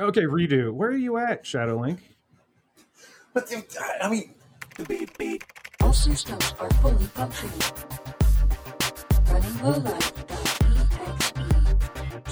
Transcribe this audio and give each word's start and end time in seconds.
Okay, 0.00 0.22
redo. 0.22 0.72
Where 0.72 0.90
are 0.90 0.96
you 0.96 1.16
at, 1.16 1.44
Shadow 1.44 1.80
Link? 1.80 1.98
But 3.34 3.52
I 4.00 4.08
mean, 4.08 4.30
All 5.80 5.92
systems 5.92 6.54
are 6.60 6.70
fully 6.74 7.04
functioning. 7.06 7.58
Running 9.26 9.58
lowlife.exe. 9.58 11.32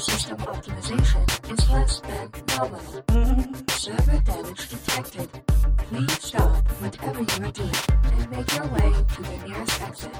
System 0.05 0.37
optimization 0.39 1.53
is 1.53 1.71
less 1.71 2.01
than 2.01 2.31
nominal. 2.57 3.03
Server 3.71 4.21
damage 4.21 4.69
detected. 4.71 5.29
Please 5.89 6.13
stop 6.23 6.69
whatever 6.81 7.21
you 7.21 7.47
are 7.47 7.53
doing 7.53 7.75
and 8.05 8.31
make 8.31 8.53
your 8.55 8.67
way 8.69 8.93
to 9.15 9.23
the 9.23 9.39
nearest 9.49 9.83
exit. 9.83 10.15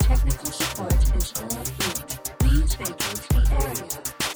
Technical 0.00 0.50
support 0.50 1.16
is 1.16 1.30
full 1.30 1.48
fleet. 1.48 2.20
Please 2.40 2.74
vacate 2.74 3.28
the 3.30 3.40
area. 3.62 4.27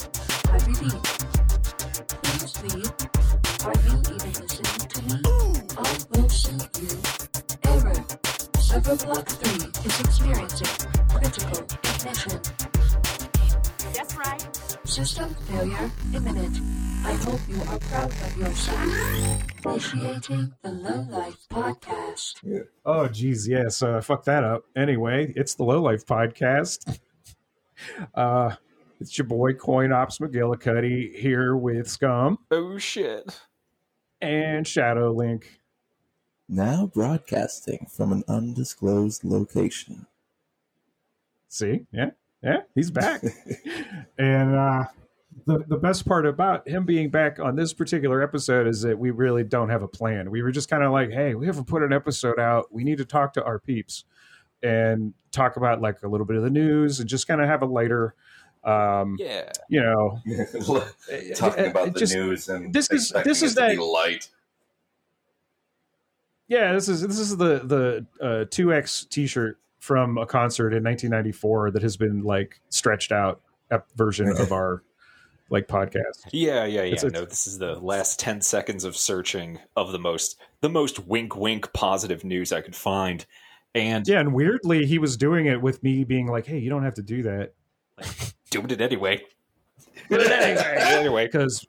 Oh, 22.85 23.09
geez, 23.09 23.49
yes. 23.49 23.83
Uh, 23.83 24.01
fuck 24.01 24.25
that 24.25 24.45
up. 24.45 24.65
Anyway, 24.77 25.33
it's 25.35 25.55
the 25.55 25.65
Low 25.65 25.81
Life 25.81 26.07
Podcast. 26.07 26.99
Uh, 28.15 28.55
it's 29.03 29.19
your 29.19 29.27
boy 29.27 29.53
Coin 29.53 29.93
Ops 29.93 30.19
McGillicutty 30.19 31.15
here 31.15 31.57
with 31.57 31.89
Scum 31.89 32.39
Oh 32.51 32.79
shit. 32.79 33.41
and 34.21 34.67
Shadow 34.67 35.11
Link. 35.13 35.61
now 36.49 36.87
broadcasting 36.87 37.87
from 37.91 38.13
an 38.13 38.23
undisclosed 38.29 39.25
location. 39.25 40.07
See, 41.49 41.87
yeah, 41.93 42.11
yeah, 42.43 42.61
he's 42.75 42.91
back. 42.91 43.23
and 44.19 44.55
uh, 44.55 44.85
the 45.47 45.65
the 45.67 45.77
best 45.77 46.07
part 46.07 46.25
about 46.27 46.67
him 46.69 46.85
being 46.87 47.11
back 47.11 47.39
on 47.41 47.57
this 47.57 47.73
particular 47.75 48.23
episode 48.23 48.67
is 48.67 48.83
that 48.83 48.99
we 48.99 49.11
really 49.11 49.45
don't 49.45 49.69
have 49.69 49.83
a 49.83 49.89
plan. 49.89 50.31
We 50.31 50.43
were 50.43 50.51
just 50.53 50.71
kind 50.71 50.83
of 50.83 50.93
like, 50.93 51.11
hey, 51.11 51.35
we 51.35 51.47
haven't 51.47 51.67
put 51.67 51.83
an 51.83 51.93
episode 51.93 52.39
out. 52.39 52.73
We 52.73 52.85
need 52.85 52.99
to 52.99 53.05
talk 53.05 53.35
to 53.35 53.45
our 53.45 53.59
peeps 53.59 54.05
and 54.63 55.13
talk 55.33 55.57
about 55.57 55.81
like 55.83 56.03
a 56.05 56.09
little 56.09 56.25
bit 56.27 56.37
of 56.37 56.43
the 56.45 56.51
news 56.51 57.01
and 57.01 57.09
just 57.09 57.27
kind 57.27 57.41
of 57.41 57.49
have 57.49 57.63
a 57.63 57.67
lighter, 57.67 58.15
um, 58.65 59.17
Yeah. 59.19 59.51
you 59.69 59.81
know, 59.81 60.19
talking 61.35 61.67
uh, 61.67 61.71
about 61.71 61.93
the 61.95 62.01
just- 62.01 62.15
news 62.15 62.49
and 62.49 62.73
this 62.73 62.91
is- 62.91 63.11
expecting 63.11 63.31
this 63.31 63.43
it 63.43 63.47
is 63.47 63.55
to 63.55 63.61
be 63.69 63.77
that- 63.77 63.83
light. 63.83 64.29
Yeah, 66.49 66.73
this 66.75 66.89
is 66.89 67.01
this 67.01 67.19
is 67.19 67.37
the 67.37 68.05
the 68.19 68.47
two 68.51 68.73
X 68.75 69.07
T 69.09 69.27
shirt 69.27 69.59
from 69.79 70.19
a 70.19 70.27
concert 70.27 70.75
in 70.75 70.85
1994 70.85 71.71
that 71.73 71.83
has 71.83 71.97
been 71.97 72.23
like 72.25 72.61
stretched 72.69 73.11
out 73.11 73.41
ep- 73.71 73.89
version 73.97 74.29
of 74.29 74.53
our 74.53 74.83
like 75.49 75.67
podcast. 75.67 76.27
Yeah, 76.31 76.65
yeah, 76.65 76.83
yeah. 76.83 76.93
It's 76.93 77.05
a- 77.05 77.11
no, 77.11 77.25
this 77.25 77.47
is 77.47 77.59
the 77.59 77.75
last 77.77 78.21
ten 78.21 78.41
seconds 78.43 78.85
of 78.85 78.97
searching 78.97 79.61
of 79.77 79.93
the 79.93 79.99
most 79.99 80.39
the 80.61 80.69
most 80.69 81.07
wink 81.07 81.37
wink 81.37 81.73
positive 81.73 82.23
news 82.23 82.53
I 82.53 82.61
could 82.61 82.77
find. 82.77 83.25
And 83.75 84.07
Yeah, 84.07 84.21
and 84.21 84.35
weirdly, 84.35 84.85
he 84.85 84.99
was 84.99 85.17
doing 85.17 85.47
it 85.47 85.63
with 85.63 85.83
me 85.83 86.05
being 86.05 86.27
like, 86.27 86.45
"Hey, 86.47 86.59
you 86.59 86.69
don't 86.69 86.85
have 86.85 86.95
to 86.95 87.03
do 87.03 87.23
that 87.23 87.55
doing 88.53 88.71
it 88.71 88.81
anyway. 88.81 89.23
Doing 90.09 90.23
it 90.27 90.31
anyway. 90.31 90.77
anyway. 90.81 91.27
because 91.27 91.67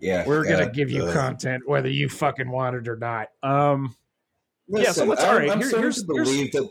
Yeah, 0.00 0.24
we're 0.26 0.44
yeah, 0.46 0.58
gonna 0.60 0.70
give 0.70 0.90
you 0.90 1.04
uh, 1.04 1.12
content 1.12 1.62
whether 1.68 1.88
you 1.88 2.08
fucking 2.08 2.50
want 2.50 2.76
it 2.76 2.88
or 2.88 2.96
not." 2.96 3.28
Um, 3.42 3.94
Listen, 4.70 4.84
Yeah, 4.84 4.92
so 4.92 5.04
let's- 5.06 5.22
I'm, 5.22 5.28
all 5.30 5.36
right, 5.36 5.50
I'm 5.50 5.58
here- 5.58 5.68
starting 5.68 5.82
here's- 5.82 6.00
to 6.00 6.06
believe 6.06 6.52
that. 6.52 6.68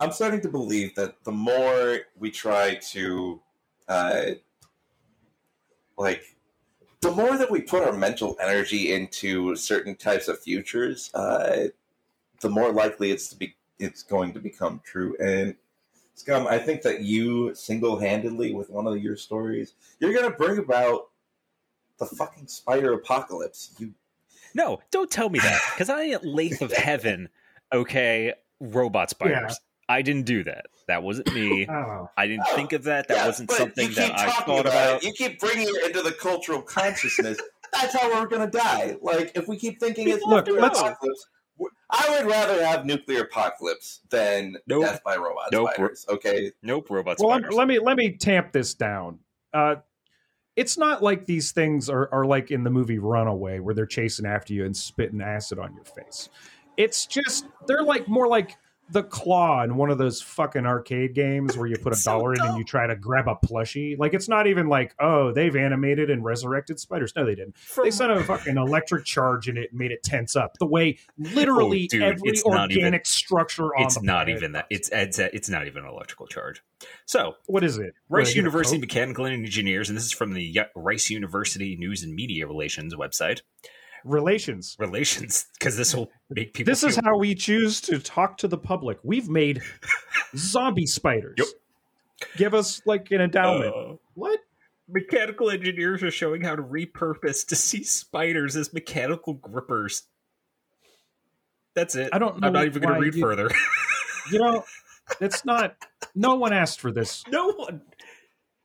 I'm 0.00 0.12
starting 0.12 0.40
to 0.40 0.48
believe 0.48 0.94
that 0.94 1.22
the 1.24 1.30
more 1.32 1.98
we 2.18 2.30
try 2.30 2.76
to, 2.92 3.40
uh, 3.86 4.22
like, 5.98 6.22
the 7.02 7.10
more 7.10 7.36
that 7.36 7.50
we 7.50 7.60
put 7.60 7.82
our 7.84 7.92
mental 7.92 8.36
energy 8.40 8.92
into 8.92 9.54
certain 9.56 9.94
types 9.94 10.26
of 10.26 10.40
futures, 10.40 11.10
uh, 11.14 11.68
the 12.40 12.48
more 12.48 12.72
likely 12.72 13.10
it's 13.10 13.28
to 13.28 13.36
be 13.36 13.54
it's 13.78 14.02
going 14.02 14.32
to 14.34 14.40
become 14.40 14.80
true. 14.84 15.16
And 15.22 15.54
Scum, 16.20 16.46
I 16.46 16.58
think 16.58 16.82
that 16.82 17.00
you 17.00 17.54
single-handedly, 17.54 18.52
with 18.52 18.68
one 18.68 18.86
of 18.86 19.02
your 19.02 19.16
stories, 19.16 19.72
you're 20.00 20.12
going 20.12 20.30
to 20.30 20.36
bring 20.36 20.58
about 20.58 21.08
the 21.98 22.04
fucking 22.04 22.46
spider 22.46 22.92
apocalypse. 22.92 23.74
You 23.78 23.94
No, 24.54 24.80
don't 24.90 25.10
tell 25.10 25.30
me 25.30 25.38
that 25.38 25.60
because 25.72 25.88
I 25.88 26.02
ain't 26.02 26.24
Lathe 26.24 26.60
of 26.60 26.72
Heaven. 26.72 27.30
Okay, 27.72 28.34
robot 28.60 29.08
spiders. 29.18 29.58
I 29.88 30.02
didn't 30.02 30.26
do 30.26 30.44
that. 30.44 30.66
That 30.88 31.02
wasn't 31.02 31.32
me. 31.34 31.66
oh, 31.70 32.10
I 32.18 32.26
didn't 32.26 32.46
think 32.54 32.72
of 32.74 32.84
that. 32.84 33.08
That 33.08 33.16
Yeah, 33.16 33.26
wasn't 33.26 33.50
something 33.50 33.88
you 33.88 33.94
that 33.94 34.10
keep 34.10 34.18
I 34.18 34.26
talking 34.30 34.44
thought 34.56 34.66
about. 34.66 34.96
It. 35.02 35.04
You 35.04 35.12
keep 35.14 35.40
bringing 35.40 35.68
it 35.68 35.86
into 35.86 36.02
the 36.02 36.12
cultural 36.12 36.60
consciousness. 36.60 37.38
That's 37.72 37.98
how 37.98 38.10
we're 38.10 38.26
going 38.26 38.48
to 38.50 38.58
die. 38.58 38.96
Like 39.00 39.32
if 39.34 39.48
we 39.48 39.56
keep 39.56 39.80
thinking 39.80 40.08
it's 40.08 40.22
Look, 40.24 40.46
let's- 40.48 40.78
apocalypse, 40.78 40.98
w- 41.00 41.14
I 41.90 42.08
would 42.10 42.30
rather 42.30 42.64
have 42.64 42.86
nuclear 42.86 43.22
apocalypse 43.22 44.00
than 44.10 44.56
Nope. 44.66 44.84
death 44.84 45.02
by 45.04 45.16
robot 45.16 45.48
Nope. 45.52 45.70
spiders. 45.74 46.06
Okay, 46.08 46.52
Nope, 46.62 46.90
robot 46.90 47.18
well, 47.18 47.38
spiders. 47.38 47.54
Let 47.54 47.68
me 47.68 47.78
let 47.78 47.96
me 47.96 48.16
tamp 48.16 48.52
this 48.52 48.74
down. 48.74 49.18
Uh, 49.52 49.76
it's 50.56 50.76
not 50.76 51.02
like 51.02 51.26
these 51.26 51.52
things 51.52 51.88
are, 51.88 52.08
are 52.12 52.24
like 52.26 52.50
in 52.50 52.64
the 52.64 52.70
movie 52.70 52.98
Runaway, 52.98 53.60
where 53.60 53.74
they're 53.74 53.86
chasing 53.86 54.26
after 54.26 54.52
you 54.52 54.64
and 54.64 54.76
spitting 54.76 55.20
acid 55.20 55.58
on 55.58 55.74
your 55.74 55.84
face. 55.84 56.28
It's 56.76 57.06
just 57.06 57.46
they're 57.66 57.82
like 57.82 58.08
more 58.08 58.28
like 58.28 58.56
the 58.92 59.02
claw 59.02 59.62
in 59.62 59.76
one 59.76 59.90
of 59.90 59.98
those 59.98 60.20
fucking 60.20 60.66
arcade 60.66 61.14
games 61.14 61.56
where 61.56 61.66
you 61.66 61.76
put 61.76 61.92
a 61.92 61.96
So 61.96 62.12
dollar 62.12 62.34
in 62.34 62.40
and 62.40 62.58
you 62.58 62.64
try 62.64 62.86
to 62.86 62.96
grab 62.96 63.28
a 63.28 63.36
plushie. 63.36 63.98
Like 63.98 64.14
it's 64.14 64.28
not 64.28 64.46
even 64.46 64.68
like 64.68 64.94
oh 65.00 65.32
they've 65.32 65.54
animated 65.54 66.10
and 66.10 66.24
resurrected 66.24 66.80
spiders. 66.80 67.12
No, 67.16 67.24
they 67.24 67.34
didn't. 67.34 67.56
From- 67.58 67.84
They 67.84 67.90
sent 67.90 68.12
a 68.12 68.22
fucking 68.24 68.56
electric 68.56 69.04
charge 69.04 69.48
in 69.48 69.56
it, 69.56 69.70
and 69.70 69.78
made 69.78 69.92
it 69.92 70.02
tense 70.02 70.36
up. 70.36 70.56
The 70.58 70.66
way 70.66 70.98
literally 71.18 71.84
Oh, 71.84 71.88
dude, 71.90 72.02
every 72.02 72.30
it's 72.30 72.46
not 72.46 72.70
organic 72.70 73.00
even- 73.00 73.04
structure 73.04 73.74
on 73.76 73.84
it's 73.84 73.94
the 73.96 74.02
not 74.02 74.28
even 74.28 74.52
that. 74.52 74.68
does. 74.70 74.88
It's 74.90 74.90
it's 74.92 75.18
it's 75.18 75.48
not 75.48 75.66
even 75.66 75.84
an 75.84 75.90
electrical 75.90 76.26
charge. 76.26 76.62
So 77.06 77.34
what 77.46 77.62
is 77.64 77.78
it? 77.78 77.94
Rice 78.08 78.08
What, 78.08 78.20
I 78.20 78.24
get 78.24 78.32
a 78.32 78.36
University 78.36 78.78
Mechanical 78.78 79.26
Engineers, 79.26 79.88
and 79.88 79.96
this 79.96 80.04
is 80.04 80.12
from 80.12 80.32
the 80.32 80.60
Rice 80.74 81.10
University 81.10 81.76
News 81.76 82.02
and 82.02 82.14
Media 82.14 82.46
Relations 82.46 82.94
website. 82.94 83.42
Relations. 84.04 84.76
Relations, 84.78 85.46
because 85.58 85.76
this 85.76 85.94
will 85.94 86.10
make 86.30 86.54
people. 86.54 86.70
This 86.70 86.84
is 86.84 86.96
how 86.96 87.18
we 87.18 87.34
choose 87.34 87.80
to 87.82 87.98
talk 87.98 88.38
to 88.38 88.48
the 88.48 88.58
public. 88.58 88.98
We've 89.02 89.28
made 89.28 89.62
zombie 90.36 90.86
spiders. 90.86 91.34
Yep. 91.38 91.46
Give 92.36 92.54
us 92.54 92.82
like 92.86 93.10
an 93.10 93.20
endowment. 93.20 93.74
Uh, 93.74 93.96
what? 94.14 94.40
mechanical 94.92 95.50
engineers 95.50 96.02
are 96.02 96.10
showing 96.10 96.42
how 96.42 96.56
to 96.56 96.62
repurpose 96.62 97.46
deceased 97.46 97.96
spiders 97.96 98.56
as 98.56 98.72
mechanical 98.72 99.34
grippers. 99.34 100.02
That's 101.74 101.94
it. 101.94 102.10
I 102.12 102.18
don't 102.18 102.40
know 102.40 102.48
I'm 102.48 102.52
not 102.52 102.66
even 102.66 102.82
going 102.82 102.94
to 102.94 103.00
read 103.00 103.14
you- 103.14 103.22
further. 103.22 103.48
You 104.32 104.40
know, 104.40 104.64
it's 105.20 105.44
not. 105.44 105.76
No 106.14 106.34
one 106.34 106.52
asked 106.52 106.80
for 106.80 106.92
this. 106.92 107.24
no 107.28 107.52
one. 107.52 107.82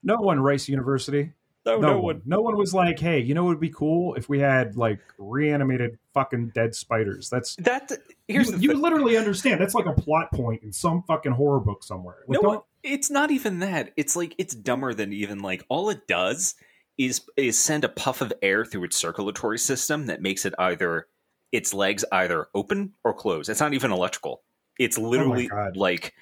No 0.04 0.18
one. 0.18 0.40
Rice 0.40 0.68
University. 0.68 1.34
No, 1.66 1.78
no, 1.78 1.88
no, 1.88 1.94
one. 1.96 2.04
one. 2.04 2.22
No 2.26 2.42
one 2.42 2.58
was 2.58 2.74
like, 2.74 3.00
"Hey, 3.00 3.20
you 3.20 3.34
know 3.34 3.44
what 3.44 3.50
would 3.50 3.60
be 3.60 3.72
cool 3.72 4.14
if 4.16 4.30
we 4.30 4.40
had 4.40 4.76
like 4.76 5.00
reanimated 5.18 5.98
fucking 6.14 6.52
dead 6.54 6.76
spiders." 6.76 7.30
That's 7.30 7.56
That 7.58 7.92
here's 8.28 8.52
you, 8.52 8.58
the 8.58 8.64
you 8.64 8.74
literally 8.74 9.18
understand. 9.18 9.60
That's 9.60 9.74
like 9.74 9.88
a 9.88 9.94
plot 9.94 10.32
point 10.32 10.64
in 10.64 10.72
some 10.72 11.04
fucking 11.08 11.32
horror 11.32 11.60
book 11.60 11.84
somewhere. 11.84 12.18
Like, 12.28 12.42
no, 12.42 12.50
don't- 12.50 12.66
it's 12.84 13.10
not 13.10 13.32
even 13.32 13.60
that. 13.60 13.92
It's 13.98 14.16
like 14.16 14.36
it's 14.38 14.54
dumber 14.54 14.94
than 14.94 15.12
even 15.12 15.40
like 15.40 15.66
all 15.70 15.90
it 15.90 16.08
does 16.08 16.56
is 16.98 17.22
is 17.36 17.60
send 17.60 17.84
a 17.84 17.90
puff 17.90 18.22
of 18.22 18.32
air 18.42 18.64
through 18.64 18.86
its 18.86 18.98
circulatory 18.98 19.58
system 19.60 20.06
that 20.06 20.22
makes 20.22 20.46
it 20.46 20.54
either 20.60 21.08
its 21.52 21.74
legs 21.74 22.06
either 22.12 22.48
open 22.54 22.94
or 23.04 23.14
close. 23.14 23.50
It's 23.50 23.60
not 23.60 23.74
even 23.74 23.92
electrical. 23.92 24.44
It's 24.78 24.98
oh 24.98 25.02
literally 25.02 25.48
God. 25.48 25.78
like 25.78 26.14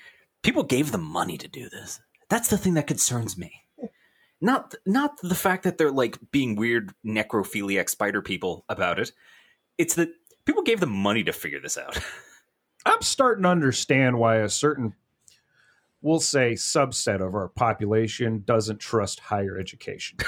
people 0.42 0.64
gave 0.64 0.92
them 0.92 1.04
money 1.04 1.38
to 1.38 1.48
do 1.48 1.70
this. 1.70 2.00
That's 2.30 2.50
the 2.50 2.58
thing 2.58 2.76
that 2.76 2.88
concerns 2.88 3.38
me. 3.38 3.63
Not 4.44 4.76
not 4.86 5.22
the 5.22 5.36
fact 5.36 5.64
that 5.64 5.78
they're 5.78 5.90
like 5.90 6.18
being 6.32 6.58
weird 6.58 6.94
necrophiliac 7.06 7.90
spider 7.90 8.22
people 8.22 8.66
about 8.68 9.00
it. 9.00 9.14
It's 9.78 9.96
that 9.96 10.10
people 10.44 10.64
gave 10.64 10.82
them 10.82 10.92
money 10.92 11.24
to 11.24 11.32
figure 11.32 11.62
this 11.62 11.78
out. 11.78 11.98
I'm 12.86 13.02
starting 13.02 13.44
to 13.44 13.50
understand 13.50 14.20
why 14.20 14.40
a 14.40 14.50
certain, 14.50 14.96
we'll 16.02 16.20
say, 16.20 16.56
subset 16.56 17.26
of 17.26 17.36
our 17.36 17.48
population 17.48 18.44
doesn't 18.46 18.80
trust 18.82 19.22
higher 19.22 19.58
education. 19.58 20.18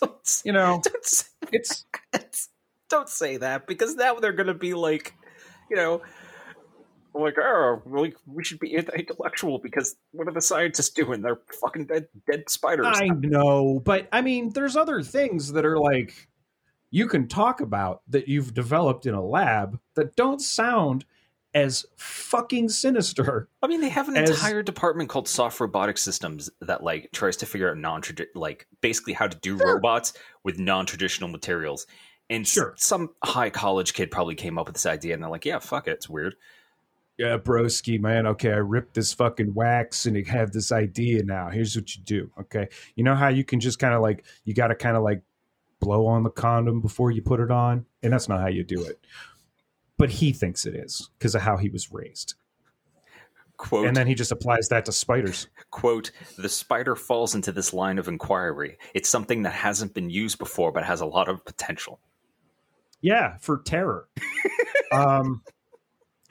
don't, 0.00 0.42
You 0.44 0.52
know, 0.52 0.82
don't 0.82 1.04
say 1.04 1.28
it's 1.52 1.84
that. 2.12 2.36
Don't 2.88 3.08
say 3.08 3.38
that 3.38 3.66
because 3.66 3.94
now 3.94 4.16
they're 4.16 4.34
going 4.34 4.48
to 4.48 4.54
be 4.54 4.74
like, 4.74 5.14
you 5.70 5.76
know, 5.76 6.02
like, 7.14 7.36
oh, 7.38 7.82
like 7.86 8.16
we 8.26 8.44
should 8.44 8.58
be 8.58 8.74
intellectual 8.74 9.58
because 9.58 9.96
what 10.12 10.28
are 10.28 10.32
the 10.32 10.40
scientists 10.40 10.90
doing? 10.90 11.22
They're 11.22 11.40
fucking 11.60 11.86
dead, 11.86 12.08
dead 12.30 12.48
spiders. 12.48 12.86
I 12.88 13.08
know, 13.08 13.80
but 13.84 14.08
I 14.12 14.20
mean, 14.22 14.50
there's 14.50 14.76
other 14.76 15.02
things 15.02 15.52
that 15.52 15.64
are 15.64 15.78
like 15.78 16.28
you 16.90 17.06
can 17.08 17.26
talk 17.26 17.60
about 17.60 18.02
that 18.08 18.28
you've 18.28 18.52
developed 18.54 19.06
in 19.06 19.14
a 19.14 19.24
lab 19.24 19.78
that 19.94 20.14
don't 20.14 20.40
sound 20.40 21.04
as 21.54 21.84
fucking 21.96 22.68
sinister. 22.68 23.48
I 23.62 23.66
mean, 23.66 23.80
they 23.82 23.88
have 23.90 24.08
an 24.08 24.16
As- 24.16 24.30
entire 24.30 24.62
department 24.62 25.08
called 25.10 25.28
Soft 25.28 25.60
Robotic 25.60 25.98
Systems 25.98 26.50
that 26.60 26.82
like 26.82 27.10
tries 27.12 27.36
to 27.38 27.46
figure 27.46 27.70
out 27.70 27.76
non 27.78 28.00
traditional, 28.02 28.40
like 28.42 28.66
basically 28.80 29.12
how 29.12 29.26
to 29.26 29.36
do 29.38 29.56
robots 29.56 30.12
with 30.44 30.58
non 30.58 30.86
traditional 30.86 31.28
materials. 31.28 31.86
And 32.30 32.46
Sure. 32.46 32.74
some 32.78 33.10
high 33.22 33.50
college 33.50 33.92
kid 33.92 34.10
probably 34.10 34.34
came 34.34 34.58
up 34.58 34.66
with 34.66 34.74
this 34.76 34.86
idea, 34.86 35.12
and 35.12 35.22
they're 35.22 35.28
like, 35.30 35.44
"Yeah, 35.44 35.58
fuck 35.58 35.86
it, 35.88 35.92
it's 35.92 36.08
weird." 36.08 36.36
Yeah, 37.18 37.36
broski, 37.38 38.00
man. 38.00 38.26
Okay, 38.26 38.50
I 38.50 38.56
ripped 38.56 38.94
this 38.94 39.12
fucking 39.12 39.54
wax 39.54 40.06
and 40.06 40.16
I 40.16 40.28
have 40.30 40.52
this 40.52 40.72
idea 40.72 41.22
now. 41.22 41.50
Here's 41.50 41.76
what 41.76 41.94
you 41.94 42.02
do. 42.02 42.30
Okay. 42.40 42.68
You 42.96 43.04
know 43.04 43.14
how 43.14 43.28
you 43.28 43.44
can 43.44 43.60
just 43.60 43.78
kind 43.78 43.94
of 43.94 44.00
like, 44.00 44.24
you 44.44 44.54
got 44.54 44.68
to 44.68 44.74
kind 44.74 44.96
of 44.96 45.02
like 45.02 45.22
blow 45.78 46.06
on 46.06 46.22
the 46.22 46.30
condom 46.30 46.80
before 46.80 47.10
you 47.10 47.22
put 47.22 47.40
it 47.40 47.50
on? 47.50 47.84
And 48.02 48.12
that's 48.12 48.28
not 48.28 48.40
how 48.40 48.48
you 48.48 48.64
do 48.64 48.82
it. 48.82 49.04
But 49.98 50.10
he 50.10 50.32
thinks 50.32 50.64
it 50.64 50.74
is 50.74 51.10
because 51.18 51.34
of 51.34 51.42
how 51.42 51.58
he 51.58 51.68
was 51.68 51.92
raised. 51.92 52.34
Quote, 53.58 53.86
And 53.86 53.96
then 53.96 54.08
he 54.08 54.14
just 54.14 54.32
applies 54.32 54.68
that 54.70 54.86
to 54.86 54.92
spiders. 54.92 55.46
quote, 55.70 56.10
the 56.36 56.48
spider 56.48 56.96
falls 56.96 57.34
into 57.34 57.52
this 57.52 57.72
line 57.72 57.98
of 57.98 58.08
inquiry. 58.08 58.78
It's 58.94 59.08
something 59.08 59.42
that 59.42 59.52
hasn't 59.52 59.94
been 59.94 60.10
used 60.10 60.38
before, 60.38 60.72
but 60.72 60.84
has 60.84 61.00
a 61.00 61.06
lot 61.06 61.28
of 61.28 61.44
potential. 61.44 62.00
Yeah, 63.02 63.36
for 63.38 63.58
terror. 63.58 64.08
um, 64.92 65.42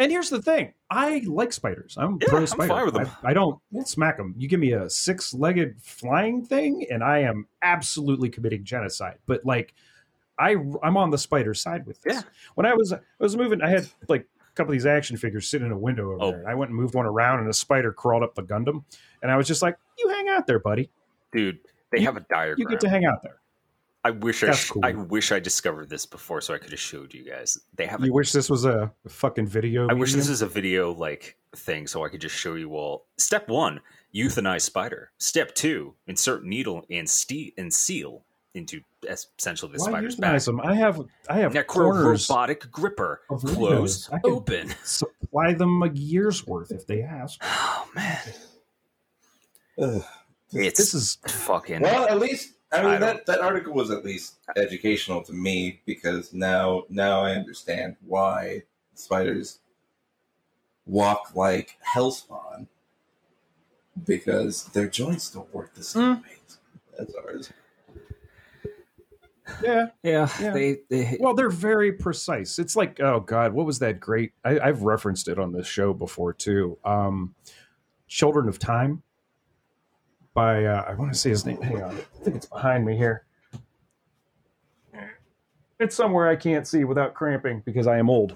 and 0.01 0.11
here's 0.11 0.29
the 0.29 0.41
thing: 0.41 0.73
I 0.89 1.21
like 1.25 1.53
spiders. 1.53 1.95
I'm 1.97 2.17
Yeah, 2.21 2.27
pro 2.29 2.39
I'm 2.39 2.47
spider. 2.47 2.67
fine 2.67 2.85
with 2.85 2.93
them. 2.95 3.07
I, 3.23 3.29
I 3.29 3.33
don't 3.33 3.59
smack 3.85 4.17
them. 4.17 4.33
You 4.37 4.47
give 4.47 4.59
me 4.59 4.73
a 4.73 4.89
six-legged 4.89 5.75
flying 5.81 6.43
thing, 6.45 6.85
and 6.91 7.03
I 7.03 7.19
am 7.19 7.47
absolutely 7.61 8.29
committing 8.29 8.63
genocide. 8.63 9.17
But 9.25 9.45
like, 9.45 9.73
I 10.39 10.55
I'm 10.83 10.97
on 10.97 11.09
the 11.11 11.17
spider 11.17 11.53
side 11.53 11.85
with 11.85 12.01
this. 12.01 12.15
Yeah. 12.15 12.21
When 12.55 12.65
I 12.65 12.73
was 12.73 12.93
I 12.93 12.99
was 13.19 13.37
moving, 13.37 13.61
I 13.61 13.69
had 13.69 13.87
like 14.09 14.21
a 14.21 14.53
couple 14.55 14.71
of 14.71 14.75
these 14.75 14.85
action 14.85 15.17
figures 15.17 15.47
sitting 15.47 15.67
in 15.67 15.71
a 15.73 15.77
window 15.77 16.11
over 16.11 16.17
Oh. 16.21 16.31
there. 16.31 16.39
And 16.39 16.47
I 16.49 16.55
went 16.55 16.71
and 16.71 16.79
moved 16.79 16.95
one 16.95 17.05
around, 17.05 17.39
and 17.39 17.49
a 17.49 17.53
spider 17.53 17.93
crawled 17.93 18.23
up 18.23 18.35
the 18.35 18.43
Gundam, 18.43 18.83
and 19.21 19.31
I 19.31 19.37
was 19.37 19.47
just 19.47 19.61
like, 19.61 19.77
"You 19.99 20.09
hang 20.09 20.29
out 20.29 20.47
there, 20.47 20.59
buddy. 20.59 20.89
Dude, 21.31 21.59
they 21.91 21.99
You- 21.99 22.05
have 22.05 22.17
a 22.17 22.25
diagram. 22.29 22.55
You 22.59 22.67
get 22.67 22.79
to 22.81 22.89
hang 22.89 23.05
out 23.05 23.21
there." 23.23 23.40
I 24.03 24.09
wish 24.11 24.43
I, 24.43 24.51
sh- 24.51 24.71
cool. 24.71 24.81
I 24.83 24.93
wish 24.93 25.31
I 25.31 25.39
discovered 25.39 25.89
this 25.89 26.05
before 26.07 26.41
so 26.41 26.53
I 26.53 26.57
could 26.57 26.71
have 26.71 26.79
showed 26.79 27.13
you 27.13 27.23
guys. 27.23 27.57
They 27.75 27.85
have 27.85 28.01
a 28.01 28.05
You 28.07 28.13
wish 28.13 28.31
this 28.31 28.49
was 28.49 28.65
a 28.65 28.91
fucking 29.07 29.45
video. 29.47 29.87
I 29.89 29.93
wish 29.93 30.09
this 30.13 30.25
medium? 30.25 30.33
is 30.33 30.41
a 30.41 30.47
video 30.47 30.91
like 30.93 31.37
thing 31.55 31.85
so 31.85 32.03
I 32.03 32.09
could 32.09 32.21
just 32.21 32.35
show 32.35 32.55
you 32.55 32.75
all. 32.75 33.05
Step 33.17 33.47
one, 33.47 33.79
euthanize 34.15 34.61
spider. 34.61 35.11
Step 35.19 35.53
two, 35.53 35.93
insert 36.07 36.43
needle 36.43 36.83
and 36.89 37.07
ste- 37.07 37.53
and 37.57 37.71
seal 37.71 38.23
into 38.55 38.81
essentially 39.07 39.71
the 39.71 39.77
Why 39.83 39.89
spider's 39.91 40.15
back. 40.15 40.33
euthanize 40.33 40.45
them? 40.45 40.59
I 40.61 40.73
have 40.75 41.01
I 41.29 41.37
have 41.37 41.53
Necro 41.53 41.67
corners. 41.67 42.27
robotic 42.27 42.71
gripper. 42.71 43.21
of 43.29 43.41
Close, 43.41 43.55
windows. 43.57 44.09
I 44.11 44.17
can- 44.19 44.31
open. 44.31 44.73
Supply 44.83 45.53
them 45.53 45.81
a 45.83 45.89
year's 45.93 46.45
worth 46.47 46.71
if 46.71 46.87
they 46.87 47.03
ask. 47.03 47.39
Oh 47.43 47.87
man, 47.95 48.19
Ugh. 49.79 50.03
it's 50.53 50.79
This 50.79 50.93
is 50.95 51.17
fucking. 51.27 51.81
Well, 51.81 52.07
at 52.07 52.19
least 52.19 52.53
I 52.71 52.77
I 52.79 52.81
mean 52.83 52.91
don't- 53.01 53.01
that, 53.01 53.25
that 53.25 53.41
article 53.41 53.73
was 53.73 53.91
at 53.91 54.05
least 54.05 54.35
educational 54.55 55.21
to 55.23 55.33
me 55.33 55.81
because 55.85 56.33
now 56.33 56.83
now 56.89 57.21
I 57.21 57.31
understand 57.35 57.97
why 58.05 58.63
spiders 58.93 59.59
walk 60.85 61.35
like 61.35 61.77
hellspawn 61.95 62.67
because 64.05 64.65
their 64.65 64.87
joints 64.87 65.29
don't 65.29 65.53
work 65.53 65.73
the 65.73 65.83
same 65.83 66.15
Hmm. 66.15 66.21
way 66.21 66.37
as 66.99 67.15
ours. 67.15 67.53
yeah. 69.63 69.87
yeah, 70.03 70.29
Yeah. 70.39 70.51
they 70.51 70.77
they 70.89 71.17
Well, 71.19 71.33
they're 71.33 71.49
very 71.49 71.91
precise. 71.91 72.57
It's 72.57 72.75
like, 72.75 72.99
oh 72.99 73.19
god, 73.19 73.53
what 73.53 73.65
was 73.65 73.79
that 73.79 73.99
great? 73.99 74.31
I, 74.45 74.59
I've 74.59 74.83
referenced 74.83 75.27
it 75.27 75.37
on 75.39 75.51
this 75.51 75.67
show 75.67 75.93
before 75.93 76.33
too. 76.33 76.77
Um, 76.85 77.35
Children 78.07 78.47
of 78.47 78.59
Time 78.59 79.03
by 80.33 80.65
uh, 80.65 80.85
I 80.87 80.93
want 80.93 81.11
to 81.13 81.17
say 81.17 81.29
his 81.29 81.45
name. 81.45 81.61
Hang 81.61 81.81
on, 81.81 81.91
I 81.91 82.23
think 82.23 82.35
it's 82.35 82.45
behind 82.45 82.85
me 82.85 82.97
here. 82.97 83.25
It's 85.79 85.95
somewhere 85.95 86.27
I 86.27 86.35
can't 86.35 86.67
see 86.67 86.83
without 86.83 87.15
cramping 87.15 87.63
because 87.65 87.87
I 87.87 87.97
am 87.97 88.07
old. 88.07 88.35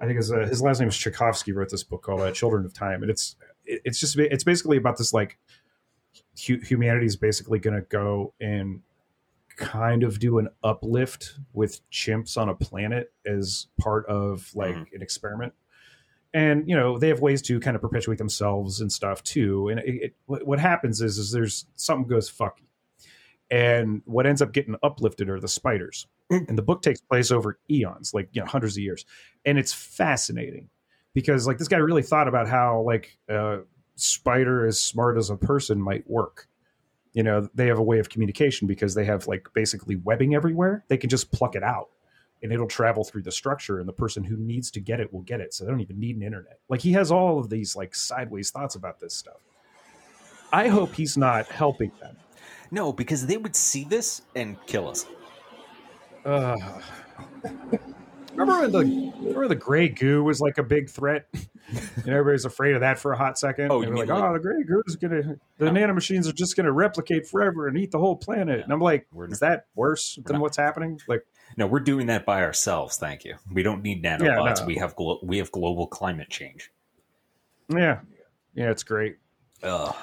I 0.00 0.06
think 0.06 0.16
his, 0.16 0.32
uh, 0.32 0.46
his 0.46 0.62
last 0.62 0.80
name 0.80 0.88
is 0.88 0.96
Tchaikovsky. 0.96 1.52
Wrote 1.52 1.70
this 1.70 1.82
book 1.82 2.02
called 2.02 2.20
uh, 2.20 2.32
Children 2.32 2.64
of 2.64 2.72
Time, 2.72 3.02
and 3.02 3.10
it's 3.10 3.36
it's 3.64 4.00
just 4.00 4.18
it's 4.18 4.44
basically 4.44 4.76
about 4.76 4.96
this 4.96 5.12
like 5.12 5.38
hu- 6.46 6.60
humanity 6.60 7.06
is 7.06 7.16
basically 7.16 7.58
going 7.58 7.76
to 7.76 7.86
go 7.88 8.32
and 8.40 8.80
kind 9.56 10.02
of 10.02 10.18
do 10.18 10.38
an 10.38 10.48
uplift 10.62 11.34
with 11.52 11.80
chimps 11.90 12.36
on 12.36 12.48
a 12.48 12.54
planet 12.54 13.12
as 13.24 13.68
part 13.78 14.06
of 14.06 14.50
like 14.54 14.76
an 14.92 15.00
experiment 15.00 15.54
and 16.36 16.68
you 16.68 16.76
know 16.76 16.98
they 16.98 17.08
have 17.08 17.20
ways 17.20 17.40
to 17.40 17.58
kind 17.58 17.74
of 17.74 17.80
perpetuate 17.80 18.18
themselves 18.18 18.82
and 18.82 18.92
stuff 18.92 19.22
too. 19.22 19.68
And 19.68 19.80
it, 19.80 20.02
it, 20.02 20.14
what 20.26 20.58
happens 20.58 21.00
is 21.00 21.16
is 21.16 21.32
there's 21.32 21.64
something 21.76 22.06
goes 22.06 22.30
fucky. 22.30 22.68
And 23.50 24.02
what 24.04 24.26
ends 24.26 24.42
up 24.42 24.52
getting 24.52 24.76
uplifted 24.82 25.30
are 25.30 25.40
the 25.40 25.48
spiders. 25.48 26.06
Mm. 26.30 26.48
And 26.50 26.58
the 26.58 26.62
book 26.62 26.82
takes 26.82 27.00
place 27.00 27.30
over 27.30 27.58
eons 27.70 28.12
like 28.12 28.28
you 28.32 28.42
know 28.42 28.46
hundreds 28.46 28.76
of 28.76 28.82
years. 28.82 29.06
And 29.46 29.58
it's 29.58 29.72
fascinating 29.72 30.68
because 31.14 31.46
like 31.46 31.56
this 31.56 31.68
guy 31.68 31.78
really 31.78 32.02
thought 32.02 32.28
about 32.28 32.48
how 32.48 32.82
like 32.82 33.16
a 33.30 33.60
spider 33.94 34.66
as 34.66 34.78
smart 34.78 35.16
as 35.16 35.30
a 35.30 35.36
person 35.36 35.80
might 35.80 36.08
work. 36.08 36.48
You 37.14 37.22
know 37.22 37.48
they 37.54 37.66
have 37.68 37.78
a 37.78 37.82
way 37.82 37.98
of 37.98 38.10
communication 38.10 38.68
because 38.68 38.94
they 38.94 39.06
have 39.06 39.26
like 39.26 39.48
basically 39.54 39.96
webbing 39.96 40.34
everywhere. 40.34 40.84
They 40.88 40.98
can 40.98 41.08
just 41.08 41.32
pluck 41.32 41.56
it 41.56 41.62
out 41.62 41.88
and 42.46 42.52
it'll 42.52 42.68
travel 42.68 43.02
through 43.02 43.22
the 43.22 43.32
structure 43.32 43.80
and 43.80 43.88
the 43.88 43.92
person 43.92 44.22
who 44.22 44.36
needs 44.36 44.70
to 44.70 44.78
get 44.78 45.00
it 45.00 45.12
will 45.12 45.22
get 45.22 45.40
it 45.40 45.52
so 45.52 45.64
they 45.64 45.70
don't 45.72 45.80
even 45.80 45.98
need 45.98 46.14
an 46.14 46.22
internet. 46.22 46.60
Like 46.68 46.80
he 46.80 46.92
has 46.92 47.10
all 47.10 47.40
of 47.40 47.50
these 47.50 47.74
like 47.74 47.92
sideways 47.92 48.50
thoughts 48.52 48.76
about 48.76 49.00
this 49.00 49.14
stuff. 49.16 49.40
I 50.52 50.68
hope 50.68 50.94
he's 50.94 51.16
not 51.16 51.46
helping 51.48 51.90
them. 52.00 52.16
No 52.70 52.92
because 52.92 53.26
they 53.26 53.36
would 53.36 53.56
see 53.56 53.82
this 53.82 54.22
and 54.36 54.56
kill 54.66 54.86
us. 54.88 55.06
uh, 56.24 56.56
remember 58.34 58.60
when 58.60 58.70
the 58.72 59.12
remember 59.18 59.48
the 59.48 59.54
gray 59.56 59.88
goo 59.88 60.22
was 60.22 60.40
like 60.40 60.58
a 60.58 60.62
big 60.62 60.88
threat? 60.88 61.26
And 61.96 62.06
everybody's 62.06 62.44
afraid 62.44 62.76
of 62.76 62.82
that 62.82 62.96
for 62.96 63.12
a 63.12 63.16
hot 63.18 63.40
second. 63.40 63.72
Oh, 63.72 63.82
and 63.82 63.90
you 63.90 63.96
like 63.98 64.08
like- 64.08 64.22
oh 64.22 64.32
the 64.34 64.38
gray 64.38 64.62
goo 64.62 64.84
is 64.86 64.94
gonna 64.94 65.34
the 65.58 65.64
nanomachines 65.64 66.28
are 66.28 66.32
just 66.32 66.56
gonna 66.56 66.70
replicate 66.70 67.26
forever 67.26 67.66
and 67.66 67.76
eat 67.76 67.90
the 67.90 67.98
whole 67.98 68.14
planet. 68.14 68.60
And 68.62 68.72
i'm 68.72 68.78
like 68.78 69.08
is 69.28 69.40
that 69.40 69.66
worse 69.74 70.14
than 70.24 70.34
not- 70.34 70.42
what's 70.42 70.56
happening? 70.56 71.00
Like 71.08 71.26
No, 71.56 71.66
we're 71.66 71.80
doing 71.80 72.06
that 72.08 72.26
by 72.26 72.42
ourselves. 72.42 72.96
Thank 72.96 73.24
you. 73.24 73.36
We 73.52 73.62
don't 73.62 73.82
need 73.82 74.02
nanobots. 74.02 74.20
Yeah, 74.24 74.54
no. 74.60 74.66
We 74.66 74.76
have 74.76 74.94
glo- 74.96 75.20
we 75.22 75.38
have 75.38 75.50
global 75.52 75.86
climate 75.86 76.28
change. 76.30 76.70
yeah 77.68 78.00
yeah 78.54 78.70
it's 78.70 78.82
great 78.84 79.16
Ugh. 79.62 79.94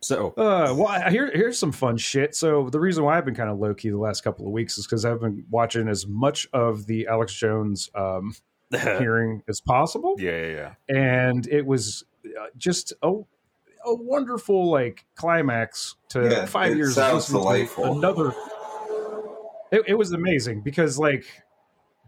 So 0.00 0.28
Uh, 0.36 0.74
well, 0.76 1.08
here 1.10 1.30
here's 1.32 1.58
some 1.58 1.70
fun 1.70 1.96
shit. 1.96 2.34
So 2.34 2.68
the 2.70 2.80
reason 2.80 3.04
why 3.04 3.16
I've 3.16 3.24
been 3.24 3.36
kind 3.36 3.48
of 3.50 3.58
low 3.60 3.72
key 3.72 3.90
the 3.90 3.98
last 3.98 4.22
couple 4.24 4.44
of 4.46 4.52
weeks 4.52 4.76
is 4.78 4.84
because 4.86 5.04
I've 5.04 5.20
been 5.20 5.44
watching 5.50 5.86
as 5.88 6.06
much 6.08 6.48
of 6.52 6.86
the 6.86 7.06
Alex 7.06 7.32
Jones 7.34 7.88
um, 7.94 8.34
hearing 8.72 9.42
as 9.48 9.60
possible, 9.60 10.16
yeah, 10.18 10.30
yeah. 10.46 10.74
yeah. 10.88 10.96
and 10.96 11.46
it 11.46 11.64
was 11.66 12.04
uh, 12.26 12.46
just 12.56 12.92
a 13.02 13.12
a 13.84 13.94
wonderful 13.94 14.70
like 14.70 15.04
climax 15.14 15.94
to 16.08 16.28
Yeah, 16.28 16.46
five 16.46 16.76
years. 16.76 16.88
of 16.90 16.94
sounds 16.94 17.14
listening 17.32 17.42
delightful. 17.42 17.98
Another. 17.98 18.32
It, 19.72 19.82
it 19.88 19.94
was 19.94 20.12
amazing 20.12 20.60
because 20.60 20.98
like 20.98 21.24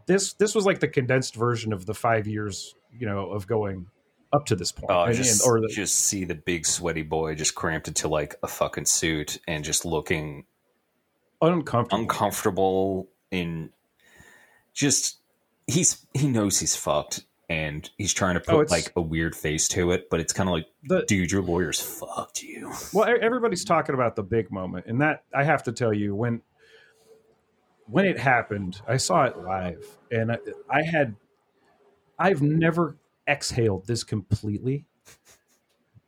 this 0.07 0.35
this 0.35 0.55
was 0.55 0.67
like 0.67 0.81
the 0.81 0.89
condensed 0.89 1.35
version 1.35 1.73
of 1.73 1.87
the 1.87 1.95
five 1.95 2.27
years 2.27 2.75
you 2.93 3.07
know 3.07 3.31
of 3.31 3.47
going 3.47 3.87
up 4.33 4.47
to 4.47 4.57
this 4.57 4.71
point. 4.73 4.91
Oh, 4.91 5.05
And- 5.05 5.15
just, 5.17 5.45
and- 5.45 5.51
or 5.51 5.61
the, 5.61 5.69
just 5.69 5.97
see 5.99 6.25
the 6.25 6.35
big 6.35 6.67
sweaty 6.67 7.03
boy 7.03 7.35
just 7.35 7.55
cramped 7.55 7.89
into 7.89 8.07
like 8.09 8.35
a 8.43 8.49
fucking 8.49 8.85
suit 8.87 9.39
and 9.49 9.65
just 9.65 9.85
looking 9.85 10.45
uncomfortable. 11.41 12.03
uncomfortable 12.03 13.09
in 13.31 13.71
just 14.73 15.19
he's 15.67 16.05
he 16.15 16.29
knows 16.29 16.59
he's 16.59 16.77
fucked 16.77 17.25
and 17.49 17.91
he's 17.99 18.13
trying 18.15 18.35
to 18.35 18.41
Oh, 18.49 18.57
put 18.57 18.63
it's- 18.63 18.71
like 18.71 18.93
a 18.97 19.01
weird 19.03 19.37
face 19.37 19.69
to 19.69 19.91
it, 19.93 20.09
but 20.11 20.19
it's 20.19 20.33
kind 20.33 20.49
of 20.49 20.55
like, 20.55 20.67
The- 20.85 21.05
dude, 21.07 21.31
your 21.31 21.43
lawyer's 21.43 21.81
fucked 21.81 22.43
you. 22.43 22.73
Well, 22.93 23.07
everybody's 23.21 23.65
talking 23.65 23.95
about 23.95 24.17
the 24.17 24.23
big 24.23 24.51
moment, 24.51 24.87
and 24.87 25.01
that 25.03 25.25
I 25.35 25.45
have 25.45 25.63
to 25.65 25.73
tell 25.73 25.93
you 25.93 26.15
when 26.15 26.41
when 27.87 28.05
it 28.07 28.19
happened, 28.19 28.81
I 28.89 28.97
saw 28.97 29.25
it 29.25 29.39
live, 29.39 29.85
and 30.11 30.33
I, 30.33 30.39
I 30.71 30.83
had 30.83 31.15
I've 32.19 32.43
never 32.43 32.97
exhaled 33.29 33.87
this 33.87 34.05
completely 34.05 34.85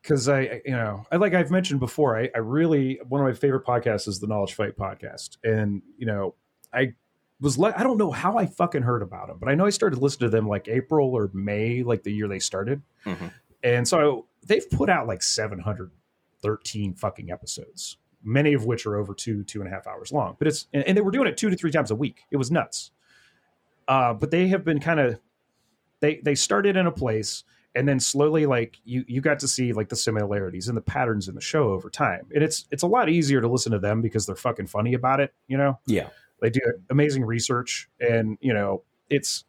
because 0.02 0.28
I, 0.28 0.40
I- 0.40 0.62
you 0.64 0.72
know, 0.72 1.04
I 1.10 1.16
like 1.16 1.34
I've 1.34 1.50
mentioned 1.50 1.80
before, 1.80 2.16
I, 2.18 2.30
I 2.34 2.38
really 2.38 3.00
one 3.08 3.20
of 3.20 3.26
my 3.26 3.32
favorite 3.34 3.64
podcasts 3.66 4.06
is 4.08 4.20
the 4.20 4.26
Knowledge 4.26 4.54
Fight 4.54 4.76
podcast, 4.76 5.36
and 5.44 5.82
you 5.98 6.06
know, 6.06 6.34
I 6.72 6.94
was 7.40 7.58
like 7.58 7.78
I 7.78 7.82
don't 7.82 7.98
know 7.98 8.10
how 8.10 8.38
I 8.38 8.46
fucking 8.46 8.82
heard 8.82 9.02
about 9.02 9.28
them, 9.28 9.38
but 9.38 9.48
I 9.48 9.54
know 9.54 9.66
I 9.66 9.70
started 9.70 9.98
listening 10.00 10.30
to 10.30 10.36
them 10.36 10.48
like 10.48 10.68
April 10.68 11.14
or 11.14 11.30
May, 11.34 11.82
like 11.82 12.02
the 12.02 12.12
year 12.12 12.28
they 12.28 12.38
started. 12.38 12.80
Mhm. 13.04 13.32
And 13.62 13.86
so 13.88 14.26
they've 14.46 14.68
put 14.70 14.88
out 14.88 15.06
like 15.08 15.22
713 15.22 16.94
fucking 16.94 17.30
episodes, 17.30 17.96
many 18.26 18.52
of 18.52 18.64
which 18.66 18.84
are 18.86 18.96
over 18.96 19.14
two, 19.14 19.44
two 19.44 19.60
and 19.60 19.68
a 19.68 19.70
half 19.70 19.86
hours 19.86 20.12
long. 20.12 20.36
But 20.38 20.48
it's, 20.48 20.66
and, 20.72 20.96
they 20.96 21.00
were 21.00 21.10
doing 21.10 21.28
it 21.28 21.36
two 21.36 21.48
to 21.48 21.56
three 21.56 21.70
times 21.70 21.90
a 21.90 21.94
week. 21.94 22.24
It 22.30 22.36
was 22.36 22.50
nuts. 22.50 22.90
Uh, 23.88 24.12
but 24.12 24.30
they 24.30 24.48
have 24.48 24.64
been 24.64 24.80
kind 24.80 25.00
of, 25.00 25.18
they, 26.00 26.20
they 26.22 26.34
started 26.34 26.76
in 26.76 26.86
a 26.86 26.92
place 26.92 27.44
and 27.74 27.88
then 27.88 28.00
slowly 28.00 28.46
like 28.46 28.78
you, 28.84 29.04
you 29.06 29.20
got 29.20 29.38
to 29.38 29.48
see 29.48 29.72
like 29.72 29.88
the 29.88 29.96
similarities 29.96 30.68
and 30.68 30.76
the 30.76 30.82
patterns 30.82 31.28
in 31.28 31.34
the 31.34 31.40
show 31.40 31.70
over 31.70 31.88
time. 31.88 32.26
And 32.34 32.42
it's, 32.42 32.66
it's 32.70 32.82
a 32.82 32.86
lot 32.86 33.08
easier 33.08 33.40
to 33.40 33.48
listen 33.48 33.72
to 33.72 33.78
them 33.78 34.02
because 34.02 34.26
they're 34.26 34.36
fucking 34.36 34.66
funny 34.66 34.94
about 34.94 35.20
it, 35.20 35.32
you 35.46 35.56
know? 35.56 35.78
Yeah. 35.86 36.08
They 36.40 36.50
do 36.50 36.60
amazing 36.90 37.24
research, 37.24 37.88
and 37.98 38.36
you 38.40 38.52
know 38.52 38.82
it's 39.08 39.44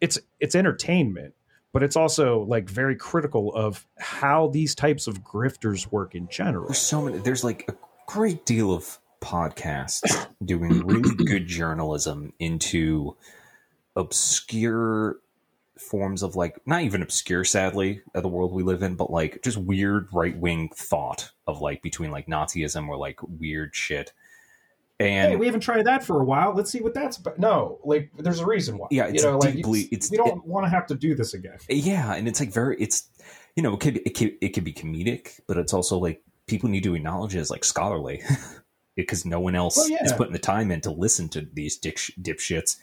it's 0.00 0.18
it's 0.38 0.54
entertainment, 0.54 1.34
but 1.72 1.82
it's 1.82 1.96
also 1.96 2.42
like 2.42 2.68
very 2.68 2.96
critical 2.96 3.54
of 3.54 3.86
how 3.98 4.48
these 4.48 4.74
types 4.74 5.06
of 5.06 5.22
grifters 5.22 5.90
work 5.90 6.14
in 6.14 6.28
general. 6.28 6.66
There's 6.66 6.78
so 6.78 7.02
many. 7.02 7.18
There's 7.18 7.44
like 7.44 7.64
a 7.68 7.74
great 8.06 8.46
deal 8.46 8.72
of 8.72 8.98
podcasts 9.20 10.26
doing 10.44 10.86
really 10.86 11.14
good 11.24 11.46
journalism 11.46 12.32
into 12.38 13.16
obscure 13.96 15.18
forms 15.78 16.22
of 16.22 16.36
like 16.36 16.58
not 16.66 16.82
even 16.82 17.02
obscure 17.02 17.44
sadly 17.44 18.02
of 18.14 18.22
the 18.22 18.28
world 18.28 18.52
we 18.52 18.62
live 18.62 18.82
in 18.82 18.96
but 18.96 19.10
like 19.10 19.40
just 19.44 19.56
weird 19.56 20.08
right-wing 20.12 20.68
thought 20.74 21.30
of 21.46 21.60
like 21.60 21.82
between 21.82 22.10
like 22.10 22.26
nazism 22.26 22.88
or 22.88 22.96
like 22.96 23.18
weird 23.22 23.74
shit 23.74 24.12
and 25.00 25.30
hey, 25.32 25.36
we 25.36 25.46
haven't 25.46 25.60
tried 25.60 25.84
that 25.86 26.02
for 26.02 26.20
a 26.20 26.24
while. 26.24 26.54
Let's 26.54 26.70
see 26.70 26.80
what 26.80 26.94
that's 26.94 27.16
about. 27.18 27.38
No, 27.38 27.78
like 27.84 28.10
there's 28.18 28.40
a 28.40 28.46
reason 28.46 28.78
why. 28.78 28.88
Yeah, 28.90 29.06
it's 29.06 29.22
you 29.22 29.30
know, 29.30 29.38
like 29.38 29.54
deeply- 29.54 29.88
it's, 29.92 30.06
it's- 30.06 30.10
we 30.10 30.16
don't 30.16 30.44
want 30.46 30.66
to 30.66 30.70
have 30.70 30.86
to 30.88 30.94
do 30.94 31.14
this 31.14 31.34
again. 31.34 31.58
yeah 31.68 32.14
and 32.14 32.26
it's 32.28 32.40
like 32.40 32.52
very 32.52 32.76
it's 32.80 33.08
you 33.56 33.62
know 33.62 33.74
it 33.74 33.80
could 33.80 33.96
it 33.98 34.16
could, 34.16 34.32
it 34.40 34.48
could 34.50 34.64
be 34.64 34.72
comedic 34.72 35.40
but 35.46 35.56
it's 35.56 35.72
also 35.72 35.98
like 35.98 36.22
people 36.46 36.68
need 36.68 36.82
to 36.84 36.94
acknowledge 36.94 37.34
it 37.36 37.40
as 37.40 37.50
like 37.50 37.64
scholarly 37.64 38.22
because 38.96 39.24
no 39.24 39.38
one 39.40 39.54
else 39.54 39.76
Well, 39.76 39.88
yeah. 39.88 40.04
is 40.04 40.12
putting 40.12 40.32
the 40.32 40.38
time 40.38 40.70
in 40.70 40.80
to 40.82 40.90
listen 40.90 41.28
to 41.30 41.46
these 41.52 41.76
dick 41.76 41.96
dipshits 42.20 42.76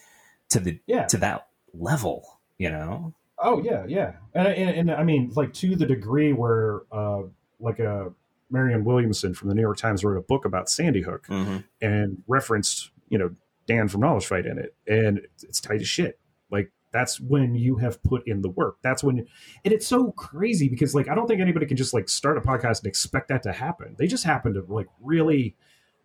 to 0.49 0.59
the 0.59 0.79
Yeah. 0.87 1.05
to 1.07 1.17
that 1.17 1.47
level 1.73 2.39
you 2.57 2.69
know 2.69 3.13
Oh 3.37 3.61
yeah, 3.61 3.83
yeah, 3.85 4.13
and, 4.33 4.47
and 4.47 4.69
and 4.79 4.91
I 4.91 5.03
mean, 5.03 5.29
like 5.35 5.51
to 5.55 5.75
the 5.75 5.85
degree 5.85 6.31
where, 6.31 6.83
uh, 6.89 7.23
like 7.59 7.79
a 7.79 8.13
Marion 8.49 8.83
Williamson 8.83 9.33
from 9.33 9.49
the 9.49 9.55
New 9.55 9.61
York 9.61 9.77
Times 9.77 10.03
wrote 10.03 10.17
a 10.17 10.21
book 10.21 10.45
about 10.45 10.69
Sandy 10.69 11.01
Hook 11.01 11.27
mm-hmm. 11.27 11.57
and 11.81 12.23
referenced, 12.27 12.91
you 13.09 13.17
know, 13.17 13.31
Dan 13.67 13.87
from 13.87 14.01
Knowledge 14.01 14.25
Fight 14.25 14.45
in 14.45 14.59
it, 14.59 14.75
and 14.87 15.21
it's 15.41 15.59
tight 15.59 15.81
as 15.81 15.87
shit. 15.87 16.19
Like 16.51 16.71
that's 16.91 17.19
when 17.19 17.55
you 17.55 17.77
have 17.77 18.01
put 18.03 18.27
in 18.27 18.41
the 18.41 18.49
work. 18.49 18.77
That's 18.83 19.03
when, 19.03 19.17
and 19.17 19.73
it's 19.73 19.87
so 19.87 20.11
crazy 20.11 20.69
because 20.69 20.93
like 20.93 21.09
I 21.09 21.15
don't 21.15 21.27
think 21.27 21.41
anybody 21.41 21.65
can 21.65 21.77
just 21.77 21.93
like 21.93 22.07
start 22.07 22.37
a 22.37 22.41
podcast 22.41 22.79
and 22.79 22.87
expect 22.87 23.29
that 23.29 23.43
to 23.43 23.51
happen. 23.51 23.95
They 23.97 24.07
just 24.07 24.23
happen 24.23 24.53
to 24.53 24.61
like 24.67 24.87
really 25.01 25.55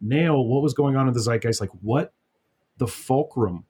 nail 0.01 0.45
what 0.47 0.63
was 0.63 0.75
going 0.75 0.97
on 0.97 1.07
in 1.07 1.15
the 1.15 1.21
zeitgeist, 1.21 1.61
like 1.61 1.71
what 1.83 2.15
the 2.79 2.87
fulcrum 2.87 3.65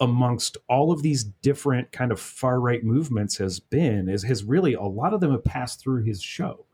amongst 0.00 0.56
all 0.68 0.90
of 0.90 1.02
these 1.02 1.24
different 1.24 1.92
kind 1.92 2.10
of 2.10 2.18
far 2.18 2.58
right 2.60 2.82
movements 2.82 3.36
has 3.38 3.60
been 3.60 4.08
is 4.08 4.24
has 4.24 4.42
really 4.42 4.74
a 4.74 4.82
lot 4.82 5.12
of 5.12 5.20
them 5.20 5.30
have 5.30 5.44
passed 5.44 5.80
through 5.80 6.02
his 6.02 6.22
show 6.22 6.66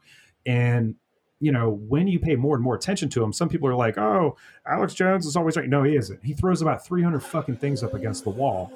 and 0.48 0.94
you 1.40 1.52
know 1.52 1.70
when 1.70 2.08
you 2.08 2.18
pay 2.18 2.34
more 2.34 2.56
and 2.56 2.64
more 2.64 2.74
attention 2.74 3.08
to 3.10 3.22
him 3.22 3.32
some 3.32 3.48
people 3.48 3.68
are 3.68 3.74
like 3.76 3.96
oh 3.96 4.36
alex 4.66 4.92
jones 4.94 5.24
is 5.26 5.36
always 5.36 5.56
right. 5.56 5.68
No 5.68 5.84
he 5.84 5.94
isn't. 5.94 6.24
He 6.24 6.32
throws 6.32 6.62
about 6.62 6.84
300 6.84 7.20
fucking 7.20 7.56
things 7.58 7.84
up 7.84 7.94
against 7.94 8.24
the 8.24 8.30
wall. 8.30 8.72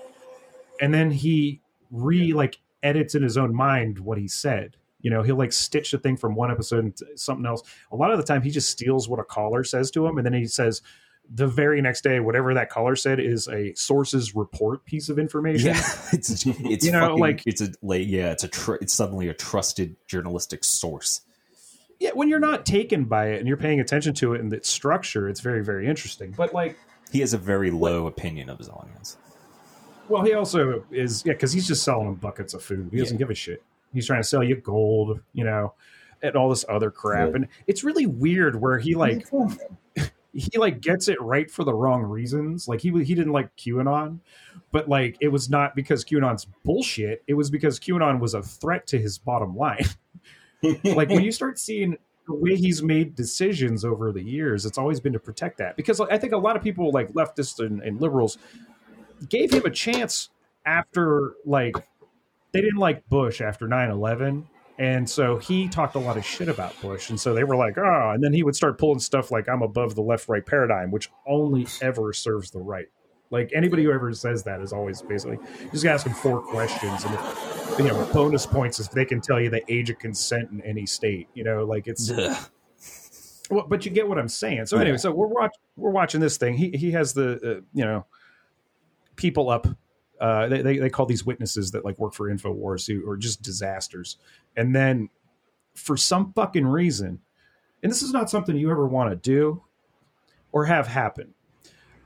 And 0.81 0.93
then 0.95 1.11
he 1.11 1.61
re 1.91 2.33
like 2.33 2.61
edits 2.83 3.14
in 3.17 3.23
his 3.23 3.37
own 3.37 3.52
mind 3.55 3.99
what 3.99 4.19
he 4.19 4.29
said. 4.29 4.76
You 5.00 5.11
know 5.11 5.23
he'll 5.25 5.37
like 5.37 5.52
stitch 5.52 5.93
a 5.95 5.99
thing 5.99 6.17
from 6.17 6.37
one 6.37 6.50
episode 6.52 6.85
into 6.85 7.07
something 7.17 7.47
else. 7.47 7.62
A 7.91 7.97
lot 7.97 8.12
of 8.12 8.19
the 8.19 8.25
time 8.25 8.43
he 8.43 8.50
just 8.50 8.69
steals 8.71 9.09
what 9.09 9.19
a 9.19 9.25
caller 9.25 9.64
says 9.64 9.91
to 9.93 10.07
him 10.07 10.17
and 10.19 10.25
then 10.26 10.33
he 10.35 10.47
says 10.47 10.83
the 11.35 11.47
very 11.47 11.81
next 11.81 12.02
day 12.02 12.19
whatever 12.21 12.52
that 12.55 12.69
caller 12.69 12.95
said 12.97 13.19
is 13.21 13.49
a 13.49 13.73
source's 13.75 14.35
report 14.37 14.85
piece 14.85 15.09
of 15.09 15.19
information. 15.19 15.69
Yeah. 15.75 15.83
It's 16.12 16.31
it's 16.47 16.85
You 16.85 16.93
know, 16.93 17.00
fucking, 17.00 17.19
like- 17.19 17.43
it's 17.47 17.61
a 17.61 17.69
like 17.83 18.07
yeah 18.07 18.31
it's 18.31 18.45
a 18.45 18.49
tr- 18.49 18.75
it's 18.81 18.93
suddenly 18.93 19.26
a 19.29 19.35
trusted 19.35 19.97
journalistic 20.07 20.62
source 20.64 21.23
yeah 22.02 22.11
when 22.14 22.28
you're 22.28 22.40
not 22.40 22.66
taken 22.66 23.04
by 23.04 23.28
it 23.28 23.38
and 23.38 23.47
you're 23.49 23.56
paying 23.56 23.80
attention 23.80 24.12
to 24.12 24.35
it 24.35 24.40
and 24.40 24.52
its 24.52 24.68
structure 24.68 25.28
it's 25.28 25.40
very 25.40 25.62
very 25.64 25.87
interesting 25.87 26.32
but 26.37 26.52
like 26.52 26.76
he 27.12 27.21
has 27.21 27.32
a 27.32 27.38
very 27.38 27.71
low 27.71 28.06
opinion 28.06 28.50
of 28.50 28.59
his 28.59 28.68
audience 28.68 29.16
well 30.09 30.25
he 30.25 30.35
also 30.35 30.85
is 30.90 31.23
yeah 31.25 31.32
because 31.32 31.52
he's 31.52 31.66
just 31.66 31.82
selling 31.82 32.06
them 32.06 32.14
buckets 32.16 32.54
of 32.54 32.62
food 32.62 32.88
he 32.90 32.99
doesn't 32.99 33.18
give 33.18 33.30
a 33.30 33.35
shit 33.35 33.62
he's 33.94 34.06
trying 34.06 34.21
to 34.21 34.28
sell 34.28 34.42
you 34.42 34.56
gold 34.56 35.21
you 35.32 35.44
know 35.44 35.73
and 36.23 36.35
all 36.37 36.49
this 36.49 36.64
other 36.68 36.90
crap 36.90 37.30
Yeah. 37.30 37.35
and 37.37 37.49
it's 37.66 37.85
really 37.85 38.06
weird 38.06 38.61
where 38.61 38.78
he 38.78 38.94
like 38.94 39.26
he 40.35 40.56
like 40.56 40.80
gets 40.80 41.09
it 41.09 41.21
right 41.21 41.50
for 41.50 41.62
the 41.62 41.75
wrong 41.75 42.02
reasons. 42.02 42.66
Like 42.66 42.80
he 42.80 42.88
he 43.04 43.14
didn't 43.14 43.32
like 43.32 43.54
QAnon, 43.56 44.21
but 44.71 44.88
like 44.88 45.18
it 45.21 45.28
was 45.28 45.50
not 45.50 45.76
because 45.76 46.06
QAnon's 46.06 46.47
bullshit. 46.64 47.23
It 47.26 47.35
was 47.35 47.50
because 47.50 47.78
QAnon 47.78 48.18
was 48.18 48.32
a 48.32 48.42
threat 48.42 48.87
to 48.87 48.99
his 48.99 49.18
bottom 49.18 49.54
line. 49.54 49.85
like 50.62 51.09
when 51.09 51.23
you 51.23 51.33
start 51.33 51.59
seeing 51.59 51.97
the 52.26 52.35
way 52.35 52.57
he's 52.57 52.83
made 52.83 53.14
decisions 53.14 53.85
over 53.85 54.12
the 54.12 54.23
years, 54.23 54.64
it's 54.64 54.78
always 54.78 55.00
been 55.00 55.12
to 55.12 55.19
protect 55.19 55.59
that. 55.59 55.76
Because 55.76 56.00
I 56.00 56.19
think 56.19 56.33
a 56.33 56.38
lot 56.38 56.57
of 56.57 56.62
people 56.62 56.90
like 56.92 57.12
leftists 57.12 57.64
and, 57.64 57.83
and 57.83 58.00
liberals 58.00 58.38
gave 59.28 59.52
him 59.52 59.64
a 59.64 59.71
chance 59.71 60.31
after 60.64 61.35
like 61.45 61.75
they 62.52 62.61
didn't 62.61 62.78
like 62.78 63.09
Bush 63.09 63.40
after 63.40 63.66
9-11 63.66 64.45
and 64.78 65.09
so 65.09 65.37
he 65.37 65.69
talked 65.69 65.95
a 65.95 65.99
lot 65.99 66.16
of 66.16 66.25
shit 66.25 66.49
about 66.49 66.81
Bush. 66.81 67.11
And 67.11 67.21
so 67.21 67.35
they 67.35 67.45
were 67.45 67.57
like, 67.57 67.78
oh, 67.78 68.11
and 68.14 68.23
then 68.23 68.33
he 68.33 68.42
would 68.42 68.57
start 68.57 68.78
pulling 68.78 68.99
stuff 68.99 69.31
like 69.31 69.49
I'm 69.49 69.62
above 69.62 69.95
the 69.95 70.02
left 70.02 70.28
right 70.28 70.45
paradigm, 70.45 70.90
which 70.90 71.11
only 71.26 71.66
ever 71.81 72.12
serves 72.12 72.50
the 72.50 72.59
right. 72.59 72.87
Like 73.33 73.51
anybody 73.55 73.83
who 73.85 73.91
ever 73.93 74.12
says 74.12 74.45
that 74.45 74.61
is 74.61 74.73
always 74.73 75.03
basically 75.03 75.39
just 75.73 75.85
ask 75.87 76.05
them 76.05 76.15
four 76.15 76.41
questions 76.41 77.03
and 77.05 77.15
if, 77.15 77.79
you 77.79 77.87
know 77.87 78.09
bonus 78.12 78.45
points 78.45 78.79
if 78.79 78.91
they 78.91 79.07
can 79.07 79.21
tell 79.23 79.41
you 79.41 79.49
the 79.49 79.62
age 79.73 79.89
of 79.91 79.99
consent 79.99 80.51
in 80.51 80.61
any 80.61 80.85
state. 80.87 81.29
You 81.35 81.43
know, 81.43 81.65
like 81.65 81.87
it's 81.89 82.11
Ugh. 82.11 82.37
well, 83.51 83.67
but 83.67 83.85
you 83.87 83.91
get 83.91 84.07
what 84.07 84.19
I'm 84.19 84.29
saying. 84.29 84.67
So 84.67 84.77
anyway, 84.77 84.93
Yeah. 84.93 84.99
so 84.99 85.12
we're 85.12 85.27
watch 85.27 85.53
we're 85.77 85.91
watching 85.91 86.21
this 86.21 86.37
thing. 86.37 86.55
He 86.55 86.71
he 86.71 86.91
has 86.93 87.15
the 87.15 87.33
uh, 87.37 87.61
you 87.73 87.85
know 87.85 88.05
people 89.17 89.49
up. 89.49 89.67
Uh, 90.21 90.47
they, 90.49 90.62
they 90.62 90.79
they 90.79 90.91
call 90.91 91.07
these 91.07 91.25
witnesses 91.25 91.71
that 91.73 91.85
like 91.85 91.99
work 91.99 92.12
for 92.15 92.31
Infowars 92.31 92.87
who 92.87 93.03
or 93.09 93.17
just 93.17 93.43
disasters, 93.43 94.19
and 94.57 94.77
then 94.77 95.09
for 95.75 95.97
some 95.97 96.33
fucking 96.35 96.67
reason, 96.67 97.19
and 97.83 97.91
this 97.91 98.03
is 98.03 98.12
not 98.12 98.29
something 98.29 98.55
you 98.55 98.71
ever 98.71 98.87
want 98.87 99.11
to 99.11 99.17
do 99.17 99.62
or 100.53 100.67
have 100.67 100.87
happen. 100.87 101.33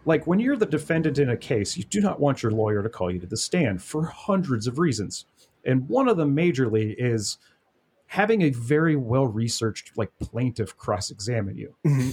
Like 0.06 0.26
when 0.26 0.38
you're 0.38 0.56
the 0.56 0.64
defendant 0.64 1.18
in 1.18 1.28
a 1.28 1.36
case, 1.36 1.76
you 1.76 1.82
do 1.82 2.00
not 2.00 2.20
want 2.20 2.42
your 2.42 2.52
lawyer 2.52 2.82
to 2.82 2.88
call 2.88 3.10
you 3.10 3.18
to 3.18 3.26
the 3.26 3.36
stand 3.36 3.82
for 3.82 4.06
hundreds 4.06 4.66
of 4.66 4.78
reasons, 4.78 5.26
and 5.64 5.88
one 5.88 6.08
of 6.08 6.16
them 6.16 6.34
majorly 6.34 6.94
is 6.96 7.38
having 8.06 8.40
a 8.42 8.50
very 8.50 8.94
well 8.94 9.26
researched 9.26 9.98
like 9.98 10.10
plaintiff 10.20 10.76
cross 10.76 11.10
examine 11.10 11.56
you. 11.56 11.74
Mm-hmm. 11.84 12.10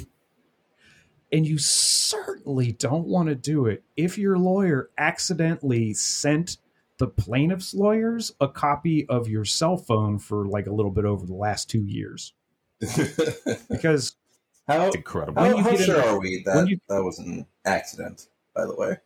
And 1.32 1.48
you 1.48 1.58
certainly 1.60 2.74
don't 2.74 3.08
want 3.08 3.30
to 3.30 3.36
do 3.36 3.68
it 3.68 3.84
if 3.96 4.18
your 4.18 4.38
lawyer 4.38 4.90
accidentally 4.98 5.94
sent 5.94 6.58
the 6.98 7.08
plaintiff's 7.08 7.74
lawyers 7.74 8.32
a 8.40 8.48
copy 8.48 9.08
of 9.08 9.28
your 9.28 9.46
cell 9.46 9.78
phone 9.78 10.20
for 10.20 10.48
like 10.48 10.68
a 10.68 10.74
little 10.74 10.92
bit 10.92 11.06
over 11.06 11.26
the 11.26 11.34
last 11.34 11.70
two 11.70 11.84
years. 11.84 12.34
Because 13.70 14.16
how 14.68 14.86
It's 14.88 14.96
incredible. 14.96 15.42
how, 15.42 15.48
When 15.50 15.58
you 15.58 15.64
how 15.64 15.72
get 15.72 15.80
in- 15.82 15.86
sure 15.86 16.04
are 16.04 16.20
we 16.20 16.44
that 16.46 16.68
you- 16.68 16.80
that 16.90 17.04
was 17.04 17.20
an 17.20 17.46
accident? 17.66 18.28
By 18.56 18.66
the 18.66 18.76
way, 18.76 18.98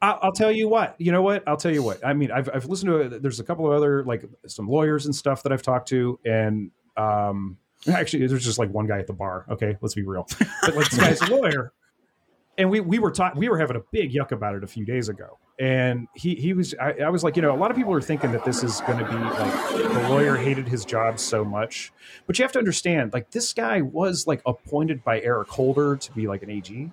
I- 0.00 0.18
I'll 0.22 0.32
tell 0.32 0.52
you 0.52 0.68
what. 0.68 0.94
You 0.98 1.12
know 1.12 1.22
what? 1.22 1.42
I'll 1.46 1.56
tell 1.56 1.72
you 1.72 1.82
what. 1.82 2.04
I 2.04 2.12
mean, 2.12 2.30
I've 2.30 2.48
I've 2.52 2.66
listened 2.66 3.10
to. 3.10 3.18
There's 3.18 3.40
a 3.40 3.44
couple 3.44 3.66
of 3.66 3.72
other 3.72 4.04
like 4.04 4.24
some 4.46 4.68
lawyers 4.68 5.06
and 5.06 5.14
stuff 5.14 5.42
that 5.44 5.52
I've 5.52 5.62
talked 5.62 5.88
to, 5.88 6.18
and 6.24 6.70
um, 6.96 7.56
actually, 7.90 8.26
there's 8.26 8.44
just 8.44 8.58
like 8.58 8.70
one 8.70 8.86
guy 8.86 8.98
at 8.98 9.06
the 9.06 9.12
bar. 9.12 9.46
Okay, 9.50 9.76
let's 9.80 9.94
be 9.94 10.02
real. 10.02 10.26
But 10.62 10.74
like 10.76 10.90
this 10.90 10.98
guy's 10.98 11.20
a 11.22 11.34
lawyer, 11.34 11.72
and 12.62 12.70
we 12.70 12.78
we 12.78 13.00
were 13.00 13.10
talking. 13.10 13.40
We 13.40 13.48
were 13.48 13.58
having 13.58 13.76
a 13.76 13.82
big 13.90 14.12
yuck 14.12 14.30
about 14.30 14.54
it 14.54 14.62
a 14.62 14.68
few 14.68 14.84
days 14.84 15.08
ago, 15.08 15.36
and 15.58 16.06
he 16.14 16.36
he 16.36 16.52
was. 16.52 16.76
I, 16.80 16.92
I 16.92 17.08
was 17.08 17.24
like, 17.24 17.34
you 17.34 17.42
know, 17.42 17.52
a 17.52 17.58
lot 17.58 17.72
of 17.72 17.76
people 17.76 17.92
are 17.92 18.00
thinking 18.00 18.30
that 18.30 18.44
this 18.44 18.62
is 18.62 18.80
going 18.82 18.98
to 18.98 19.04
be 19.04 19.16
like 19.16 19.92
the 19.92 20.08
lawyer 20.08 20.36
hated 20.36 20.68
his 20.68 20.84
job 20.84 21.18
so 21.18 21.44
much, 21.44 21.92
but 22.24 22.38
you 22.38 22.44
have 22.44 22.52
to 22.52 22.60
understand, 22.60 23.12
like 23.12 23.32
this 23.32 23.52
guy 23.52 23.80
was 23.80 24.28
like 24.28 24.42
appointed 24.46 25.02
by 25.02 25.20
Eric 25.22 25.48
Holder 25.48 25.96
to 25.96 26.12
be 26.12 26.28
like 26.28 26.44
an 26.44 26.50
AG. 26.50 26.92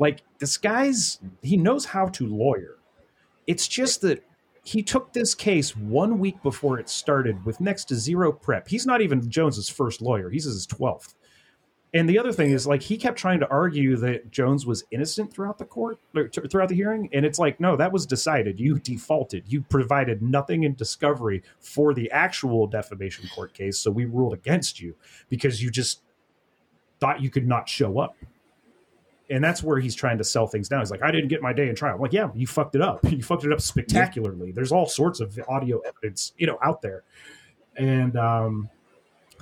Like 0.00 0.22
this 0.38 0.56
guy's, 0.56 1.20
he 1.42 1.56
knows 1.56 1.84
how 1.84 2.06
to 2.06 2.26
lawyer. 2.26 2.76
It's 3.46 3.66
just 3.68 4.00
that 4.00 4.24
he 4.64 4.82
took 4.82 5.12
this 5.12 5.34
case 5.34 5.76
one 5.76 6.18
week 6.18 6.42
before 6.42 6.78
it 6.78 6.88
started 6.88 7.44
with 7.44 7.60
next 7.60 7.86
to 7.86 7.94
zero 7.94 8.32
prep. 8.32 8.66
He's 8.68 8.84
not 8.84 9.00
even 9.00 9.30
Jones's 9.30 9.68
first 9.68 10.02
lawyer. 10.02 10.28
He's 10.28 10.44
his 10.44 10.66
twelfth, 10.66 11.14
And 11.94 12.06
the 12.08 12.18
other 12.18 12.32
thing 12.32 12.50
is, 12.50 12.66
like, 12.66 12.82
he 12.82 12.98
kept 12.98 13.18
trying 13.18 13.40
to 13.40 13.48
argue 13.48 13.96
that 13.96 14.30
Jones 14.30 14.66
was 14.66 14.84
innocent 14.90 15.32
throughout 15.32 15.56
the 15.56 15.64
court, 15.64 15.98
throughout 16.50 16.68
the 16.68 16.74
hearing, 16.74 17.08
and 17.14 17.24
it's 17.24 17.38
like, 17.38 17.60
no, 17.60 17.76
that 17.76 17.92
was 17.92 18.04
decided. 18.04 18.60
You 18.60 18.78
defaulted. 18.78 19.44
You 19.46 19.62
provided 19.62 20.20
nothing 20.20 20.64
in 20.64 20.74
discovery 20.74 21.42
for 21.60 21.94
the 21.94 22.10
actual 22.10 22.66
defamation 22.66 23.26
court 23.34 23.54
case, 23.54 23.78
so 23.78 23.90
we 23.90 24.04
ruled 24.04 24.34
against 24.34 24.80
you 24.80 24.96
because 25.30 25.62
you 25.62 25.70
just 25.70 26.02
thought 27.00 27.22
you 27.22 27.30
could 27.30 27.46
not 27.46 27.68
show 27.68 27.98
up. 27.98 28.16
And 29.30 29.42
that's 29.42 29.62
where 29.62 29.78
he's 29.78 29.94
trying 29.94 30.18
to 30.18 30.24
sell 30.24 30.46
things 30.46 30.68
down. 30.68 30.80
He's 30.80 30.90
like, 30.90 31.02
I 31.02 31.10
didn't 31.10 31.28
get 31.28 31.42
my 31.42 31.52
day 31.52 31.68
in 31.68 31.74
trial. 31.74 31.94
I'm 31.96 32.00
like, 32.00 32.14
yeah, 32.14 32.28
you 32.34 32.46
fucked 32.46 32.74
it 32.74 32.82
up. 32.82 33.00
You 33.10 33.22
fucked 33.22 33.44
it 33.44 33.52
up 33.52 33.60
spectacularly. 33.60 34.52
There's 34.52 34.72
all 34.72 34.86
sorts 34.86 35.20
of 35.20 35.38
audio 35.48 35.80
evidence, 35.80 36.32
you 36.38 36.46
know, 36.46 36.58
out 36.62 36.82
there. 36.82 37.04
And 37.76 38.16
um, 38.16 38.70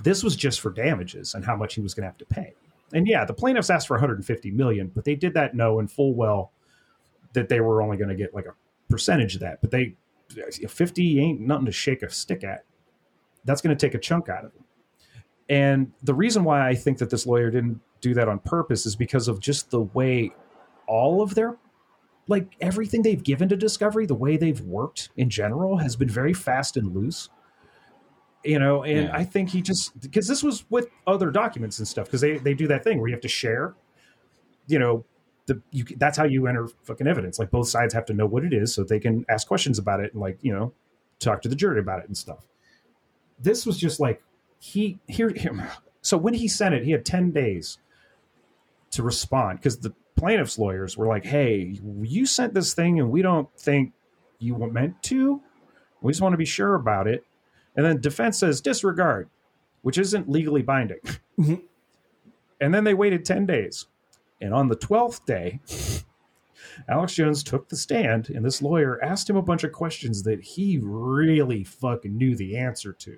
this 0.03 0.23
was 0.23 0.35
just 0.35 0.59
for 0.59 0.71
damages 0.71 1.33
and 1.33 1.43
how 1.43 1.55
much 1.55 1.75
he 1.75 1.81
was 1.81 1.93
going 1.93 2.03
to 2.03 2.07
have 2.07 2.17
to 2.17 2.25
pay. 2.25 2.53
And 2.93 3.07
yeah, 3.07 3.25
the 3.25 3.33
plaintiffs 3.33 3.69
asked 3.69 3.87
for 3.87 3.95
150 3.95 4.51
million, 4.51 4.91
but 4.93 5.03
they 5.03 5.15
did 5.15 5.33
that 5.33 5.55
knowing 5.55 5.87
full 5.87 6.13
well 6.13 6.51
that 7.33 7.49
they 7.49 7.59
were 7.59 7.81
only 7.81 7.97
going 7.97 8.09
to 8.09 8.15
get 8.15 8.33
like 8.33 8.45
a 8.45 8.53
percentage 8.89 9.35
of 9.35 9.41
that. 9.41 9.61
But 9.61 9.71
they 9.71 9.95
50 10.67 11.19
ain't 11.19 11.41
nothing 11.41 11.65
to 11.65 11.71
shake 11.71 12.03
a 12.03 12.09
stick 12.09 12.43
at. 12.43 12.63
That's 13.45 13.61
going 13.61 13.75
to 13.75 13.85
take 13.87 13.93
a 13.93 13.99
chunk 13.99 14.29
out 14.29 14.45
of 14.45 14.53
them. 14.53 14.63
And 15.49 15.91
the 16.03 16.13
reason 16.13 16.43
why 16.43 16.67
I 16.67 16.75
think 16.75 16.97
that 16.97 17.09
this 17.09 17.25
lawyer 17.25 17.49
didn't 17.49 17.79
do 18.01 18.13
that 18.13 18.27
on 18.27 18.39
purpose 18.39 18.85
is 18.85 18.95
because 18.95 19.27
of 19.27 19.39
just 19.39 19.71
the 19.71 19.81
way 19.81 20.31
all 20.87 21.21
of 21.21 21.35
their 21.35 21.57
like 22.29 22.55
everything 22.59 23.01
they've 23.01 23.23
given 23.23 23.47
to 23.49 23.55
discovery 23.55 24.05
the 24.05 24.13
way 24.13 24.37
they've 24.37 24.61
worked 24.61 25.09
in 25.17 25.29
general 25.29 25.77
has 25.77 25.95
been 25.95 26.09
very 26.09 26.33
fast 26.33 26.77
and 26.77 26.93
loose 26.93 27.29
you 28.43 28.59
know 28.59 28.83
and 28.83 29.07
Yeah. 29.07 29.15
i 29.17 29.23
think 29.23 29.49
he 29.49 29.61
just 29.61 29.99
because 29.99 30.27
this 30.27 30.43
was 30.43 30.65
with 30.69 30.87
other 31.05 31.31
documents 31.31 31.79
and 31.79 31.87
stuff 31.87 32.05
because 32.05 32.21
they, 32.21 32.37
they 32.37 32.53
do 32.53 32.67
that 32.67 32.83
thing 32.83 32.99
where 32.99 33.07
you 33.07 33.13
have 33.15 33.21
to 33.21 33.27
share 33.27 33.75
you 34.67 34.79
know 34.79 35.03
the 35.47 35.61
you 35.71 35.85
that's 35.97 36.17
how 36.17 36.25
you 36.25 36.45
enter 36.47 36.67
fucking 36.83 37.07
evidence. 37.07 37.39
Like 37.39 37.49
both 37.51 37.69
sides 37.69 37.93
have 37.93 38.03
to 38.07 38.13
know 38.13 38.25
what 38.25 38.43
it 38.43 38.51
is 38.51 38.75
so 38.75 38.83
they 38.83 38.99
can 38.99 39.25
ask 39.29 39.47
questions 39.47 39.79
about 39.79 40.01
it 40.01 40.11
and 40.11 40.21
like 40.21 40.37
you 40.41 40.53
know 40.53 40.73
talk 41.19 41.41
to 41.43 41.47
the 41.49 41.55
jury 41.55 41.79
about 41.79 41.99
it 41.99 42.07
and 42.07 42.17
stuff. 42.17 42.45
This 43.39 43.65
was 43.65 43.77
just 43.77 43.99
like 44.01 44.21
he 44.59 44.99
here 45.07 45.29
him 45.29 45.63
so 46.01 46.17
when 46.17 46.33
he 46.33 46.49
sent 46.49 46.75
it 46.75 46.83
he 46.83 46.91
had 46.91 47.05
10 47.05 47.31
days 47.31 47.77
to 48.91 49.03
respond 49.03 49.59
because 49.59 49.77
the 49.79 49.93
plaintiff's 50.17 50.59
lawyers 50.59 50.97
were 50.97 51.07
like 51.07 51.23
hey 51.23 51.79
you 52.01 52.25
sent 52.25 52.53
this 52.53 52.73
thing 52.73 52.99
and 52.99 53.09
we 53.09 53.21
don't 53.21 53.49
think 53.57 53.93
you 54.39 54.53
were 54.53 54.69
meant 54.69 55.01
to. 55.03 55.41
We 56.01 56.11
just 56.11 56.21
want 56.21 56.33
to 56.33 56.37
be 56.37 56.45
sure 56.45 56.75
about 56.75 57.07
it 57.07 57.23
and 57.77 57.85
then 57.85 58.01
defense 58.01 58.37
says 58.39 58.59
disregard 58.59 59.29
which 59.83 59.97
isn't 59.97 60.27
legally 60.29 60.61
binding 60.61 60.99
Mhm. 61.39 61.61
and 62.59 62.73
then 62.73 62.83
they 62.83 62.93
waited 62.93 63.23
10 63.23 63.45
days 63.45 63.85
and 64.41 64.53
on 64.53 64.67
the 64.67 64.75
12th 64.75 65.25
day 65.25 65.59
alex 66.89 67.13
jones 67.15 67.43
took 67.43 67.69
the 67.69 67.75
stand 67.77 68.29
and 68.29 68.43
this 68.43 68.61
lawyer 68.61 69.01
asked 69.03 69.29
him 69.29 69.35
a 69.37 69.41
bunch 69.41 69.63
of 69.63 69.71
questions 69.71 70.23
that 70.23 70.41
he 70.41 70.79
really 70.81 71.63
fucking 71.63 72.17
knew 72.17 72.35
the 72.35 72.57
answer 72.57 72.91
to 72.93 73.17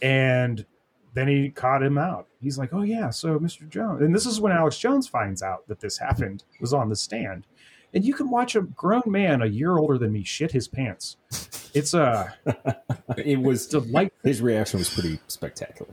and 0.00 0.66
then 1.14 1.28
he 1.28 1.50
caught 1.50 1.82
him 1.82 1.98
out. 1.98 2.26
He's 2.40 2.56
like, 2.58 2.72
"Oh 2.72 2.80
yeah, 2.80 3.10
so 3.10 3.38
Mr. 3.38 3.68
Jones." 3.68 4.00
And 4.00 4.14
this 4.14 4.24
is 4.24 4.40
when 4.40 4.50
Alex 4.50 4.78
Jones 4.78 5.06
finds 5.06 5.42
out 5.42 5.68
that 5.68 5.78
this 5.78 5.98
happened. 5.98 6.42
Was 6.58 6.72
on 6.72 6.88
the 6.88 6.96
stand, 6.96 7.46
and 7.94 8.04
you 8.04 8.14
can 8.14 8.30
watch 8.30 8.56
a 8.56 8.62
grown 8.62 9.02
man 9.06 9.42
a 9.42 9.46
year 9.46 9.76
older 9.78 9.98
than 9.98 10.12
me 10.12 10.24
shit 10.24 10.52
his 10.52 10.68
pants. 10.68 11.16
It's 11.74 11.94
uh, 11.94 12.30
a 12.46 12.76
It 13.18 13.40
was 13.40 13.66
delightful. 13.66 14.18
his 14.22 14.40
reaction 14.40 14.78
was 14.78 14.90
pretty 14.90 15.18
spectacular. 15.28 15.92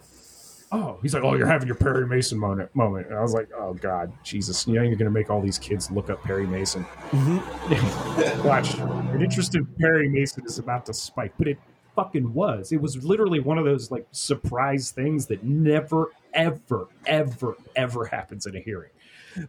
Oh, 0.71 0.99
he's 1.01 1.15
like, 1.15 1.23
"Oh, 1.23 1.33
you're 1.33 1.47
having 1.47 1.67
your 1.67 1.75
Perry 1.75 2.05
Mason 2.05 2.37
moment." 2.37 2.73
Moment. 2.75 3.07
And 3.07 3.17
I 3.17 3.21
was 3.21 3.33
like, 3.33 3.49
"Oh 3.57 3.73
God, 3.73 4.11
Jesus! 4.23 4.67
You 4.67 4.75
know 4.75 4.83
you're 4.83 4.95
going 4.95 5.05
to 5.05 5.09
make 5.09 5.31
all 5.31 5.41
these 5.41 5.57
kids 5.57 5.89
look 5.89 6.11
up 6.11 6.21
Perry 6.21 6.45
Mason." 6.45 6.83
Mm-hmm. 7.09 8.43
Watch, 8.47 8.75
an 8.75 9.21
interest 9.21 9.55
in 9.55 9.65
Perry 9.79 10.07
Mason 10.09 10.45
is 10.45 10.59
about 10.59 10.85
to 10.85 10.93
spike, 10.93 11.33
but 11.39 11.47
it 11.47 11.57
fucking 11.95 12.33
was. 12.33 12.71
It 12.71 12.79
was 12.81 13.03
literally 13.03 13.39
one 13.39 13.57
of 13.57 13.65
those 13.65 13.89
like 13.89 14.07
surprise 14.11 14.91
things 14.91 15.25
that 15.25 15.43
never, 15.43 16.11
ever, 16.33 16.87
ever, 17.07 17.57
ever 17.75 18.05
happens 18.05 18.45
in 18.45 18.55
a 18.55 18.59
hearing. 18.59 18.91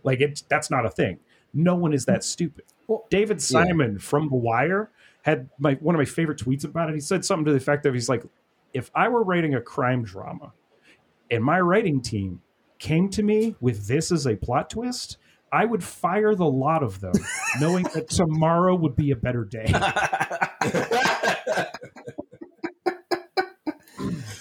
Like 0.02 0.20
it, 0.20 0.42
that's 0.48 0.70
not 0.70 0.86
a 0.86 0.90
thing. 0.90 1.18
No 1.52 1.74
one 1.74 1.92
is 1.92 2.04
that 2.06 2.24
stupid. 2.24 2.64
Well, 2.86 3.06
David 3.10 3.40
Simon 3.40 3.98
from 3.98 4.28
The 4.28 4.36
Wire 4.36 4.90
had 5.22 5.48
my 5.58 5.74
one 5.74 5.94
of 5.94 5.98
my 5.98 6.04
favorite 6.04 6.38
tweets 6.38 6.64
about 6.64 6.88
it. 6.88 6.94
He 6.94 7.00
said 7.00 7.24
something 7.24 7.44
to 7.46 7.50
the 7.52 7.56
effect 7.56 7.86
of, 7.86 7.94
"He's 7.94 8.08
like, 8.08 8.24
if 8.72 8.90
I 8.94 9.08
were 9.08 9.22
writing 9.22 9.54
a 9.54 9.60
crime 9.60 10.02
drama, 10.04 10.52
and 11.30 11.44
my 11.44 11.60
writing 11.60 12.00
team 12.00 12.42
came 12.78 13.08
to 13.10 13.22
me 13.22 13.56
with 13.60 13.86
this 13.86 14.10
as 14.12 14.26
a 14.26 14.36
plot 14.36 14.70
twist." 14.70 15.18
I 15.52 15.64
would 15.64 15.82
fire 15.82 16.36
the 16.36 16.46
lot 16.46 16.84
of 16.84 17.00
them, 17.00 17.12
knowing 17.60 17.84
that 17.94 18.08
tomorrow 18.10 18.74
would 18.76 18.94
be 18.94 19.10
a 19.10 19.16
better 19.16 19.44
day. 19.44 19.66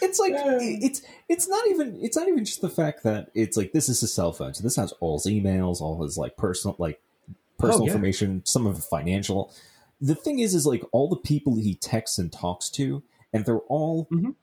It's 0.10 0.19
like 0.19 0.34
it's 0.36 1.02
it's 1.30 1.48
not 1.48 1.67
even 1.69 1.98
it's 2.02 2.17
not 2.17 2.28
even 2.28 2.43
just 2.43 2.62
the 2.62 2.69
fact 2.69 3.04
that 3.04 3.30
it's 3.36 3.56
like 3.56 3.72
this 3.74 3.88
is 3.89 4.02
his 4.02 4.13
cell 4.13 4.34
phone, 4.34 4.54
so 4.54 4.63
this 4.63 4.76
has 4.76 4.91
all 5.00 5.19
his 5.19 5.32
emails, 5.32 5.82
all 5.82 6.02
his 6.04 6.17
like 6.17 6.36
personal 6.38 6.76
like 6.80 7.00
personal 7.58 7.84
Oh, 7.84 7.86
yeah. 7.86 7.91
information, 7.91 8.41
some 8.45 8.65
of 8.65 8.78
it 8.78 8.84
financial. 8.84 9.54
The 10.02 10.15
thing 10.15 10.39
is, 10.39 10.56
is 10.56 10.65
like 10.65 10.84
all 10.91 11.10
the 11.10 11.17
people 11.17 11.56
he 11.58 11.76
texts 11.76 12.17
and 12.17 12.32
talks 12.32 12.69
to, 12.72 13.04
and 13.34 13.45
they're 13.45 13.58
all 13.67 14.08
Mhm. 14.12 14.36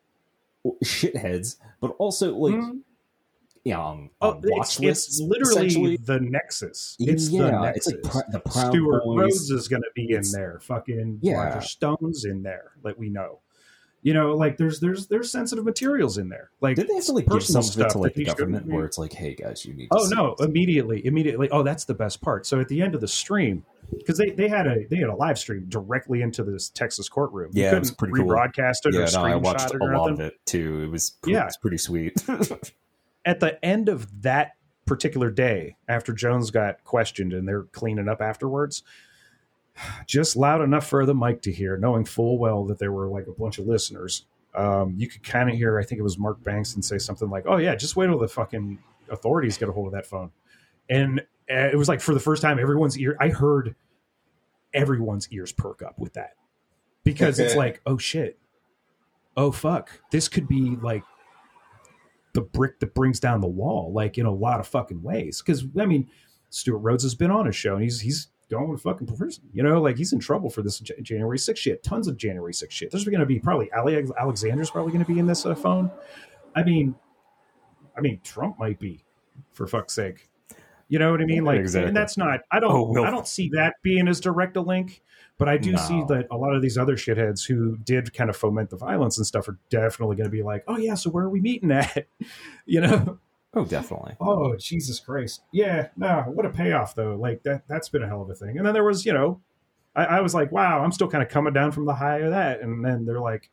shitheads, 0.84 1.56
but 1.80 1.92
also 1.98 2.36
like 2.36 2.54
Mhm. 2.54 2.80
yeah, 3.64 3.78
on, 3.80 4.10
Oh, 4.20 4.40
watch 4.44 4.68
it's, 4.68 4.80
lists. 4.80 5.08
it's 5.08 5.20
literally 5.20 5.96
the 5.96 6.20
Nexus. 6.20 6.96
It's 7.00 7.28
the 7.28 7.36
yeah, 7.38 7.60
Nexus. 7.60 7.92
it's 7.94 8.04
like 8.04 8.12
pr- 8.26 8.30
the 8.32 8.40
Proud 8.40 8.70
Stewart 8.72 9.04
Boys. 9.04 9.18
Rhodes 9.18 9.50
is 9.50 9.68
going 9.68 9.82
to 9.82 9.90
be 9.94 10.04
in 10.04 10.10
It's- 10.10 10.32
there. 10.32 10.60
Fucking 10.62 11.18
Yeah. 11.22 11.42
Roger 11.54 11.66
Stone's 11.66 12.24
in 12.24 12.42
there. 12.42 12.72
Like 12.82 12.98
we 12.98 13.08
know, 13.08 13.40
you 14.06 14.14
know, 14.14 14.36
like 14.36 14.56
there's 14.56 14.78
there's 14.78 15.08
there's 15.08 15.32
sensitive 15.32 15.64
materials 15.64 16.16
in 16.16 16.28
there. 16.28 16.52
Like 16.60 16.76
Did 16.76 16.86
they 16.86 16.94
have 16.94 17.04
to 17.06 17.12
like 17.12 17.24
give 17.24 17.32
personal 17.32 17.60
some 17.64 17.82
of 17.82 17.86
it 17.88 17.90
to 17.90 17.98
like 17.98 18.14
the 18.14 18.24
government, 18.24 18.66
where 18.68 18.84
it's 18.84 18.98
like, 18.98 19.12
hey 19.12 19.34
guys, 19.34 19.64
you 19.66 19.74
need. 19.74 19.88
to 19.88 19.98
Oh 19.98 20.06
no! 20.08 20.36
Immediately, 20.46 21.04
immediately. 21.04 21.50
Oh, 21.50 21.64
that's 21.64 21.86
the 21.86 21.94
best 21.94 22.20
part. 22.20 22.46
So 22.46 22.60
at 22.60 22.68
the 22.68 22.80
end 22.82 22.94
of 22.94 23.00
the 23.00 23.08
stream, 23.08 23.64
because 23.90 24.16
they, 24.16 24.30
they 24.30 24.46
had 24.46 24.68
a 24.68 24.86
they 24.88 24.98
had 24.98 25.08
a 25.08 25.14
live 25.16 25.40
stream 25.40 25.64
directly 25.68 26.22
into 26.22 26.44
this 26.44 26.68
Texas 26.68 27.08
courtroom. 27.08 27.50
You 27.52 27.64
Yeah, 27.64 27.74
it 27.74 27.80
was 27.80 27.90
pretty 27.90 28.14
cool. 28.14 28.26
rebroadcast 28.28 28.86
it 28.86 28.94
Yeah, 28.94 29.08
or 29.08 29.10
no, 29.12 29.24
I 29.24 29.34
watched 29.34 29.74
it 29.74 29.80
a 29.80 29.84
lot 29.84 30.12
of 30.12 30.20
it 30.20 30.34
too. 30.46 30.84
It 30.84 30.90
was 30.92 31.10
pre- 31.10 31.32
Yeah. 31.32 31.42
it 31.42 31.46
was 31.46 31.56
pretty 31.56 31.78
sweet. 31.78 32.14
at 33.24 33.40
the 33.40 33.58
end 33.64 33.88
of 33.88 34.22
that 34.22 34.52
particular 34.84 35.32
day, 35.32 35.78
after 35.88 36.12
Jones 36.12 36.52
got 36.52 36.84
questioned 36.84 37.32
and 37.32 37.48
they're 37.48 37.64
cleaning 37.64 38.08
up 38.08 38.22
afterwards, 38.22 38.84
just 40.06 40.36
loud 40.36 40.62
enough 40.62 40.86
for 40.86 41.04
the 41.06 41.14
mic 41.14 41.42
to 41.42 41.52
hear, 41.52 41.76
knowing 41.76 42.04
full 42.04 42.38
well 42.38 42.64
that 42.64 42.78
there 42.78 42.92
were 42.92 43.08
like 43.08 43.26
a 43.26 43.32
bunch 43.32 43.58
of 43.58 43.66
listeners. 43.66 44.26
Um, 44.54 44.94
you 44.96 45.08
could 45.08 45.22
kind 45.22 45.50
of 45.50 45.56
hear, 45.56 45.78
I 45.78 45.84
think 45.84 45.98
it 45.98 46.02
was 46.02 46.18
Mark 46.18 46.42
Banks, 46.42 46.74
and 46.74 46.84
say 46.84 46.98
something 46.98 47.28
like, 47.28 47.44
"Oh 47.46 47.58
yeah, 47.58 47.74
just 47.74 47.96
wait 47.96 48.06
till 48.06 48.18
the 48.18 48.28
fucking 48.28 48.78
authorities 49.10 49.58
get 49.58 49.68
a 49.68 49.72
hold 49.72 49.88
of 49.88 49.92
that 49.92 50.06
phone," 50.06 50.30
and 50.88 51.20
uh, 51.50 51.68
it 51.72 51.76
was 51.76 51.88
like 51.88 52.00
for 52.00 52.14
the 52.14 52.20
first 52.20 52.42
time, 52.42 52.58
everyone's 52.58 52.98
ear. 52.98 53.16
I 53.20 53.28
heard 53.28 53.74
everyone's 54.72 55.28
ears 55.30 55.52
perk 55.52 55.82
up 55.82 55.98
with 55.98 56.14
that 56.14 56.34
because 57.04 57.38
it's 57.38 57.54
like, 57.54 57.80
oh 57.86 57.98
shit, 57.98 58.38
oh 59.36 59.52
fuck, 59.52 60.00
this 60.10 60.28
could 60.28 60.48
be 60.48 60.76
like 60.82 61.04
the 62.32 62.40
brick 62.40 62.80
that 62.80 62.94
brings 62.94 63.20
down 63.20 63.40
the 63.40 63.46
wall, 63.46 63.92
like 63.92 64.18
in 64.18 64.26
a 64.26 64.32
lot 64.32 64.60
of 64.60 64.66
fucking 64.66 65.02
ways. 65.02 65.40
Because 65.40 65.64
I 65.78 65.86
mean, 65.86 66.08
Stewart 66.50 66.82
Rhodes 66.82 67.02
has 67.02 67.14
been 67.14 67.30
on 67.30 67.46
a 67.46 67.52
show 67.52 67.74
and 67.74 67.82
he's 67.82 68.00
he's 68.00 68.28
going 68.50 68.68
with 68.68 68.82
fucking 68.82 69.06
prison. 69.06 69.44
You 69.52 69.62
know, 69.62 69.80
like 69.80 69.96
he's 69.96 70.12
in 70.12 70.18
trouble 70.20 70.50
for 70.50 70.62
this 70.62 70.78
January 70.80 71.38
6th 71.38 71.56
shit. 71.56 71.82
Tons 71.82 72.08
of 72.08 72.16
January 72.16 72.52
6th 72.52 72.70
shit. 72.70 72.90
There's 72.90 73.04
going 73.04 73.20
to 73.20 73.26
be 73.26 73.38
probably 73.38 73.70
Ali 73.72 73.96
Alexander's 74.18 74.70
probably 74.70 74.92
going 74.92 75.04
to 75.04 75.12
be 75.12 75.18
in 75.18 75.26
this 75.26 75.44
uh, 75.46 75.54
phone. 75.54 75.90
I 76.54 76.62
mean, 76.62 76.94
I 77.96 78.00
mean 78.00 78.20
Trump 78.22 78.58
might 78.58 78.78
be, 78.78 79.04
for 79.52 79.66
fuck's 79.66 79.94
sake. 79.94 80.28
You 80.88 81.00
know 81.00 81.10
what 81.10 81.20
I 81.20 81.24
mean? 81.24 81.42
Like, 81.44 81.58
Exactly. 81.58 81.88
and 81.88 81.96
that's 81.96 82.16
not. 82.16 82.40
I 82.52 82.60
don't. 82.60 82.96
Oh. 82.96 83.04
I 83.04 83.10
don't 83.10 83.26
see 83.26 83.50
that 83.54 83.74
being 83.82 84.06
as 84.06 84.20
direct 84.20 84.56
a 84.56 84.60
link. 84.60 85.02
But 85.38 85.48
I 85.50 85.58
do 85.58 85.72
No. 85.72 85.78
see 85.78 86.02
that 86.08 86.28
a 86.30 86.36
lot 86.36 86.54
of 86.54 86.62
these 86.62 86.78
other 86.78 86.94
shitheads 86.96 87.46
who 87.46 87.76
did 87.78 88.14
kind 88.14 88.30
of 88.30 88.36
foment 88.36 88.70
the 88.70 88.76
violence 88.76 89.18
and 89.18 89.26
stuff 89.26 89.48
are 89.48 89.58
definitely 89.68 90.16
going 90.16 90.24
to 90.24 90.30
be 90.30 90.42
like, 90.42 90.64
"Oh 90.66 90.78
yeah, 90.78 90.94
so 90.94 91.10
where 91.10 91.24
are 91.24 91.28
we 91.28 91.40
meeting 91.40 91.70
at?" 91.72 92.06
you 92.66 92.80
know? 92.80 93.18
Oh, 93.56 93.64
definitely. 93.64 94.14
Oh 94.20 94.54
Jesus 94.56 95.00
Christ! 95.00 95.42
Yeah, 95.50 95.88
no, 95.96 96.24
what 96.26 96.44
a 96.46 96.50
payoff 96.50 96.94
though. 96.94 97.16
Like 97.16 97.42
that. 97.44 97.62
That's 97.68 97.88
been 97.88 98.02
a 98.02 98.06
hell 98.06 98.22
of 98.22 98.30
a 98.30 98.34
thing. 98.34 98.58
And 98.58 98.66
then 98.66 98.74
there 98.74 98.84
was, 98.84 99.04
you 99.06 99.12
know, 99.12 99.40
I, 99.96 100.04
I 100.04 100.20
was 100.20 100.34
like, 100.34 100.52
wow, 100.52 100.84
I'm 100.84 100.92
still 100.92 101.08
kind 101.08 101.22
of 101.24 101.30
coming 101.30 101.52
down 101.54 101.72
from 101.72 101.86
the 101.86 101.94
high 101.94 102.18
of 102.18 102.30
that. 102.32 102.60
And 102.60 102.84
then 102.84 103.06
they're 103.06 103.20
like, 103.20 103.50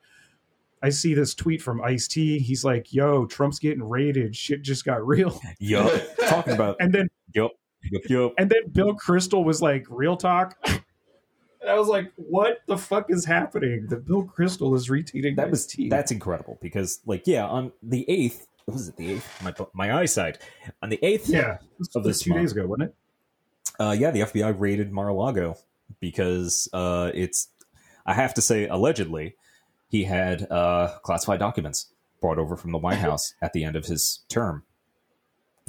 I 0.82 0.90
see 0.90 1.14
this 1.14 1.34
tweet 1.34 1.62
from 1.62 1.82
Ice 1.82 2.10
T. 2.10 2.40
He's 2.40 2.66
like, 2.66 2.94
"Yo, 2.94 3.26
Trump's 3.26 3.58
getting 3.60 3.82
raided. 3.82 4.36
Shit 4.36 4.62
just 4.62 4.84
got 4.84 5.06
real." 5.08 5.40
Yup. 5.60 5.90
Talking 6.28 6.54
about 6.54 6.76
And 6.82 6.94
then 6.94 7.08
yup. 7.34 7.52
and 8.38 8.50
then 8.50 8.70
Bill 8.74 8.94
Kristol 8.96 9.46
was 9.46 9.62
like, 9.62 9.86
"Real 9.90 10.18
talk." 10.18 10.58
And 10.66 11.70
I 11.70 11.80
was 11.80 11.88
like, 11.88 12.12
"What 12.18 12.58
the 12.68 12.78
fuck 12.78 13.06
is 13.10 13.24
happening?" 13.24 13.88
That 13.88 14.06
Bill 14.06 14.26
Kristol 14.26 14.76
is 14.76 14.90
retweeting 14.90 15.38
That 15.38 15.50
was 15.50 15.62
Ice-T. 15.66 15.88
that's 15.88 16.12
incredible 16.12 16.58
because 16.62 17.00
like 17.06 17.26
yeah, 17.26 17.46
on 17.46 17.72
the 17.82 18.04
eighth, 18.10 18.46
what 18.66 18.74
was 18.76 18.88
it 18.90 18.96
the 18.98 19.14
eighth? 19.14 19.42
My 19.44 19.54
my 19.74 19.94
eyesight 20.00 20.40
on 20.82 20.90
the 20.90 21.00
eighth. 21.04 21.30
Yeah, 21.30 21.58
Of 21.96 22.04
this 22.04 22.22
two 22.22 22.30
month. 22.32 22.42
days 22.42 22.52
ago, 22.54 22.66
wasn't 22.68 22.90
it? 22.90 22.96
Uh, 23.80 23.96
yeah, 23.98 24.12
the 24.12 24.22
FBI 24.22 24.56
raided 24.60 24.92
Mar-a-Lago 24.92 25.58
because 26.00 26.70
uh, 26.74 27.12
it's. 27.14 27.50
I 28.06 28.14
have 28.14 28.34
to 28.36 28.42
say, 28.42 28.68
allegedly, 28.68 29.36
he 29.90 30.04
had 30.04 30.50
uh, 30.52 30.98
classified 31.04 31.40
documents 31.40 31.92
brought 32.22 32.38
over 32.38 32.56
from 32.58 32.72
the 32.72 32.78
White 32.78 32.98
House 33.08 33.34
at 33.42 33.54
the 33.54 33.64
end 33.64 33.76
of 33.76 33.86
his 33.86 34.20
term. 34.30 34.64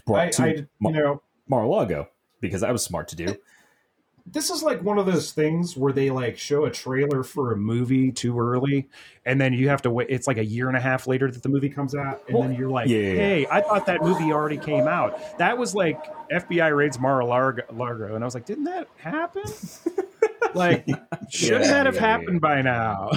Brought 0.06 0.20
I, 0.20 0.30
to 0.30 0.42
I, 0.42 0.46
you 0.48 0.68
Mar- 0.80 0.92
know, 0.92 1.22
Mar-a-Lago 1.48 2.08
because 2.40 2.62
I 2.62 2.72
was 2.72 2.82
smart 2.82 3.08
to 3.08 3.16
do. 3.16 3.36
This 4.26 4.48
is 4.50 4.62
like 4.62 4.82
one 4.82 4.98
of 4.98 5.04
those 5.06 5.32
things 5.32 5.76
where 5.76 5.92
they 5.92 6.10
like 6.10 6.38
show 6.38 6.64
a 6.64 6.70
trailer 6.70 7.22
for 7.22 7.52
a 7.52 7.56
movie 7.56 8.10
too 8.10 8.38
early 8.40 8.88
and 9.26 9.38
then 9.40 9.52
you 9.52 9.68
have 9.68 9.82
to 9.82 9.90
wait 9.90 10.06
it's 10.08 10.26
like 10.26 10.38
a 10.38 10.44
year 10.44 10.68
and 10.68 10.76
a 10.76 10.80
half 10.80 11.06
later 11.06 11.30
that 11.30 11.42
the 11.42 11.48
movie 11.50 11.68
comes 11.68 11.94
out 11.94 12.22
and 12.28 12.42
then 12.42 12.54
you're 12.54 12.70
like 12.70 12.88
yeah, 12.88 12.96
yeah, 12.98 13.12
yeah. 13.12 13.16
hey 13.18 13.46
i 13.50 13.60
thought 13.60 13.84
that 13.86 14.00
movie 14.02 14.32
already 14.32 14.56
came 14.56 14.88
out 14.88 15.18
that 15.38 15.58
was 15.58 15.74
like 15.74 15.98
fbi 16.30 16.74
raids 16.74 16.98
mar-a-lago 16.98 17.62
Largo, 17.72 18.14
and 18.14 18.24
i 18.24 18.26
was 18.26 18.34
like 18.34 18.46
didn't 18.46 18.64
that 18.64 18.88
happen 18.96 19.42
like 20.54 20.86
shouldn't 21.28 21.64
Yeah, 21.64 21.70
that 21.70 21.86
have 21.86 21.94
yeah, 21.94 22.00
happened 22.00 22.40
by 22.40 22.62
now 22.62 23.10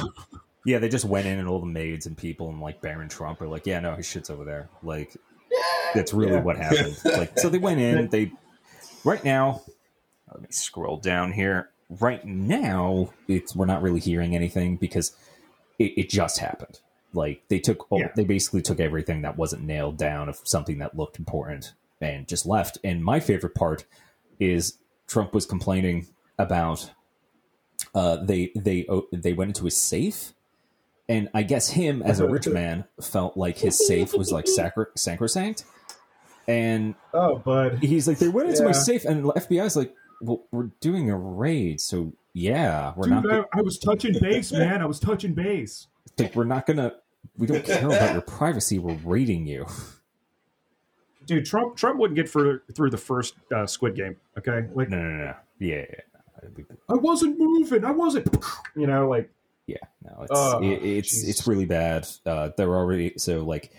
Yeah, 0.66 0.80
they 0.80 0.90
just 0.90 1.06
went 1.06 1.26
in 1.26 1.40
and 1.40 1.48
all 1.48 1.60
the 1.62 1.66
maids 1.66 2.06
and 2.06 2.18
people 2.18 2.50
and 2.50 2.60
like 2.60 2.82
Barron 2.82 3.08
Trump 3.08 3.42
are 3.42 3.48
like, 3.48 3.66
yeah, 3.66 3.80
no, 3.80 3.96
his 3.96 4.06
shit's 4.06 4.30
over 4.30 4.44
there. 4.44 4.68
Like, 4.84 5.16
that's 5.96 6.14
really 6.14 6.34
Yeah. 6.34 6.42
what 6.42 6.58
happened. 6.58 6.98
Like, 7.06 7.40
so 7.40 7.48
they 7.48 7.58
went 7.58 7.80
in. 7.80 8.08
They 8.12 8.34
right 9.06 9.24
now. 9.24 9.62
Let 10.32 10.42
me 10.42 10.48
scroll 10.52 10.98
down 10.98 11.32
here. 11.34 11.70
Right 11.90 12.26
now, 12.26 13.12
it's 13.28 13.56
we're 13.56 13.66
not 13.66 13.82
really 13.82 14.00
hearing 14.02 14.36
anything 14.36 14.76
because 14.76 15.16
it, 15.80 15.94
it 15.98 16.10
just 16.10 16.40
happened. 16.40 16.80
Like 17.14 17.44
they 17.48 17.60
took, 17.60 17.90
all, 17.92 18.00
Yeah. 18.00 18.12
they 18.16 18.26
basically 18.26 18.62
took 18.62 18.80
everything 18.80 19.22
that 19.22 19.38
wasn't 19.38 19.64
nailed 19.64 19.98
down 19.98 20.28
of 20.28 20.40
something 20.44 20.80
that 20.80 20.98
looked 20.98 21.18
important 21.18 21.74
and 22.02 22.28
just 22.28 22.46
left. 22.46 22.78
And 22.84 23.04
my 23.04 23.20
favorite 23.20 23.56
part 23.56 23.86
is 24.40 24.78
Trump 25.08 25.34
was 25.34 25.46
complaining 25.46 26.08
about 26.38 26.92
uh, 27.96 28.18
they 28.18 28.52
they 28.56 28.86
they 29.14 29.34
went 29.34 29.50
into 29.50 29.64
his 29.66 29.78
safe, 29.78 30.34
and 31.08 31.30
I 31.34 31.44
guess 31.44 31.70
him 31.70 32.02
as 32.04 32.20
a 32.20 32.28
rich 32.28 32.48
man 32.50 32.84
felt 33.02 33.38
like 33.38 33.58
his 33.58 33.88
safe 33.88 34.14
was 34.14 34.32
like 34.32 34.48
sacro- 34.48 34.88
sacrosanct, 34.96 35.64
and 36.48 36.96
oh 37.14 37.38
bud 37.38 37.80
he's 37.82 38.08
like 38.08 38.20
they 38.20 38.28
went 38.28 38.50
into 38.50 38.64
my 38.64 38.72
safe, 38.74 39.06
and 39.06 39.24
the 39.24 39.34
FBI's 39.34 39.76
like, 39.78 39.96
well, 40.22 40.46
we're 40.52 40.70
doing 40.80 41.10
a 41.10 41.18
raid, 41.18 41.82
so 41.82 42.14
yeah, 42.34 42.94
we're 42.96 43.08
not 43.08 43.24
Dude, 43.24 43.32
I, 43.32 43.60
I 43.60 43.62
was 43.62 43.78
touching 43.78 44.18
base 44.22 44.52
man. 44.52 44.82
I 44.82 44.86
was 44.86 45.00
touching 45.00 45.34
base. 45.34 45.88
Like 46.18 46.36
we're 46.36 46.44
not 46.44 46.66
gonna 46.66 46.94
we 47.38 47.48
don't 47.48 47.64
care 47.66 47.86
about 47.86 48.14
your 48.14 48.22
privacy, 48.22 48.80
we're 48.80 48.98
raiding 49.04 49.46
you. 49.46 49.66
dude 51.26 51.46
trump 51.46 51.76
trump 51.76 52.00
wouldn't 52.00 52.16
get 52.16 52.30
for, 52.30 52.64
through 52.74 52.90
the 52.90 52.98
first 52.98 53.36
uh, 53.56 53.66
squid 53.66 53.96
game 53.96 54.16
okay? 54.38 54.68
Like 54.74 54.90
No, 54.90 54.98
no, 54.98 55.10
no, 55.10 55.36
yeah, 55.60 55.86
yeah. 55.90 56.64
i 56.90 56.94
wasn't 56.94 57.38
moving. 57.38 57.84
I 57.84 57.92
wasn't 57.92 58.28
you 58.76 58.88
know 58.88 59.08
like 59.10 59.30
Yeah, 59.66 59.78
no, 60.04 60.22
it's 60.22 60.32
Oh, 60.32 60.62
it, 60.64 60.84
it's 60.84 61.24
it's 61.24 61.48
really 61.48 61.66
bad. 61.66 62.08
Uh, 62.26 62.50
they're 62.56 62.76
already 62.76 63.14
so 63.18 63.44
like 63.44 63.72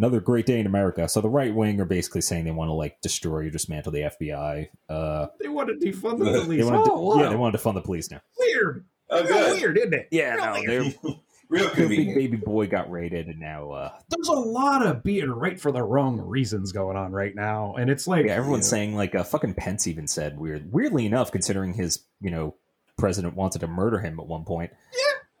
another 0.00 0.18
great 0.20 0.46
day 0.46 0.58
in 0.58 0.66
America. 0.66 1.06
So 1.08 1.20
the 1.20 1.28
right 1.28 1.54
wing 1.54 1.78
are 1.80 1.84
basically 1.84 2.22
saying 2.22 2.44
they 2.46 2.50
want 2.50 2.68
to 2.70 2.72
like 2.72 3.00
destroy 3.02 3.46
or 3.46 3.50
dismantle 3.50 3.92
the 3.92 4.00
FBI. 4.00 4.68
Uh, 4.88 5.26
They 5.40 5.48
want 5.48 5.68
to 5.68 5.74
defund 5.74 6.18
the 6.18 6.40
police. 6.44 6.64
want 6.64 6.86
to, 6.86 6.92
oh, 6.92 7.00
wow. 7.16 7.22
yeah, 7.22 7.28
they 7.28 7.36
want 7.36 7.54
to 7.54 7.60
defund 7.60 7.74
the 7.74 7.82
police 7.82 8.10
now. 8.10 8.20
weird. 8.38 8.86
Oh, 9.10 9.22
Real 9.24 9.28
good. 9.28 9.60
weird, 9.60 9.78
isn't 9.78 9.92
it? 9.94 10.08
Yeah, 10.10 10.34
Real 10.36 10.44
no, 10.46 10.52
weird. 10.52 10.94
they're 11.02 11.12
Real 11.50 11.68
their 11.74 11.88
big 11.88 12.14
baby 12.14 12.36
boy 12.36 12.68
got 12.68 12.88
raided, 12.92 13.26
and 13.26 13.40
now 13.40 13.72
uh, 13.72 13.92
There's 14.08 14.28
a 14.28 14.32
lot 14.32 14.86
of 14.86 15.02
being 15.02 15.28
right 15.28 15.60
for 15.60 15.72
the 15.72 15.82
wrong 15.82 16.20
reasons 16.20 16.70
going 16.70 16.96
on 16.96 17.10
right 17.10 17.34
now, 17.34 17.74
and 17.74 17.90
it's 17.90 18.06
like 18.06 18.26
yeah, 18.26 18.34
everyone's 18.36 18.68
Yeah. 18.68 18.70
saying 18.78 18.94
like 18.94 19.14
uh, 19.16 19.24
fucking 19.24 19.54
Pence 19.54 19.88
even 19.88 20.06
said 20.06 20.38
weird. 20.38 20.72
Weirdly 20.72 21.06
enough, 21.06 21.32
considering 21.32 21.74
his 21.74 22.04
you 22.20 22.30
know 22.30 22.54
president 22.96 23.34
wanted 23.34 23.58
to 23.60 23.66
murder 23.66 23.98
him 23.98 24.20
at 24.20 24.26
one 24.28 24.44
point. 24.44 24.70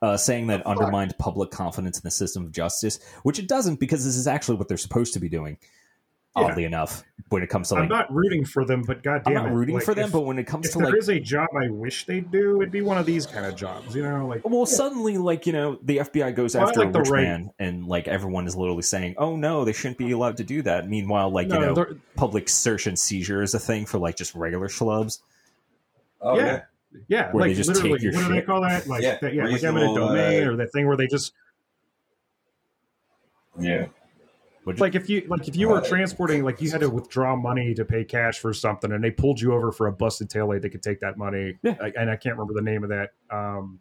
Uh, 0.02 0.16
saying 0.16 0.46
that 0.46 0.64
fuck? 0.64 0.78
undermined 0.78 1.14
public 1.18 1.50
confidence 1.50 1.98
in 1.98 2.02
the 2.04 2.10
system 2.10 2.44
of 2.46 2.52
justice, 2.52 2.98
which 3.22 3.38
it 3.38 3.46
doesn't 3.46 3.78
because 3.78 4.02
this 4.04 4.16
is 4.16 4.26
actually 4.26 4.56
what 4.56 4.66
they're 4.66 4.78
supposed 4.78 5.12
to 5.12 5.20
be 5.20 5.28
doing. 5.28 5.58
Yeah. 6.36 6.44
Oddly 6.44 6.64
enough, 6.64 7.02
when 7.28 7.42
it 7.42 7.48
comes 7.48 7.68
to 7.68 7.74
like, 7.74 7.82
I'm 7.82 7.88
like 7.90 8.08
not 8.08 8.14
rooting 8.14 8.44
for 8.44 8.64
them, 8.64 8.82
but 8.86 9.04
I'm 9.26 9.34
not 9.34 9.46
it, 9.48 9.52
rooting 9.52 9.74
like, 9.74 9.84
for 9.84 9.94
them, 9.94 10.06
if- 10.06 10.12
but 10.12 10.20
when 10.20 10.38
it 10.38 10.44
comes 10.46 10.66
if 10.66 10.72
to 10.72 10.78
there 10.78 10.86
like, 10.90 10.96
is 10.96 11.08
a 11.10 11.18
job 11.18 11.48
I 11.60 11.68
wish 11.70 12.06
they'd 12.06 12.30
do, 12.30 12.62
it'd 12.62 12.70
be 12.72 12.82
one 12.82 12.98
of 12.98 13.04
these 13.04 13.26
kind 13.26 13.44
of 13.44 13.56
jobs. 13.56 13.94
You 13.96 14.04
know, 14.04 14.26
like 14.28 14.48
well, 14.48 14.64
suddenly, 14.64 15.18
like 15.18 15.46
you 15.46 15.52
know, 15.52 15.78
the 15.82 15.98
FBI 15.98 16.34
goes 16.36 16.54
Well, 16.54 16.68
after 16.68 16.80
like 16.80 16.90
a 16.90 16.92
the 16.92 16.98
rich 17.00 17.10
right- 17.10 17.22
man, 17.24 17.50
and 17.58 17.84
like 17.86 18.06
everyone 18.08 18.46
is 18.46 18.54
literally 18.56 18.82
saying, 18.82 19.16
"Oh 19.18 19.34
no, 19.36 19.64
they 19.64 19.72
shouldn't 19.72 19.98
be 19.98 20.12
allowed 20.12 20.36
to 20.36 20.44
do 20.44 20.62
that." 20.62 20.88
Meanwhile, 20.88 21.30
like 21.30 21.48
no, 21.48 21.60
you 21.60 21.74
know, 21.74 21.86
public 22.16 22.48
search 22.48 22.86
and 22.86 22.96
seizure 22.98 23.42
is 23.42 23.52
a 23.54 23.58
thing 23.60 23.84
for 23.84 23.98
like 23.98 24.16
just 24.16 24.34
regular 24.36 24.68
schlubs. 24.68 25.18
Oh, 26.22 26.36
yeah. 26.38 26.44
yeah. 26.44 26.60
Yeah, 27.08 27.30
Where 27.32 27.44
they 27.44 27.50
like 27.50 27.56
just 27.56 27.68
literally, 27.68 27.98
take 27.98 28.02
your 28.02 28.12
what 28.14 28.28
do 28.28 28.34
they 28.34 28.42
call 28.42 28.60
that? 28.62 28.86
Like, 28.86 29.02
Yeah, 29.02 29.18
that, 29.20 29.34
yeah, 29.34 29.44
like 29.44 29.52
reasonable, 29.52 29.78
eminent 29.78 29.96
domain, 29.96 30.48
uh, 30.48 30.50
or 30.50 30.56
that 30.56 30.72
thing 30.72 30.86
where 30.86 30.96
they 30.96 31.06
just 31.06 31.32
Yeah. 33.58 33.86
Which, 34.64 34.78
like 34.78 34.94
if 34.94 35.08
you 35.08 35.24
like 35.26 35.48
if 35.48 35.56
you 35.56 35.68
were 35.70 35.80
transporting 35.80 36.44
like 36.44 36.60
you 36.60 36.70
had 36.70 36.80
to 36.80 36.90
withdraw 36.90 37.34
money 37.34 37.72
to 37.74 37.84
pay 37.84 38.04
cash 38.04 38.38
for 38.38 38.52
something 38.52 38.92
and 38.92 39.02
they 39.02 39.10
pulled 39.10 39.40
you 39.40 39.54
over 39.54 39.72
for 39.72 39.86
a 39.86 39.92
busted 39.92 40.28
taillight 40.28 40.60
they 40.60 40.68
could 40.68 40.82
take 40.82 41.00
that 41.00 41.16
money 41.16 41.56
Yeah. 41.62 41.76
I, 41.80 41.92
and 41.98 42.10
i 42.10 42.16
can't 42.16 42.36
remember 42.36 42.52
the 42.52 42.62
name 42.62 42.84
of 42.84 42.90
that 42.90 43.12
um 43.30 43.80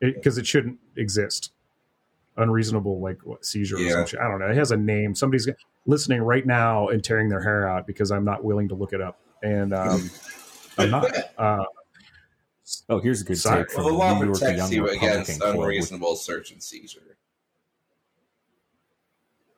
because 0.00 0.36
it, 0.36 0.46
shouldn't 0.46 0.78
exist 0.96 1.52
unreasonable 2.36 3.00
like 3.00 3.22
what, 3.24 3.44
seizure 3.46 3.76
or 3.76 3.80
Yeah. 3.80 3.92
some 3.92 4.06
shit. 4.06 4.20
i 4.20 4.28
don't 4.28 4.38
know 4.38 4.48
it 4.48 4.56
has 4.56 4.70
a 4.70 4.76
name 4.76 5.14
somebody's 5.14 5.48
listening 5.86 6.20
right 6.20 6.44
now 6.44 6.88
and 6.88 7.02
tearing 7.02 7.30
their 7.30 7.42
hair 7.42 7.66
out 7.66 7.86
because 7.86 8.12
i'm 8.12 8.24
not 8.24 8.44
willing 8.44 8.68
to 8.68 8.74
look 8.74 8.92
it 8.92 9.00
up 9.00 9.18
and 9.42 9.72
um 9.72 10.10
i'm 10.76 10.90
not 10.90 11.10
uh 11.38 11.64
oh, 12.88 12.98
here's 13.00 13.20
a 13.22 13.24
good 13.24 13.38
Sorry. 13.38 13.62
take 13.64 13.72
from 13.72 13.84
Well, 13.84 13.92
the 13.92 13.98
law 13.98 14.18
New 14.18 14.26
York 14.26 14.38
protects 14.38 14.58
Young 14.58 14.72
you 14.72 14.82
Republican 14.84 15.08
against 15.20 15.40
Club, 15.40 15.56
which- 15.56 15.62
unreasonable 15.64 16.16
search 16.16 16.50
and 16.52 16.62
seizure. 16.62 17.16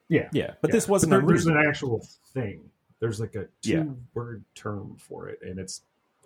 yeah 0.09 0.29
Yeah, 0.33 0.55
but 0.61 0.71
yeah. 0.71 0.73
this 0.77 0.89
wasn't 0.89 1.11
there- 1.11 1.23
there's 1.23 1.47
an 1.47 1.57
actual 1.57 2.07
thing 2.33 2.71
there's 3.01 3.21
like 3.21 3.35
a 3.35 3.47
Yeah. 3.63 3.83
two 3.83 3.97
word 4.15 4.45
term 4.55 4.97
for 4.99 5.29
it 5.29 5.41
and 5.43 5.59
it's 5.59 5.83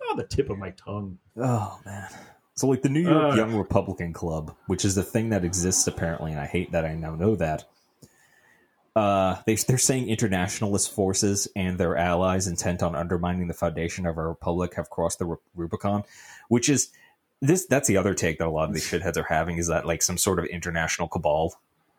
on 0.09 0.17
the 0.17 0.23
tip 0.23 0.49
of 0.49 0.57
my 0.57 0.71
tongue 0.71 1.17
Oh 1.37 1.79
man. 1.85 2.09
So 2.55 2.67
like 2.67 2.81
the 2.81 2.89
New 2.89 2.99
York 3.01 3.33
Uh. 3.33 3.35
Young 3.35 3.55
Republican 3.55 4.13
Club, 4.13 4.55
which 4.67 4.83
is 4.85 4.93
the 4.95 5.03
thing 5.03 5.29
that 5.29 5.43
exists 5.45 5.87
apparently, 5.87 6.31
and 6.31 6.39
I 6.39 6.45
hate 6.45 6.71
that 6.73 6.85
I 6.85 6.93
now 6.95 7.15
know 7.15 7.35
that. 7.37 7.63
Uh, 8.95 9.37
they 9.45 9.55
they're 9.55 9.77
saying 9.77 10.09
internationalist 10.09 10.93
forces 10.93 11.47
and 11.55 11.77
their 11.77 11.95
allies 11.95 12.47
intent 12.47 12.83
on 12.83 12.93
undermining 12.95 13.47
the 13.47 13.53
foundation 13.53 14.05
of 14.05 14.17
our 14.17 14.27
republic 14.27 14.73
have 14.75 14.89
crossed 14.89 15.19
the 15.19 15.37
Rubicon, 15.55 16.03
which 16.49 16.67
is 16.67 16.89
this. 17.41 17.65
That's 17.67 17.87
the 17.87 17.95
other 17.95 18.13
take 18.13 18.39
that 18.39 18.47
a 18.47 18.49
lot 18.49 18.67
of 18.67 18.73
these 18.75 18.85
shitheads 18.85 19.15
are 19.15 19.23
having 19.23 19.57
is 19.57 19.67
that 19.67 19.85
like 19.85 20.01
some 20.01 20.17
sort 20.17 20.39
of 20.39 20.45
international 20.45 21.07
cabal 21.07 21.53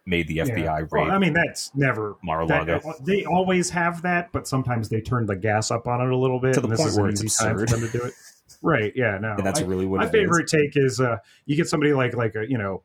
made 0.05 0.29
the 0.29 0.39
FBI 0.39 0.59
Yeah. 0.59 0.77
raid 0.81 0.89
Well, 0.91 1.11
I 1.13 1.19
mean, 1.19 1.33
that's 1.33 1.75
never 1.75 2.17
Mar-a-Lago 2.23 2.81
that- 2.81 3.05
they 3.07 3.25
always 3.25 3.71
have 3.71 4.03
that, 4.03 4.31
but 4.33 4.47
sometimes 4.47 4.89
they 4.91 5.01
turn 5.01 5.25
the 5.27 5.37
gas 5.37 5.71
up 5.71 5.87
on 5.87 6.01
it 6.03 6.13
a 6.13 6.17
little 6.17 6.41
bit. 6.41 6.55
To 6.55 6.61
the 6.61 6.69
point 6.77 6.81
is 6.89 6.99
where 6.99 7.09
it's 7.09 7.39
time 7.39 7.57
for 7.57 7.65
them 7.67 7.81
to 7.81 7.89
do 7.89 8.05
it. 8.05 8.13
Right? 8.61 8.93
Yeah. 8.95 9.17
No. 9.19 9.37
and 9.37 9.47
that's 9.47 9.61
I- 9.61 9.65
really 9.65 9.87
what 9.87 9.99
my 9.99 10.05
it 10.05 10.09
is. 10.09 10.13
favorite 10.13 10.49
take 10.49 10.77
is 10.77 11.01
uh, 11.01 11.19
you 11.47 11.57
get 11.57 11.69
somebody 11.69 11.95
like 11.95 12.15
like 12.15 12.35
a 12.35 12.47
you 12.51 12.59
know 12.59 12.83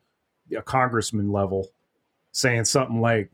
a 0.55 0.61
congressman 0.61 1.33
level 1.33 1.67
saying 2.31 2.63
something 2.63 3.01
like. 3.01 3.31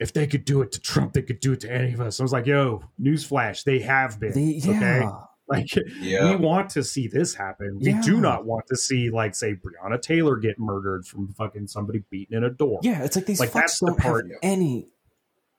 If 0.00 0.12
they 0.12 0.26
could 0.26 0.44
do 0.44 0.62
it 0.62 0.70
to 0.72 0.80
Trump, 0.80 1.12
they 1.12 1.22
could 1.22 1.40
do 1.40 1.52
it 1.52 1.60
to 1.60 1.72
any 1.72 1.92
of 1.92 2.00
us. 2.00 2.20
I 2.20 2.22
was 2.22 2.32
like, 2.32 2.46
"Yo, 2.46 2.82
newsflash! 3.00 3.64
They 3.64 3.80
have 3.80 4.20
been. 4.20 4.32
They, 4.32 4.40
yeah. 4.62 4.70
Okay, 4.70 5.08
like 5.48 5.66
Yeah. 6.00 6.30
we 6.30 6.36
want 6.36 6.70
to 6.70 6.84
see 6.84 7.08
this 7.08 7.34
happen. 7.34 7.78
We 7.80 7.90
Yeah. 7.90 8.00
do 8.02 8.20
not 8.20 8.44
want 8.46 8.66
to 8.68 8.76
see, 8.76 9.10
like, 9.10 9.34
say, 9.34 9.54
Breonna 9.54 10.00
Taylor 10.00 10.36
get 10.36 10.58
murdered 10.58 11.04
from 11.06 11.28
fucking 11.34 11.66
somebody 11.66 12.04
beating 12.10 12.36
in 12.36 12.44
a 12.44 12.50
door. 12.50 12.78
Yeah, 12.82 13.02
it's 13.02 13.16
like 13.16 13.26
these 13.26 13.40
Like, 13.40 13.50
fucks 13.50 13.54
that's 13.54 13.80
don't 13.80 13.98
part- 13.98 14.26
have 14.28 14.38
any 14.42 14.88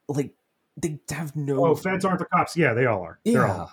like 0.07 0.33
they 0.77 0.99
have 1.09 1.35
no 1.35 1.65
Oh, 1.65 1.75
feds 1.75 2.05
aren't 2.05 2.19
the 2.19 2.25
cops. 2.25 2.55
Yeah, 2.55 2.73
they 2.73 2.85
all 2.85 3.01
are. 3.01 3.19
They're 3.25 3.33
yeah. 3.45 3.53
all. 3.57 3.71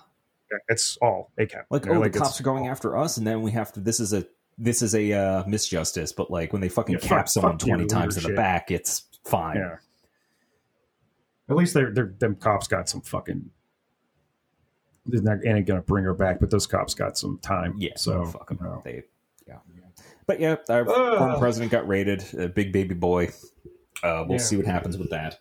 It's 0.68 0.96
all 1.02 1.30
they 1.36 1.46
can. 1.46 1.62
like 1.70 1.84
You 1.84 1.92
know, 1.92 1.98
oh 1.98 2.00
like, 2.00 2.12
the 2.12 2.18
cops 2.20 2.40
are 2.40 2.44
going 2.44 2.66
after 2.68 2.96
us 2.96 3.16
and 3.16 3.26
then 3.26 3.42
we 3.42 3.50
have 3.52 3.72
to 3.72 3.80
this 3.80 3.98
is 4.00 4.12
a 4.12 4.24
this 4.58 4.80
is 4.80 4.94
a 4.94 5.12
uh, 5.12 5.44
misjustice 5.44 6.14
but 6.16 6.30
like 6.30 6.52
when 6.52 6.60
they 6.62 6.68
fucking 6.68 6.94
Yeah, 6.94 7.00
cap 7.00 7.18
fuck- 7.18 7.28
someone 7.28 7.58
fuck 7.58 7.68
20 7.68 7.86
times 7.86 8.16
in 8.16 8.22
the 8.22 8.28
leadership. 8.28 8.36
back 8.36 8.70
it's 8.70 9.04
fine 9.24 9.56
Yeah. 9.56 9.76
At 11.48 11.56
least 11.56 11.74
they're, 11.74 11.90
they're 11.92 12.12
them 12.18 12.34
cops 12.36 12.66
got 12.66 12.88
some 12.88 13.00
fucking. 13.02 13.50
They're 15.06 15.22
not 15.22 15.44
ain't 15.46 15.66
gonna 15.66 15.82
bring 15.82 16.04
her 16.04 16.14
back, 16.14 16.40
but 16.40 16.50
those 16.50 16.66
cops 16.66 16.94
got 16.94 17.16
some 17.16 17.38
time. 17.38 17.74
yeah 17.78 17.92
So 17.96 18.24
fuck 18.24 18.48
'em. 18.50 18.58
you 18.60 18.66
know. 18.66 18.82
they 18.84 19.02
yeah 19.46 19.58
but 20.26 20.40
yeah 20.40 20.56
our 20.68 20.80
Ugh. 20.88 21.18
former 21.18 21.38
president 21.38 21.70
got 21.70 21.86
raided 21.86 22.24
a 22.34 22.48
big 22.48 22.72
baby 22.72 22.94
boy 22.94 23.26
uh, 24.02 24.24
we'll 24.26 24.32
Yeah. 24.38 24.44
see 24.44 24.56
what 24.56 24.66
happens 24.66 24.98
with 24.98 25.10
that 25.10 25.38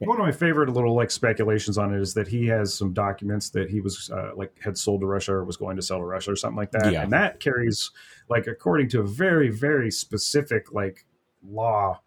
One 0.00 0.18
of 0.18 0.26
my 0.26 0.32
favorite 0.32 0.68
little 0.70 0.96
like 0.96 1.12
speculations 1.12 1.78
on 1.78 1.94
it 1.94 2.00
is 2.00 2.14
that 2.14 2.26
he 2.26 2.48
has 2.48 2.74
some 2.74 2.92
documents 2.92 3.50
that 3.50 3.70
he 3.70 3.80
was 3.80 4.10
uh, 4.10 4.32
like 4.34 4.58
had 4.60 4.76
sold 4.76 5.02
to 5.02 5.06
Russia 5.06 5.34
or 5.34 5.44
was 5.44 5.56
going 5.56 5.76
to 5.76 5.82
sell 5.82 5.98
to 5.98 6.04
Russia 6.04 6.32
or 6.32 6.36
something 6.36 6.56
like 6.56 6.72
that, 6.72 6.92
Yeah. 6.92 7.02
and 7.04 7.12
that 7.12 7.38
carries 7.38 7.92
like 8.28 8.48
according 8.48 8.88
to 8.88 9.00
a 9.00 9.04
very 9.06 9.48
very 9.50 9.92
specific 9.92 10.72
like 10.72 11.06
law 11.48 12.00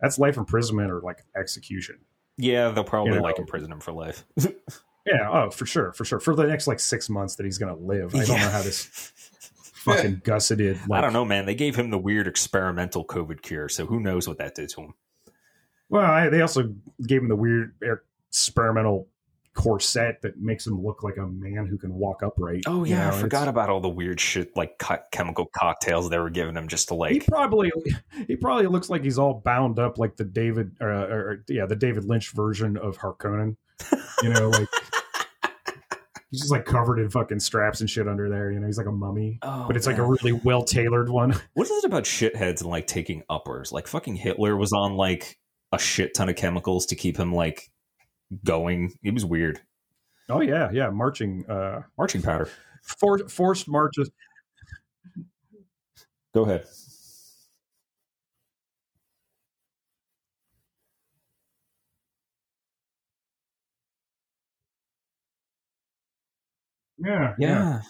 that's 0.00 0.18
life 0.18 0.38
imprisonment 0.38 0.90
or 0.90 1.00
like 1.02 1.24
execution. 1.36 1.98
Yeah, 2.42 2.70
they'll 2.70 2.82
probably 2.82 3.12
You 3.12 3.18
know. 3.18 3.22
like 3.22 3.38
imprison 3.38 3.70
him 3.72 3.80
for 3.80 3.92
life. 3.92 4.24
Yeah, 5.04 5.28
oh, 5.32 5.50
for 5.50 5.66
sure, 5.66 5.92
for 5.92 6.04
sure. 6.04 6.20
For 6.20 6.32
the 6.36 6.46
next 6.46 6.68
like 6.68 6.78
six 6.78 7.08
months 7.08 7.34
that 7.34 7.44
he's 7.44 7.58
gonna 7.58 7.74
live. 7.74 8.14
I 8.14 8.24
don't 8.24 8.38
know 8.38 8.50
how 8.50 8.62
this 8.62 8.84
fucking 9.74 10.20
gusseted. 10.22 10.78
Like, 10.86 10.98
I 10.98 11.00
don't 11.00 11.12
know, 11.12 11.24
man. 11.24 11.44
They 11.44 11.56
gave 11.56 11.74
him 11.74 11.90
the 11.90 11.98
weird 11.98 12.28
experimental 12.28 13.04
COVID 13.04 13.42
cure, 13.42 13.68
so 13.68 13.84
who 13.84 13.98
knows 13.98 14.28
what 14.28 14.38
that 14.38 14.54
did 14.54 14.68
to 14.68 14.82
him? 14.82 14.94
Well, 15.88 16.04
I, 16.04 16.28
they 16.28 16.40
also 16.40 16.72
gave 17.04 17.20
him 17.20 17.28
the 17.28 17.34
weird 17.34 17.74
experimental 18.28 19.08
corset 19.54 20.20
that 20.22 20.38
makes 20.40 20.66
him 20.66 20.82
look 20.82 21.02
like 21.02 21.16
a 21.18 21.26
man 21.26 21.66
who 21.66 21.76
can 21.76 21.92
walk 21.94 22.22
upright. 22.22 22.62
Oh 22.66 22.84
you 22.84 22.94
yeah, 22.94 23.10
know, 23.10 23.16
I 23.16 23.20
forgot 23.20 23.42
it's- 23.42 23.50
about 23.50 23.68
all 23.68 23.80
the 23.80 23.88
weird 23.88 24.18
shit 24.20 24.56
like 24.56 24.78
co- 24.78 24.98
chemical 25.12 25.46
cocktails 25.54 26.08
they 26.10 26.18
were 26.18 26.30
giving 26.30 26.56
him 26.56 26.68
just 26.68 26.88
to 26.88 26.94
like. 26.94 27.12
He 27.12 27.20
probably 27.20 27.70
he 28.26 28.36
probably 28.36 28.66
looks 28.66 28.88
like 28.90 29.02
he's 29.04 29.18
all 29.18 29.42
bound 29.44 29.78
up 29.78 29.98
like 29.98 30.16
the 30.16 30.24
David 30.24 30.76
uh, 30.80 30.84
or 30.84 31.44
yeah 31.48 31.66
the 31.66 31.76
David 31.76 32.04
Lynch 32.04 32.32
version 32.32 32.76
of 32.76 32.96
Harkonnen. 32.98 33.56
You 34.22 34.30
know, 34.30 34.48
like 34.50 34.68
he's 36.30 36.40
just 36.40 36.52
like 36.52 36.64
covered 36.64 36.98
in 36.98 37.10
fucking 37.10 37.40
straps 37.40 37.80
and 37.80 37.90
shit 37.90 38.08
under 38.08 38.28
there. 38.28 38.50
You 38.50 38.60
know, 38.60 38.66
he's 38.66 38.78
like 38.78 38.86
a 38.86 38.92
mummy, 38.92 39.38
Oh, 39.42 39.64
but 39.66 39.76
it's 39.76 39.86
like 39.86 39.98
a 39.98 40.06
really 40.06 40.32
well 40.32 40.62
tailored 40.62 41.08
one. 41.08 41.34
What 41.54 41.64
is 41.70 41.84
it 41.84 41.84
about 41.84 42.04
shitheads 42.04 42.60
and 42.62 42.70
like 42.70 42.86
taking 42.86 43.22
uppers? 43.28 43.72
Like 43.72 43.86
fucking 43.86 44.16
Hitler 44.16 44.56
was 44.56 44.72
on 44.72 44.94
like 44.96 45.38
a 45.72 45.78
shit 45.78 46.14
ton 46.14 46.28
of 46.28 46.36
chemicals 46.36 46.86
to 46.86 46.94
keep 46.96 47.16
him 47.18 47.34
like 47.34 47.70
going. 48.44 48.92
It 49.02 49.14
was 49.14 49.24
weird. 49.24 49.60
Oh 50.28 50.40
yeah, 50.40 50.70
yeah, 50.72 50.90
marching, 50.90 51.44
uh, 51.48 51.82
Marching 51.98 52.22
powder. 52.22 52.48
for, 52.82 53.18
forced 53.28 53.68
marches. 53.68 54.10
Go 56.34 56.42
ahead. 56.44 56.66
Yeah, 66.98 67.34
Yeah. 67.38 67.80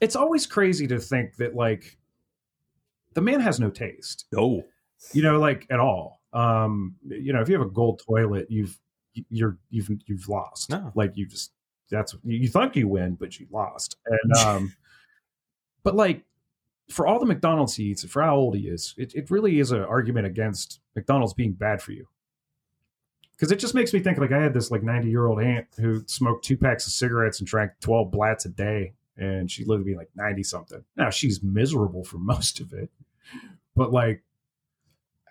It's 0.00 0.16
always 0.16 0.46
crazy 0.46 0.86
to 0.86 0.98
think 0.98 1.36
that 1.36 1.54
like 1.54 1.98
the 3.14 3.20
man 3.20 3.40
has 3.40 3.60
no 3.60 3.70
taste. 3.70 4.26
Oh. 4.36 4.62
you 5.12 5.22
know 5.22 5.38
like 5.40 5.66
at 5.70 5.80
all 5.80 6.19
um 6.32 6.94
you 7.08 7.32
know 7.32 7.40
if 7.40 7.48
you 7.48 7.58
have 7.58 7.66
a 7.66 7.70
gold 7.70 8.00
toilet 8.06 8.46
you've 8.50 8.78
you're 9.28 9.58
you've 9.70 9.90
you've 10.06 10.28
lost. 10.28 10.70
No. 10.70 10.92
like 10.94 11.16
you 11.16 11.26
just 11.26 11.52
that's 11.90 12.14
you 12.24 12.48
thought 12.48 12.76
you 12.76 12.88
win 12.88 13.14
but 13.14 13.38
you 13.38 13.46
lost. 13.50 13.96
And 14.06 14.36
um 14.46 14.74
but 15.82 15.94
like 15.94 16.24
for 16.88 17.06
all 17.06 17.20
the 17.20 17.26
mcdonald's 17.26 17.76
he 17.76 17.84
eats 17.84 18.04
for 18.04 18.20
how 18.20 18.34
old 18.34 18.56
he 18.56 18.66
is 18.66 18.94
it, 18.98 19.14
it 19.14 19.30
really 19.30 19.60
is 19.60 19.70
an 19.70 19.80
argument 19.80 20.26
against 20.26 20.80
mcdonald's 20.96 21.34
being 21.34 21.52
bad 21.52 21.82
for 21.82 21.92
you. 21.92 22.06
Because 23.32 23.52
it 23.52 23.58
just 23.58 23.74
makes 23.74 23.92
me 23.92 24.00
think 24.00 24.18
like 24.18 24.32
i 24.32 24.40
had 24.40 24.54
this 24.54 24.70
like 24.70 24.82
90 24.82 25.08
year 25.08 25.26
old 25.26 25.40
aunt 25.40 25.66
who 25.78 26.02
smoked 26.06 26.44
two 26.44 26.56
packs 26.56 26.86
of 26.86 26.92
cigarettes 26.92 27.40
and 27.40 27.46
drank 27.46 27.72
12 27.80 28.10
blats 28.10 28.44
a 28.44 28.48
day 28.48 28.94
and 29.16 29.50
she 29.50 29.64
lived 29.64 29.80
to 29.80 29.84
be 29.84 29.96
like 29.96 30.10
90 30.14 30.42
something 30.42 30.84
now 30.96 31.10
she's 31.10 31.42
miserable 31.42 32.04
for 32.04 32.18
most 32.18 32.60
of 32.60 32.72
it 32.72 32.90
but 33.74 33.92
like 33.92 34.22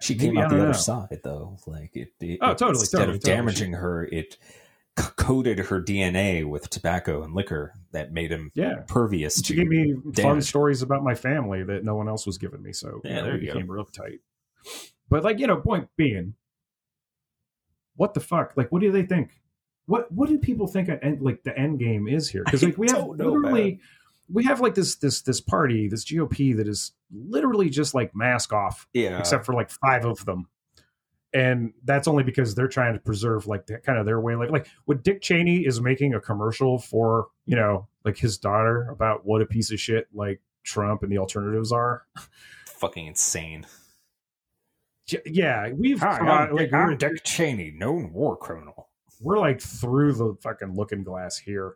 She 0.02 0.16
came 0.16 0.38
I 0.38 0.44
out 0.44 0.50
the 0.50 0.58
other 0.58 0.68
know. 0.68 0.72
side 0.74 1.20
though. 1.24 1.58
Like 1.68 1.96
it, 1.96 2.14
it 2.22 2.40
Oh, 2.42 2.54
totally, 2.54 2.80
instead 2.80 3.00
totally, 3.00 3.18
of 3.18 3.22
totally. 3.24 3.36
damaging 3.38 3.74
her, 3.74 4.06
it 4.06 4.38
c- 4.98 5.06
coated 5.18 5.60
her 5.60 5.82
DNA 5.82 6.48
with 6.48 6.70
tobacco 6.70 7.24
and 7.24 7.34
liquor 7.34 7.74
that 7.92 8.12
made 8.14 8.32
him 8.32 8.52
yeah 8.56 8.84
pervious 8.88 9.36
She 9.36 9.42
to 9.44 9.56
gave 9.56 9.68
me 9.68 9.96
fun 10.16 10.42
stories 10.42 10.82
about 10.82 11.04
my 11.04 11.16
family 11.16 11.64
that 11.64 11.84
no 11.84 11.96
one 11.96 12.08
else 12.08 12.26
was 12.26 12.38
giving 12.38 12.62
me. 12.62 12.72
So 12.74 13.02
Yeah, 13.04 13.10
you 13.10 13.16
know, 13.18 13.24
there 13.24 13.34
we 13.34 13.40
you 13.42 13.48
go. 13.48 13.54
became 13.54 13.72
real 13.72 13.86
tight. 13.86 14.20
But 15.10 15.24
like, 15.24 15.40
you 15.40 15.48
know, 15.48 15.58
point 15.58 15.90
being, 15.98 16.36
what 17.96 18.14
the 18.14 18.20
fuck? 18.20 18.54
Like, 18.56 18.72
what 18.72 18.82
do 18.82 18.92
they 18.92 19.04
think? 19.04 19.32
What 19.86 20.12
what 20.12 20.30
do 20.30 20.38
people 20.38 20.68
think? 20.68 20.88
At 20.88 21.04
end, 21.04 21.22
like 21.22 21.44
the 21.44 21.58
end 21.58 21.80
game 21.80 22.08
is 22.08 22.30
here? 22.30 22.44
Because 22.46 22.62
like 22.64 22.78
we 22.78 22.88
have 22.90 23.08
literally, 23.08 23.80
we 24.32 24.44
have 24.46 24.62
like 24.62 24.76
this 24.76 24.96
this 24.96 25.22
this 25.22 25.42
party, 25.42 25.88
this 25.88 26.06
GOP 26.06 26.56
that 26.58 26.68
is 26.68 26.94
literally 27.12 27.70
just 27.70 27.94
like 27.94 28.16
mask 28.16 28.54
off, 28.54 28.88
yeah. 28.94 29.20
except 29.20 29.46
for 29.46 29.54
like 29.54 29.70
five 29.70 30.06
of 30.06 30.26
them. 30.26 30.48
And 31.32 31.74
that's 31.84 32.08
only 32.08 32.24
because 32.24 32.56
they're 32.56 32.68
trying 32.68 32.94
to 32.94 33.00
preserve 33.00 33.46
like 33.46 33.68
the, 33.68 33.78
kind 33.78 34.00
of 34.00 34.06
their 34.06 34.20
way. 34.20 34.36
Like, 34.36 34.50
like 34.50 34.68
what 34.86 35.04
Dick 35.04 35.22
Cheney 35.22 35.60
is 35.60 35.80
making 35.80 36.16
a 36.16 36.20
commercial 36.20 36.80
for, 36.80 37.28
you 37.46 37.56
know, 37.56 37.88
like 38.04 38.18
his 38.18 38.38
daughter 38.40 38.90
about 38.90 39.26
what 39.26 39.42
a 39.42 39.46
piece 39.46 39.72
of 39.72 39.80
shit 39.80 40.08
like 40.12 40.42
Trump 40.64 41.04
and 41.04 41.12
the 41.12 41.20
alternatives 41.20 41.72
are. 41.72 42.06
fucking 42.66 43.06
insane. 43.08 43.68
Yeah, 45.26 45.72
we've 45.72 46.00
Hi, 46.00 46.20
got- 46.20 46.50
I'm, 46.50 46.56
like, 46.56 46.74
I'm 46.74 46.88
we're, 46.90 46.96
Dick 46.96 47.24
Cheney, 47.24 47.72
known 47.72 48.14
war 48.14 48.38
criminal. 48.38 48.90
we're 49.20 49.40
like 49.40 49.62
through 49.62 50.14
the 50.14 50.36
fucking 50.42 50.76
looking 50.76 51.04
glass 51.04 51.38
here. 51.38 51.76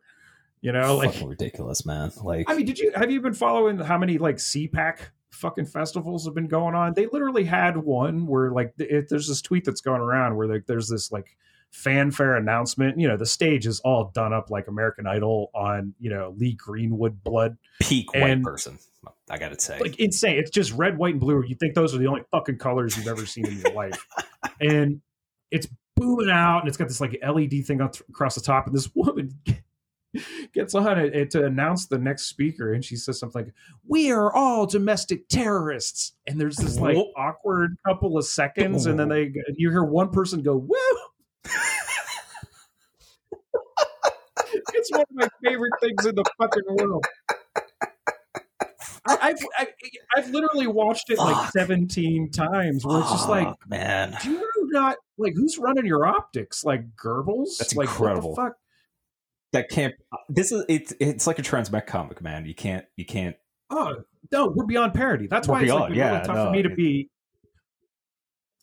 You 0.63 0.71
know, 0.71 0.95
like 0.95 1.12
fucking 1.12 1.28
ridiculous, 1.28 1.86
man. 1.86 2.13
Like, 2.23 2.49
I 2.49 2.56
mean, 2.56 2.65
did 2.65 2.80
you 2.80 2.93
have 2.95 3.12
you 3.12 3.19
been 3.19 3.34
following 3.34 3.78
how 3.80 3.97
many 3.97 4.17
like 4.17 4.38
CPAC 4.38 4.99
fucking 5.30 5.65
festivals 5.65 6.23
have 6.23 6.34
been 6.34 6.47
going 6.47 6.73
on? 6.73 6.93
They 6.93 7.06
literally 7.08 7.43
had 7.43 7.76
one 7.76 8.26
where 8.28 8.49
like 8.49 8.73
it, 8.78 9.10
there's 9.10 9.28
this 9.28 9.41
tweet 9.41 9.65
that's 9.65 9.82
going 9.82 9.99
around 9.99 10.38
where 10.38 10.47
like 10.47 10.65
there's 10.65 10.88
this 10.88 11.12
like 11.12 11.36
fanfare 11.71 12.38
announcement. 12.38 12.97
You 12.97 13.10
know, 13.10 13.17
the 13.17 13.26
stage 13.26 13.67
is 13.67 13.82
all 13.82 14.12
done 14.15 14.32
up 14.32 14.49
like 14.49 14.69
American 14.69 15.06
Idol 15.06 15.52
on 15.54 15.95
you 15.99 16.10
know 16.10 16.34
Lee 16.38 16.54
Greenwood 16.54 17.21
blood, 17.26 17.58
peak 17.82 18.13
white 18.13 18.30
and- 18.30 18.43
person. 18.43 18.80
I 19.30 19.38
gotta 19.38 19.60
say, 19.60 19.80
like 19.82 19.99
insane. 19.99 20.38
It's 20.38 20.49
just 20.49 20.71
red, 20.71 20.97
white, 20.97 21.15
and 21.15 21.19
blue. 21.19 21.43
You 21.45 21.56
think 21.56 21.73
those 21.73 21.93
are 21.93 21.97
the 21.97 22.08
only 22.08 22.21
fucking 22.32 22.58
colors 22.58 22.95
you've 22.95 23.08
ever 23.08 23.26
seen 23.26 23.45
in 23.47 23.60
your 23.60 23.73
life, 23.73 24.08
and 24.62 25.02
it's 25.52 25.67
booming 25.97 26.30
out, 26.30 26.60
and 26.60 26.69
it's 26.69 26.78
got 26.78 26.88
this 26.88 27.02
like 27.02 27.19
LED 27.21 27.65
thing 27.65 27.82
across 27.82 28.36
the 28.36 28.41
top, 28.41 28.65
and 28.65 28.73
this 28.73 28.89
woman 28.95 29.38
gets 30.54 30.76
on 30.76 30.99
it, 30.99 31.32
to 31.32 31.45
announce 31.45 31.88
the 31.88 31.97
next 31.97 32.23
speaker, 32.23 32.73
and 32.73 32.84
she 32.84 32.95
says 32.95 33.19
something 33.19 33.45
like, 33.45 33.54
"We 33.88 34.12
are 34.12 34.34
all 34.34 34.65
domestic 34.65 35.28
terrorists," 35.28 36.13
and 36.28 36.39
there's 36.39 36.58
this 36.58 36.80
like 36.80 36.95
Whoa. 36.95 37.12
awkward 37.17 37.76
couple 37.86 38.17
of 38.17 38.26
seconds, 38.26 38.86
and 38.86 38.99
then 38.99 39.10
they 39.10 39.34
you 39.56 39.69
hear 39.69 39.84
one 39.84 40.10
person 40.10 40.41
go, 40.41 40.58
"Woo." 40.58 40.78
it's 44.73 44.91
one 44.91 45.02
of 45.02 45.08
my 45.12 45.28
favorite 45.43 45.73
things 45.82 46.06
in 46.06 46.15
the 46.15 46.23
fucking 46.38 46.63
world. 46.67 47.06
I, 49.06 49.17
I've 49.21 49.45
I, 49.58 49.67
I've 50.15 50.30
literally 50.30 50.67
watched 50.67 51.10
it 51.10 51.17
like 51.17 51.52
seventeen 51.52 52.32
times. 52.32 52.86
Where 52.86 52.99
it's 52.99 53.12
just 53.12 53.28
like, 53.28 53.54
man. 53.67 54.15
do 54.21 54.32
you 54.32 54.69
not 54.71 54.97
like 55.17 55.34
who's 55.36 55.58
running 55.58 55.86
your 55.86 56.06
optics? 56.06 56.63
Like 56.63 56.95
Goebbels? 56.95 57.58
That's 57.58 57.76
like, 57.76 57.89
incredible. 57.89 58.30
What 58.32 58.36
the 58.36 58.41
fuck? 58.41 58.58
That 59.54 59.70
can't. 59.70 59.94
This 60.30 60.52
is 60.52 60.66
it's 60.68 60.94
it's 61.00 61.26
like 61.28 61.39
a 61.39 61.42
transmech 61.42 61.88
comic, 61.88 62.22
man. 62.22 62.46
You 62.46 62.54
can't 62.56 62.86
you 62.98 63.06
can't. 63.06 63.36
Oh 63.70 63.96
no, 64.32 64.48
we're 64.48 64.66
beyond 64.66 64.94
parody. 64.94 65.28
That's 65.28 65.48
why 65.48 65.62
it's 65.62 65.72
like 65.72 65.89
been 65.89 65.98
yeah, 65.98 66.12
really 66.16 66.26
tough 66.28 66.36
no, 66.36 66.46
for 66.46 66.52
me 66.52 66.62
to 66.63 66.70
it- 66.72 66.76
be. 66.76 67.10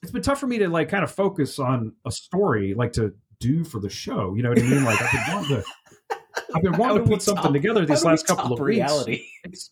It's 0.02 0.12
been 0.12 0.22
tough 0.22 0.40
for 0.40 0.46
me 0.46 0.58
to 0.58 0.68
like 0.68 0.88
kind 0.88 1.04
of 1.04 1.10
focus 1.10 1.58
on 1.58 1.92
a 2.06 2.10
story, 2.10 2.74
like 2.74 2.92
to 2.94 3.14
do 3.38 3.64
for 3.64 3.80
the 3.80 3.90
show. 3.90 4.34
You 4.34 4.42
know 4.42 4.48
what 4.50 4.58
I 4.58 4.62
mean? 4.62 4.84
Like 4.84 5.00
I've 5.00 5.12
been 5.26 5.34
wanting 5.34 5.56
to. 5.56 5.64
I've 6.54 6.62
been 6.62 6.76
wanting 6.76 7.04
to 7.04 7.10
put 7.10 7.22
something 7.22 7.42
top- 7.44 7.52
together 7.52 7.84
these 7.86 7.98
how 7.98 8.02
do 8.02 8.06
we 8.06 8.10
last 8.12 8.26
couple 8.26 8.52
of 8.52 8.60
weeks. 8.60 8.76
reality. 8.76 9.24
It's, 9.44 9.70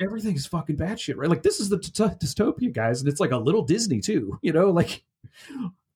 everything's 0.00 0.46
fucking 0.46 0.76
bad 0.76 0.98
shit, 0.98 1.16
right? 1.18 1.28
Like 1.28 1.42
this 1.42 1.60
is 1.60 1.68
the 1.68 1.78
t- 1.78 1.90
dystopia, 1.92 2.72
guys, 2.72 3.00
and 3.00 3.08
it's 3.08 3.20
like 3.20 3.30
a 3.32 3.36
little 3.36 3.62
Disney 3.62 4.00
too. 4.00 4.38
You 4.42 4.52
know, 4.52 4.70
like 4.70 5.02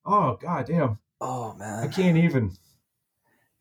oh 0.04 0.36
god 0.40 0.66
damn, 0.66 0.98
Oh 1.20 1.54
man, 1.54 1.82
I 1.84 1.88
can't 1.88 2.18
even. 2.18 2.52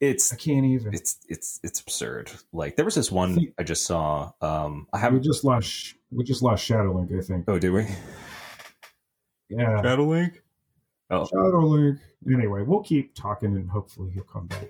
It's 0.01 0.33
I 0.33 0.35
can't 0.35 0.65
even. 0.65 0.93
it's 0.93 1.17
it's 1.29 1.59
it's 1.63 1.79
absurd. 1.79 2.31
Like 2.51 2.75
there 2.75 2.83
was 2.85 2.95
this 2.95 3.11
one 3.11 3.53
I 3.57 3.63
just 3.63 3.85
saw. 3.85 4.31
Um, 4.41 4.87
I 4.91 4.97
haven't. 4.97 5.23
just 5.23 5.43
lost. 5.45 5.93
We 6.11 6.23
just 6.25 6.41
lost 6.41 6.67
Shadowlink. 6.67 7.17
I 7.17 7.21
think. 7.21 7.45
Oh, 7.47 7.57
did 7.59 7.69
we? 7.71 7.85
Yeah, 9.49 9.81
Shadowlink. 9.81 10.39
Oh 11.09 11.25
Shadowlink. 11.31 11.99
Anyway, 12.31 12.63
we'll 12.63 12.83
keep 12.83 13.13
talking, 13.15 13.55
and 13.55 13.69
hopefully 13.69 14.11
he'll 14.13 14.23
come 14.23 14.47
back. 14.47 14.67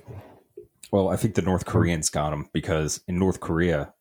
well, 0.91 1.09
I 1.09 1.15
think 1.15 1.35
the 1.35 1.41
North 1.41 1.65
Koreans 1.65 2.09
got 2.09 2.33
him 2.33 2.49
because 2.53 3.01
in 3.07 3.17
North 3.19 3.39
Korea, 3.39 3.93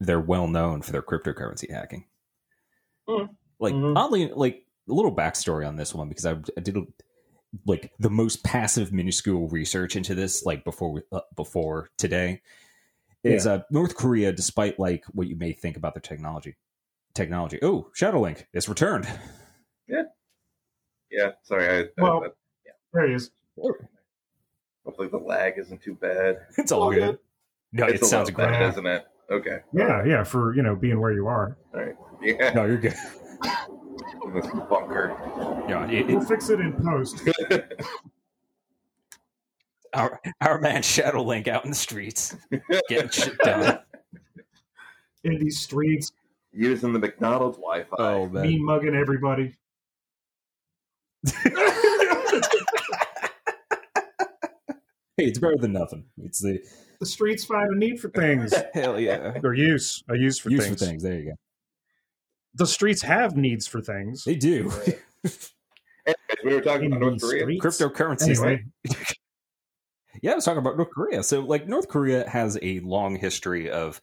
they're 0.00 0.20
well 0.20 0.48
known 0.48 0.82
for 0.82 0.92
their 0.92 1.02
cryptocurrency 1.02 1.70
hacking. 1.70 2.04
Mm. 3.08 3.28
Like 3.58 3.74
Mhm. 3.74 3.96
oddly, 3.96 4.30
like 4.34 4.64
a 4.88 4.92
little 4.92 5.14
backstory 5.14 5.66
on 5.66 5.76
this 5.76 5.94
one 5.94 6.08
because 6.08 6.26
I, 6.26 6.32
I 6.56 6.60
did 6.60 6.76
like 7.66 7.92
the 7.98 8.10
most 8.10 8.42
passive, 8.44 8.92
minuscule 8.92 9.48
research 9.48 9.96
into 9.96 10.14
this 10.14 10.44
like 10.44 10.64
before 10.64 11.02
uh, 11.12 11.20
before 11.36 11.90
today. 11.98 12.40
Is 13.24 13.46
uh, 13.46 13.62
North 13.70 13.94
Korea, 13.94 14.32
despite 14.32 14.80
like 14.80 15.04
what 15.12 15.28
you 15.28 15.36
may 15.36 15.52
think 15.52 15.76
about 15.76 15.94
their 15.94 16.00
technology, 16.00 16.56
technology. 17.14 17.58
Oh, 17.62 17.88
Shadowlink 17.96 18.46
is 18.52 18.68
returned. 18.68 19.06
Yeah, 19.86 20.02
yeah 21.08 21.30
sorry. 21.44 21.68
I, 21.68 21.80
I- 21.82 21.88
Well- 22.02 22.24
I- 22.24 22.70
There 22.92 23.06
he 23.08 23.14
is. 23.14 23.30
hopefully 24.84 25.06
the 25.08 25.18
lag 25.18 25.54
isn't 25.58 25.82
too 25.82 25.94
bad. 25.94 26.38
It's 26.58 26.72
all 26.72 26.82
All 26.82 26.90
good. 26.90 27.00
good. 27.00 27.18
No, 27.72 27.86
it's 27.86 28.02
it 28.02 28.06
sounds 28.06 28.30
great. 28.30 28.48
bad, 28.48 28.70
isn't 28.72 28.86
it? 28.86 29.06
Okay. 29.30 29.58
Yeah, 29.72 30.04
yeah. 30.04 30.24
For 30.24 30.54
you 30.56 30.62
know, 30.62 30.74
being 30.74 31.00
where 31.00 31.12
you 31.12 31.26
are. 31.28 31.56
All 31.74 31.80
right. 31.80 31.94
Yeah. 32.22 32.52
No, 32.54 32.64
you're 32.66 32.76
good. 32.78 32.94
In 34.24 34.32
this 34.34 34.46
bunker. 34.68 35.16
Yeah, 35.68 35.88
it- 35.90 36.06
We'll 36.06 36.22
it- 36.22 36.28
fix 36.28 36.48
it 36.50 36.60
in 36.60 36.72
post. 36.74 37.22
our 39.94 40.20
our 40.40 40.58
man 40.60 40.80
Shadowlink 40.82 41.48
out 41.48 41.64
in 41.64 41.70
the 41.70 41.76
streets 41.76 42.34
getting 42.88 43.10
shit 43.10 43.36
done. 43.38 43.78
In 45.24 45.38
these 45.38 45.60
streets, 45.60 46.10
Using 46.52 46.92
the 46.92 46.98
McDonald's 46.98 47.56
Wi-Fi. 47.56 47.94
Oh 47.96 48.26
mean 48.28 48.64
mugging 48.64 48.96
everybody. 48.96 49.54
Hey, 55.18 55.26
it's 55.26 55.38
better 55.38 55.56
than 55.58 55.72
nothing. 55.74 56.04
It's 56.24 56.40
the 56.40 56.58
The 56.98 57.04
streets 57.06 57.44
find 57.44 57.70
a 57.70 57.76
need 57.76 58.00
for 58.00 58.08
things. 58.08 58.52
hell 58.72 58.98
yeah. 58.98 59.38
or 59.44 59.52
use. 59.54 60.02
A 60.08 60.16
use 60.16 60.38
for 60.38 60.48
Use 60.50 60.64
things. 60.64 60.80
for 60.80 60.86
things. 60.86 61.02
There 61.02 61.18
you 61.18 61.24
go. 61.26 61.36
The 62.54 62.66
streets 62.66 63.02
have 63.02 63.36
needs 63.36 63.66
for 63.66 63.80
things. 63.80 64.24
They 64.24 64.34
do. 64.36 64.70
Anyways, 64.70 65.50
we 66.44 66.54
were 66.54 66.60
talking 66.60 66.86
about 66.92 67.00
North 67.00 67.20
Korea. 67.22 67.42
streets. 67.42 67.64
Cryptocurrencies. 67.64 68.28
Anyway, 68.44 68.64
Yeah, 70.22 70.32
I 70.32 70.34
was 70.34 70.44
talking 70.44 70.58
about 70.58 70.76
North 70.76 70.90
Korea. 70.90 71.22
So, 71.22 71.40
like, 71.40 71.66
North 71.66 71.88
Korea 71.88 72.28
has 72.28 72.58
a 72.62 72.80
long 72.80 73.16
history 73.16 73.70
of, 73.70 74.00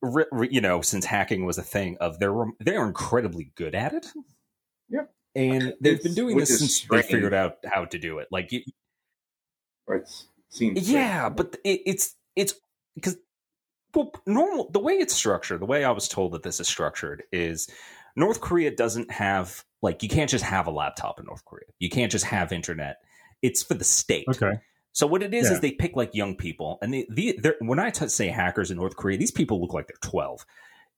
ri- 0.00 0.24
ri- 0.32 0.48
you 0.50 0.60
know, 0.62 0.80
since 0.80 1.04
hacking 1.04 1.44
was 1.44 1.58
a 1.58 1.62
thing, 1.62 1.98
of 2.00 2.18
they're 2.18 2.34
they're 2.58 2.86
incredibly 2.86 3.52
good 3.54 3.74
at 3.74 3.92
it. 3.92 4.06
Yeah. 4.88 5.02
and 5.34 5.74
they've 5.80 5.94
It's- 5.94 6.02
been 6.02 6.14
doing 6.14 6.38
this 6.38 6.58
since 6.58 6.74
strange. 6.76 7.06
they 7.06 7.12
figured 7.12 7.34
out 7.34 7.58
how 7.66 7.84
to 7.84 7.98
do 7.98 8.18
it. 8.18 8.28
Like, 8.30 8.50
you, 8.50 8.62
Or 9.86 9.96
it's 9.96 10.26
seems 10.48 10.90
yeah, 10.90 11.28
but 11.28 11.56
it, 11.64 11.82
it's 11.86 12.14
it's 12.34 12.54
because 12.94 13.16
well, 13.94 14.12
normal 14.26 14.70
the 14.70 14.78
way 14.80 14.94
it's 14.94 15.14
structured, 15.14 15.60
the 15.60 15.66
way 15.66 15.84
I 15.84 15.90
was 15.90 16.08
told 16.08 16.32
that 16.32 16.42
this 16.42 16.60
is 16.60 16.68
structured 16.68 17.22
is 17.32 17.68
North 18.16 18.40
Korea 18.40 18.74
doesn't 18.74 19.10
have 19.10 19.64
like 19.82 20.02
you 20.02 20.08
can't 20.08 20.30
just 20.30 20.44
have 20.44 20.66
a 20.66 20.70
laptop 20.70 21.18
in 21.18 21.26
North 21.26 21.44
Korea. 21.44 21.66
You 21.78 21.88
can't 21.90 22.12
just 22.12 22.24
have 22.26 22.52
internet. 22.52 22.98
It's 23.42 23.62
for 23.62 23.74
the 23.74 23.84
state. 23.84 24.26
okay. 24.28 24.60
So 24.92 25.06
what 25.06 25.22
it 25.22 25.32
is 25.32 25.46
Yeah. 25.48 25.52
is 25.54 25.60
they 25.60 25.72
pick 25.72 25.96
like 25.96 26.14
young 26.14 26.36
people, 26.36 26.78
and 26.82 26.92
they, 26.92 27.06
the, 27.08 27.56
when 27.60 27.78
I 27.78 27.88
t- 27.90 28.08
say 28.08 28.28
hackers 28.28 28.70
in 28.70 28.76
North 28.76 28.94
Korea, 28.96 29.16
these 29.16 29.30
people 29.30 29.60
look 29.60 29.72
like 29.72 29.86
they're 29.88 29.96
twelve. 30.10 30.44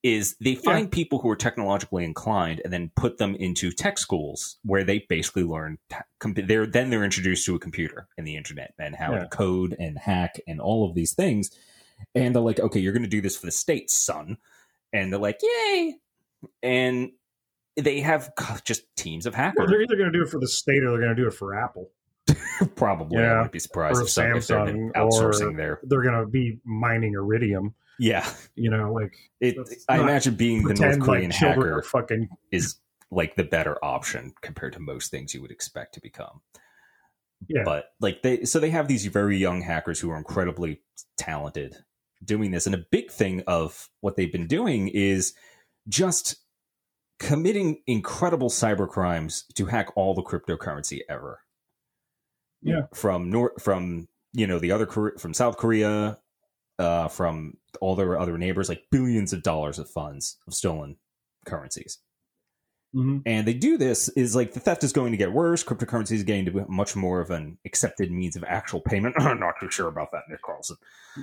Is 0.03 0.37
they 0.39 0.55
find 0.55 0.93
people 0.93 1.19
who 1.21 1.31
are 1.31 1.37
technologically 1.37 2.05
inclined 2.05 2.61
and 2.63 2.71
then 2.71 2.91
put 2.95 3.17
them 3.17 3.35
into 3.37 3.71
tech 3.73 3.97
schools 3.97 4.59
where 4.63 4.85
they 4.85 5.07
basically 5.09 5.45
learn. 5.45 5.79
com- 6.19 6.35
They're 6.35 6.67
then 6.67 6.91
they're 6.91 7.05
introduced 7.05 7.47
to 7.47 7.55
a 7.55 7.59
computer 7.59 8.07
and 8.19 8.27
the 8.27 8.37
internet 8.37 8.75
and 8.79 8.95
how 8.95 9.13
Yeah. 9.15 9.21
to 9.21 9.29
code 9.29 9.75
and 9.79 9.97
hack 9.97 10.39
and 10.47 10.61
all 10.61 10.87
of 10.87 10.95
these 10.95 11.15
things. 11.15 11.51
And 12.15 12.35
they're 12.35 12.43
like, 12.43 12.61
okay, 12.61 12.79
you're 12.81 12.93
going 12.93 13.03
to 13.03 13.09
do 13.09 13.21
this 13.21 13.37
for 13.37 13.47
the 13.47 13.53
state, 13.53 13.91
son. 13.91 14.37
And 14.93 15.13
they're 15.13 15.21
like, 15.21 15.41
yay! 15.43 15.95
And 16.63 17.11
they 17.77 18.01
have 18.01 18.31
just 18.65 18.83
teams 18.97 19.27
of 19.27 19.35
Well, 19.35 19.43
hackers. 19.45 19.69
they're 19.71 19.83
either 19.83 19.97
going 19.97 20.13
to 20.13 20.17
do 20.19 20.23
it 20.25 20.29
for 20.31 20.39
the 20.39 20.47
state 20.49 20.85
or 20.85 20.91
they're 20.91 21.01
going 21.01 21.17
to 21.17 21.21
do 21.21 21.27
it 21.27 21.35
for 21.35 21.55
Apple. 21.55 21.91
Probably, 22.77 23.19
Yeah. 23.21 23.33
I 23.33 23.35
wouldn't 23.37 23.53
be 23.53 23.59
surprised 23.59 23.99
Or 23.99 24.03
if, 24.03 24.11
some, 24.11 24.37
if 24.37 24.47
they're 24.47 24.59
Samsung, 24.59 24.93
outsourcing 24.93 25.57
their 25.57 25.81
They're 25.83 26.03
going 26.03 26.21
to 26.21 26.27
be 26.27 26.61
mining 26.65 27.15
iridium. 27.15 27.75
yeah. 27.99 28.29
You 28.55 28.71
know, 28.71 28.93
like 28.93 29.17
It, 29.41 29.57
I 29.89 29.99
imagine 29.99 30.37
being 30.37 30.63
the 30.63 30.75
North 30.75 31.01
Korean 31.01 31.31
like 31.31 31.39
hacker 31.39 31.83
fucking. 31.83 32.29
is 32.53 32.77
like 33.11 33.35
the 33.35 33.45
better 33.45 33.85
option 33.85 34.33
compared 34.41 34.73
to 34.75 34.81
most 34.81 35.11
things 35.11 35.35
you 35.35 35.43
would 35.43 35.51
expect 35.51 35.95
to 35.95 36.01
become. 36.01 36.41
Yeah. 37.49 37.63
But 37.65 37.91
like 38.01 38.23
they, 38.23 38.45
so 38.45 38.59
they 38.59 38.71
have 38.71 38.89
these 38.89 39.07
very 39.07 39.37
young 39.37 39.63
hackers 39.63 40.01
who 40.01 40.11
are 40.11 40.17
incredibly 40.17 40.81
talented 41.17 41.77
doing 42.25 42.51
this, 42.51 42.67
and 42.67 42.75
a 42.75 42.85
big 42.91 43.11
thing 43.11 43.43
of 43.47 43.89
what 44.01 44.17
they've 44.17 44.33
been 44.33 44.47
doing 44.47 44.89
is 44.89 45.35
just 45.89 46.37
committing 47.19 47.83
incredible 47.87 48.49
cyber 48.49 48.89
crimes 48.89 49.45
to 49.55 49.67
hack 49.67 49.91
all 49.97 50.15
the 50.15 50.23
cryptocurrency 50.23 51.01
ever. 51.09 51.41
Yeah. 52.63 52.87
from 52.95 53.29
North, 53.31 53.63
from 53.63 54.09
you 54.33 54.47
know 54.47 54.59
the 54.59 54.73
other 54.73 54.87
from 54.87 55.35
South 55.35 55.59
Korea, 55.59 56.19
uh, 56.79 57.09
from 57.09 57.59
all 57.81 57.95
their 57.95 58.19
other 58.19 58.39
neighbors, 58.39 58.71
like 58.71 58.85
billions 58.91 59.33
of 59.35 59.43
dollars 59.43 59.79
of 59.79 59.91
funds 59.91 60.39
of 60.47 60.55
stolen 60.55 60.97
currencies. 61.45 61.99
Mhm. 62.95 63.23
And 63.27 63.47
they 63.47 63.55
do 63.55 63.77
this 63.77 64.09
is 64.11 64.37
like 64.37 64.53
the 64.53 64.61
theft 64.61 64.85
is 64.85 64.93
going 64.93 65.11
to 65.13 65.17
get 65.19 65.33
worse. 65.33 65.65
Cryptocurrency 65.65 66.13
is 66.13 66.23
getting 66.23 66.45
to 66.45 66.51
be 66.53 66.61
much 66.69 66.95
more 66.95 67.21
of 67.21 67.31
an 67.31 67.59
accepted 67.67 68.11
means 68.13 68.37
of 68.37 68.45
actual 68.45 68.81
payment. 68.81 69.17
I'm 69.21 69.41
not 69.41 69.55
too 69.61 69.71
sure 69.71 69.89
about 69.89 70.13
that, 70.13 70.23
Nick 70.29 70.43
Carlson. 70.43 70.77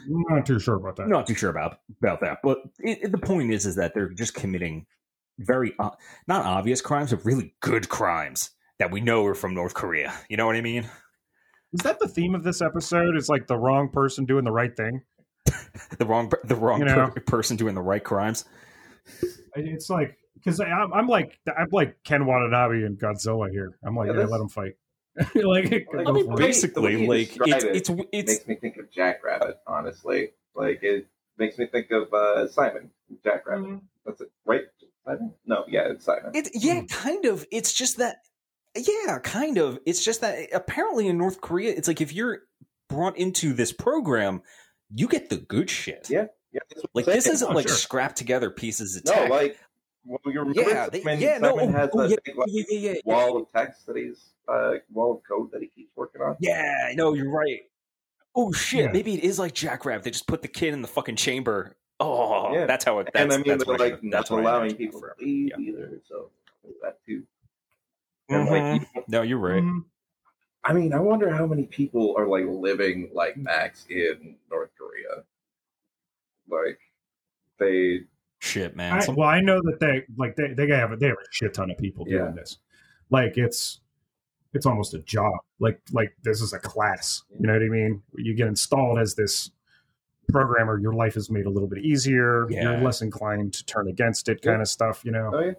Not 0.07 0.45
too 0.45 0.59
sure 0.59 0.75
about 0.75 0.97
that. 0.97 1.07
Not 1.07 1.27
too 1.27 1.35
sure 1.35 1.49
about 1.49 1.79
about 2.01 2.19
that. 2.21 2.39
But 2.43 2.59
it, 2.79 2.99
it- 3.03 3.11
the 3.11 3.17
point 3.17 3.51
is, 3.53 3.65
is 3.65 3.75
that 3.75 3.93
they're 3.93 4.09
just 4.09 4.33
committing 4.33 4.85
very 5.39 5.73
uh, 5.79 5.91
not 6.27 6.45
obvious 6.45 6.81
crimes, 6.81 7.11
but 7.11 7.23
really 7.25 7.53
good 7.61 7.87
crimes 7.89 8.51
that 8.79 8.91
we 8.91 8.99
know 9.01 9.25
are 9.25 9.33
from 9.35 9.53
North 9.53 9.73
Korea. 9.73 10.13
You 10.29 10.37
know 10.37 10.45
what 10.45 10.55
I 10.57 10.61
mean? 10.61 10.83
Is 11.73 11.81
that 11.83 11.99
the 11.99 12.07
theme 12.07 12.35
of 12.35 12.43
this 12.43 12.61
episode? 12.61 13.15
It's 13.15 13.29
like 13.29 13.47
the 13.47 13.57
wrong 13.57 13.89
person 13.89 14.25
doing 14.25 14.43
the 14.43 14.51
right 14.51 14.75
thing. 14.75 15.01
The 15.99 16.05
wrong 16.05 16.31
the 16.43 16.55
wrong 16.55 16.79
You 16.79 16.85
know. 16.85 17.09
per- 17.13 17.21
person 17.21 17.55
doing 17.55 17.75
the 17.75 17.81
right 17.81 18.03
crimes. 18.03 18.43
It's 19.55 19.89
like 19.89 20.17
because 20.43 20.59
I'm, 20.59 20.93
I'm 20.93 21.07
like 21.07 21.39
I'm 21.47 21.67
like 21.71 21.97
Ken 22.03 22.25
Watanabe 22.25 22.83
and 22.83 22.97
Godzilla 22.99 23.49
here. 23.51 23.77
I'm 23.83 23.95
like, 23.95 24.07
Yeah, 24.07 24.19
yeah, 24.19 24.25
let 24.25 24.37
them 24.39 24.49
fight. 24.49 24.73
like, 25.35 25.65
I 25.65 25.69
mean, 25.69 25.85
for 25.85 25.99
it. 25.99 26.07
basi- 26.07 26.37
Basically, 26.37 26.73
the 26.73 26.81
way 26.81 27.01
you 27.03 27.07
like 27.09 27.27
describe 27.27 27.49
it's 27.75 27.89
it 27.89 27.99
it's 28.11 28.29
it's 28.31 28.31
makes 28.31 28.47
me 28.47 28.55
think 28.55 28.77
of 28.77 28.91
Jackrabbit. 28.91 29.57
Honestly, 29.67 30.29
like 30.55 30.79
it 30.83 31.07
makes 31.37 31.57
me 31.57 31.67
think 31.67 31.91
of 31.91 32.13
uh, 32.13 32.47
Simon 32.47 32.91
Jackrabbit. 33.23 33.65
Mm-hmm. 33.65 33.77
That's 34.05 34.21
it, 34.21 34.31
right? 34.45 34.61
Simon? 35.05 35.33
No, 35.45 35.65
yeah, 35.67 35.89
it's 35.91 36.05
Simon. 36.05 36.31
It's 36.33 36.49
yeah, 36.53 36.81
kind 36.89 37.25
of. 37.25 37.45
It's 37.51 37.73
just 37.73 37.97
that 37.97 38.17
yeah, 38.75 39.19
kind 39.19 39.57
of. 39.57 39.79
It's 39.85 40.03
just 40.03 40.21
that 40.21 40.47
apparently 40.53 41.07
in 41.07 41.17
North 41.17 41.41
Korea, 41.41 41.73
it's 41.75 41.87
like 41.89 41.99
if 42.01 42.13
you're 42.13 42.39
brought 42.89 43.17
into 43.17 43.51
this 43.53 43.73
program, 43.73 44.41
you 44.93 45.07
get 45.09 45.29
the 45.29 45.37
good 45.37 45.69
shit. 45.69 46.07
Yeah, 46.09 46.27
yeah, 46.53 46.59
that's 46.69 46.83
what 46.83 46.85
I'm 46.85 46.89
Like 46.93 47.05
this 47.15 47.27
isn't 47.27 47.49
Oh, 47.51 47.53
like 47.53 47.67
sure. 47.67 47.75
scrapped 47.77 48.15
together 48.17 48.49
pieces 48.49 48.95
of 48.95 49.05
no, 49.05 49.13
tech. 49.13 49.29
like 49.29 49.59
well, 50.05 50.19
you 50.25 50.39
remember 50.39 50.61
yeah, 50.61 50.87
when 51.03 51.19
yeah, 51.19 51.37
no, 51.37 51.57
Simon 51.57 51.75
oh, 51.75 51.77
has 51.77 51.89
oh, 51.93 51.99
a 52.01 52.07
yeah, 52.07 52.15
big 52.23 52.37
like, 52.37 52.47
yeah, 52.49 52.63
yeah, 52.69 52.91
yeah, 52.93 52.99
wall 53.05 53.37
of 53.37 53.51
text 53.51 53.85
that 53.87 53.95
he's 53.97 54.31
uh, 54.47 54.73
wall 54.91 55.15
of 55.15 55.21
code 55.27 55.51
that 55.51 55.61
he 55.61 55.67
keeps 55.67 55.95
working 55.95 56.21
on. 56.21 56.35
Yeah, 56.39 56.91
no, 56.95 57.13
you're 57.13 57.29
right. 57.29 57.61
Oh 58.35 58.51
shit, 58.51 58.93
maybe 58.93 59.13
it 59.13 59.23
is 59.23 59.37
like 59.37 59.53
Jackrabbit. 59.53 60.03
They 60.03 60.11
just 60.11 60.27
put 60.27 60.41
the 60.41 60.47
kid 60.47 60.73
in 60.73 60.81
the 60.81 60.87
fucking 60.87 61.17
chamber. 61.17 61.75
Oh, 61.99 62.51
Yeah. 62.53 62.65
that's 62.65 62.83
how 62.83 62.97
it. 62.99 63.09
That's, 63.13 63.23
and 63.23 63.31
I 63.33 63.37
mean, 63.37 63.45
that's 63.45 63.65
they're 63.65 63.75
I- 63.75 63.77
like 63.77 63.99
that's 64.03 64.31
not 64.31 64.39
allowing 64.39 64.75
people 64.75 65.01
to 65.01 65.09
leave 65.19 65.51
either. 65.59 65.99
So 66.07 66.31
that 66.81 66.97
too. 67.05 67.23
And 68.29 68.49
like, 68.49 68.81
you- 68.81 69.03
No, 69.07 69.21
you're 69.21 69.37
right. 69.37 69.61
Mhm. 69.61 69.83
I 70.63 70.73
mean, 70.73 70.93
I 70.93 70.99
wonder 70.99 71.29
how 71.29 71.45
many 71.45 71.63
people 71.63 72.15
are 72.17 72.27
like 72.27 72.45
living 72.47 73.11
like 73.13 73.35
Max 73.37 73.85
in 73.89 74.37
North 74.49 74.69
Korea. 74.77 75.23
Like 76.47 76.79
they, 77.59 78.01
Shit, 78.41 78.75
man. 78.75 78.93
I, 78.93 79.05
well, 79.13 79.29
I 79.29 79.39
know 79.39 79.61
that 79.63 79.79
they 79.79 80.03
like 80.17 80.35
they 80.35 80.53
they 80.53 80.67
have 80.75 80.91
a, 80.91 80.97
they 80.97 81.07
have 81.07 81.17
a 81.17 81.25
shit 81.31 81.53
ton 81.53 81.69
of 81.69 81.77
people 81.77 82.05
Yeah. 82.07 82.19
doing 82.19 82.35
this. 82.35 82.57
Like 83.11 83.37
it's 83.37 83.79
it's 84.53 84.65
almost 84.65 84.95
a 84.95 84.99
job. 84.99 85.33
Like 85.59 85.79
like 85.91 86.15
this 86.23 86.41
is 86.41 86.51
a 86.51 86.59
class. 86.59 87.21
You 87.39 87.45
know 87.47 87.53
what 87.53 87.61
I 87.61 87.69
mean? 87.69 88.01
You 88.17 88.33
get 88.33 88.47
installed 88.47 88.97
as 88.97 89.13
this 89.13 89.51
programmer, 90.29 90.79
your 90.79 90.93
life 90.93 91.17
is 91.17 91.29
made 91.29 91.45
a 91.45 91.49
little 91.51 91.69
bit 91.69 91.83
easier. 91.85 92.49
Yeah. 92.49 92.63
You're 92.63 92.81
less 92.81 93.03
inclined 93.03 93.53
to 93.53 93.65
turn 93.65 93.87
against 93.87 94.27
it, 94.27 94.41
kind 94.41 94.61
of 94.61 94.67
stuff. 94.67 95.01
You 95.05 95.11
know, 95.11 95.31
oh 95.33 95.39
yeah, 95.39 95.53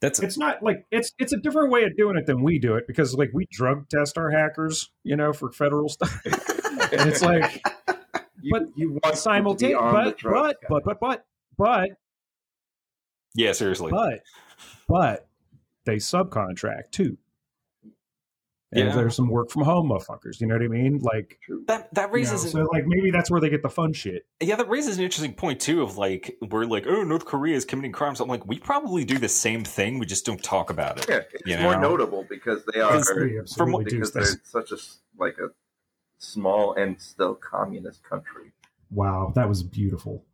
that's 0.00 0.18
it's 0.18 0.36
not 0.36 0.62
like 0.64 0.84
it's 0.90 1.12
it's 1.20 1.32
a 1.32 1.36
different 1.38 1.70
way 1.70 1.84
of 1.84 1.96
doing 1.96 2.16
it 2.16 2.26
than 2.26 2.42
we 2.42 2.58
do 2.58 2.74
it 2.74 2.88
because 2.88 3.14
like 3.14 3.30
we 3.32 3.46
drug 3.52 3.88
test 3.88 4.18
our 4.18 4.30
hackers, 4.32 4.90
you 5.04 5.14
know, 5.14 5.32
for 5.32 5.52
federal 5.52 5.88
stuff. 5.88 6.20
and 6.24 7.08
it's 7.08 7.22
like 7.22 7.62
you, 8.42 8.50
but 8.52 8.62
you 8.74 8.90
want 8.90 9.04
to 9.04 9.10
be 9.10 9.16
simultaneous, 9.16 9.78
but 9.80 10.16
but 10.22 10.56
but 10.68 10.84
but 10.84 11.00
but 11.00 11.24
but 11.58 11.90
yeah, 13.34 13.52
seriously. 13.52 13.90
but 13.90 14.22
but 14.88 15.28
they 15.84 15.96
subcontract 15.96 16.90
too. 16.92 17.18
And 18.70 18.88
Yeah. 18.88 18.94
there's 18.96 19.16
some 19.16 19.28
work 19.30 19.50
from 19.50 19.62
home 19.62 19.88
motherfuckers. 19.88 20.42
You 20.42 20.46
know 20.46 20.54
what 20.56 20.62
I 20.62 20.68
mean? 20.68 20.98
Like, 20.98 21.38
True. 21.42 21.64
that 21.68 21.92
that 21.94 22.02
you 22.02 22.06
know, 22.08 22.12
raises 22.12 22.50
so 22.50 22.64
like 22.70 22.84
maybe 22.86 23.10
that's 23.10 23.30
where 23.30 23.40
they 23.40 23.48
get 23.48 23.62
the 23.62 23.70
fun 23.70 23.94
shit. 23.94 24.26
Yeah, 24.42 24.56
that 24.56 24.68
raises 24.68 24.98
an 24.98 25.04
interesting 25.04 25.32
point 25.32 25.58
too. 25.58 25.80
Of 25.82 25.96
like, 25.96 26.36
we're 26.50 26.66
like, 26.66 26.84
oh, 26.86 27.02
North 27.02 27.24
Korea 27.24 27.56
is 27.56 27.64
committing 27.64 27.92
crimes. 27.92 28.20
I'm 28.20 28.28
like, 28.28 28.46
we 28.46 28.58
probably 28.58 29.06
do 29.06 29.16
the 29.16 29.28
same 29.28 29.64
thing. 29.64 29.98
We 29.98 30.04
just 30.04 30.26
don't 30.26 30.42
talk 30.42 30.68
about 30.68 30.98
it. 30.98 31.06
Yeah, 31.08 31.20
it's 31.32 31.46
You 31.46 31.58
more 31.60 31.76
know? 31.76 31.80
notable 31.92 32.26
because 32.28 32.62
they 32.66 32.80
are 32.80 32.92
Because 32.92 33.08
they 33.08 33.54
from, 33.56 33.72
because 33.84 34.12
they're 34.12 34.40
such 34.44 34.70
a 34.70 34.74
s- 34.74 34.98
like 35.18 35.38
a 35.38 35.48
small 36.18 36.74
and 36.74 37.00
still 37.00 37.36
communist 37.36 38.02
country. 38.04 38.52
Wow, 38.90 39.32
that 39.34 39.48
was 39.48 39.62
beautiful. 39.62 40.26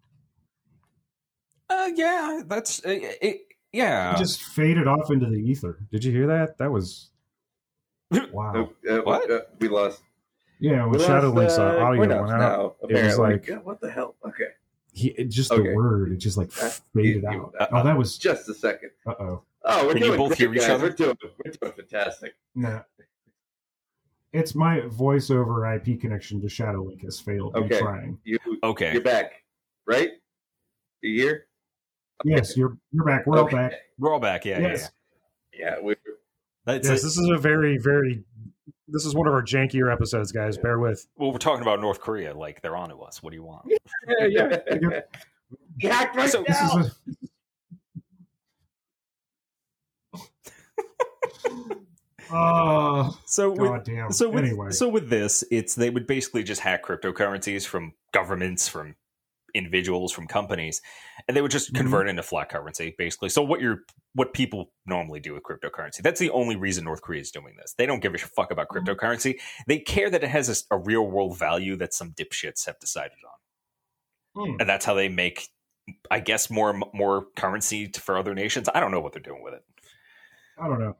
Uh, 1.84 1.90
yeah, 1.94 2.42
that's 2.46 2.84
uh, 2.84 2.90
it. 2.90 3.40
Yeah, 3.72 4.14
It 4.14 4.18
just 4.18 4.40
faded 4.42 4.86
off 4.86 5.10
into 5.10 5.26
the 5.26 5.36
ether. 5.36 5.78
Did 5.90 6.04
you 6.04 6.12
hear 6.12 6.28
that? 6.28 6.58
That 6.58 6.70
was 6.70 7.10
wow. 8.32 8.70
Uh, 8.88 8.92
uh, 8.92 9.02
What? 9.02 9.30
uh, 9.30 9.40
we 9.58 9.68
lost. 9.68 10.00
Yeah, 10.60 10.84
we 10.84 10.90
when 10.90 10.98
lost, 11.00 11.06
Shadow 11.06 11.30
Link's 11.30 11.58
uh, 11.58 11.64
uh, 11.64 11.84
audio 11.84 12.00
went 12.00 12.12
out, 12.12 12.28
now. 12.28 12.74
it 12.88 13.04
was 13.04 13.18
like- 13.18 13.48
Yeah, 13.48 13.56
what 13.56 13.80
the 13.80 13.90
hell? 13.90 14.14
Okay, 14.24 14.44
he 14.92 15.08
it, 15.18 15.24
just 15.24 15.50
Okay. 15.50 15.68
the 15.70 15.74
word 15.74 16.12
it 16.12 16.16
just 16.18 16.36
like 16.36 16.50
That- 16.50 16.80
faded 16.94 17.22
you- 17.22 17.28
out. 17.28 17.34
you- 17.34 17.52
oh, 17.72 17.82
that 17.82 17.98
was 17.98 18.16
just 18.16 18.48
a 18.48 18.54
second. 18.54 18.90
uh 19.06 19.14
oh. 19.18 19.42
Oh, 19.66 19.86
we're 19.86 19.94
Can 19.94 20.02
you 20.02 20.06
doing 20.08 20.18
both 20.18 20.28
great, 20.28 20.38
hear 20.38 20.54
each 20.54 20.60
guys. 20.60 20.70
other? 20.70 20.82
We're 20.84 20.90
doing, 20.90 21.16
we're 21.44 21.50
doing 21.52 21.72
fantastic. 21.72 22.34
No. 22.54 22.82
It's 24.32 24.54
my 24.54 24.80
voice 24.82 25.30
over 25.30 25.66
IP 25.74 26.00
connection 26.00 26.40
to 26.42 26.46
Shadowlink 26.48 27.02
has 27.04 27.18
failed. 27.18 27.56
Okay. 27.56 27.78
I'm 27.78 27.82
trying. 27.82 28.18
You, 28.24 28.38
Okay. 28.62 28.92
you're 28.92 29.00
back, 29.02 29.32
right? 29.86 30.10
You 31.00 31.22
here? 31.22 31.46
Yes, 32.24 32.56
you're 32.56 32.76
you're 32.92 33.04
back. 33.04 33.26
We're 33.26 33.38
all 33.38 33.44
Okay. 33.44 33.56
back. 33.56 33.72
We're 33.98 34.12
all 34.12 34.20
back. 34.20 34.44
Yeah, 34.44 34.60
yeah, 34.60 34.68
yes. 34.68 34.90
Yeah, 35.52 35.80
we 35.82 35.96
That's 36.64 36.88
Yes, 36.88 37.00
it. 37.00 37.02
this 37.04 37.16
is 37.18 37.28
a 37.28 37.38
very, 37.38 37.78
very 37.78 38.24
this 38.88 39.04
is 39.06 39.14
one 39.14 39.26
of 39.26 39.32
our 39.34 39.42
jankier 39.42 39.92
episodes, 39.92 40.30
guys. 40.32 40.56
Bear 40.58 40.78
with. 40.78 41.06
Well, 41.16 41.32
we're 41.32 41.38
talking 41.38 41.62
about 41.62 41.80
North 41.80 42.00
Korea. 42.00 42.34
Like 42.36 42.60
they're 42.62 42.76
on 42.76 42.90
to 42.90 42.96
us. 43.02 43.22
What 43.22 43.30
do 43.30 43.36
you 43.36 43.42
want? 43.44 43.66
Yeah, 44.20 44.58
yeah. 44.70 45.00
You 45.78 45.88
hacked 45.90 46.16
right 46.16 46.28
So- 46.30 46.42
This 46.46 46.60
now. 46.60 46.78
is 46.78 46.86
a 46.88 46.92
Oh, 52.30 53.16
So 53.26 53.50
with, 53.50 53.84
damn. 53.84 54.10
so 54.10 54.28
with, 54.30 54.44
anyway. 54.44 54.70
so 54.70 54.88
with 54.88 55.10
this, 55.10 55.44
it's 55.50 55.74
they 55.74 55.90
would 55.90 56.06
basically 56.06 56.42
just 56.42 56.62
hack 56.62 56.84
cryptocurrencies 56.84 57.66
from 57.66 57.92
governments, 58.12 58.66
from 58.66 58.96
individuals, 59.54 60.12
from 60.12 60.26
companies, 60.26 60.82
and 61.28 61.36
they 61.36 61.40
would 61.42 61.50
just 61.50 61.72
Mhm. 61.72 61.76
convert 61.76 62.08
into 62.08 62.22
fiat 62.22 62.48
currency, 62.50 62.94
basically. 62.98 63.28
So 63.28 63.42
what 63.42 63.60
you're 63.60 63.80
what 64.16 64.32
people 64.32 64.72
normally 64.86 65.18
do 65.18 65.34
with 65.34 65.42
cryptocurrency. 65.42 66.00
That's 66.02 66.20
the 66.20 66.30
only 66.30 66.54
reason 66.54 66.84
North 66.84 67.02
Korea 67.02 67.20
is 67.20 67.32
doing 67.32 67.56
this. 67.56 67.74
They 67.76 67.84
don't 67.86 67.98
give 68.00 68.14
a 68.14 68.18
fuck 68.18 68.52
about 68.52 68.68
Mm-hmm. 68.68 68.88
cryptocurrency. 68.88 69.40
They 69.66 69.78
care 69.80 70.08
that 70.10 70.22
it 70.22 70.28
has 70.30 70.66
a, 70.70 70.74
a 70.74 70.78
real 70.78 71.04
world 71.06 71.36
value 71.36 71.74
that 71.76 71.92
some 71.94 72.12
dipshits 72.12 72.66
have 72.66 72.78
decided 72.78 73.18
on, 74.36 74.46
Hmm. 74.46 74.60
and 74.60 74.68
that's 74.68 74.84
how 74.84 74.94
they 74.94 75.08
make, 75.08 75.48
I 76.10 76.20
guess, 76.20 76.48
more 76.50 76.72
more 76.92 77.26
currency 77.36 77.90
for 77.92 78.16
other 78.18 78.34
nations. 78.34 78.68
I 78.74 78.78
don't 78.80 78.90
know 78.92 79.00
what 79.00 79.12
they're 79.12 79.22
doing 79.22 79.42
with 79.42 79.54
it. 79.54 79.64
I 80.58 80.68
don't 80.68 80.78
know. 80.80 80.96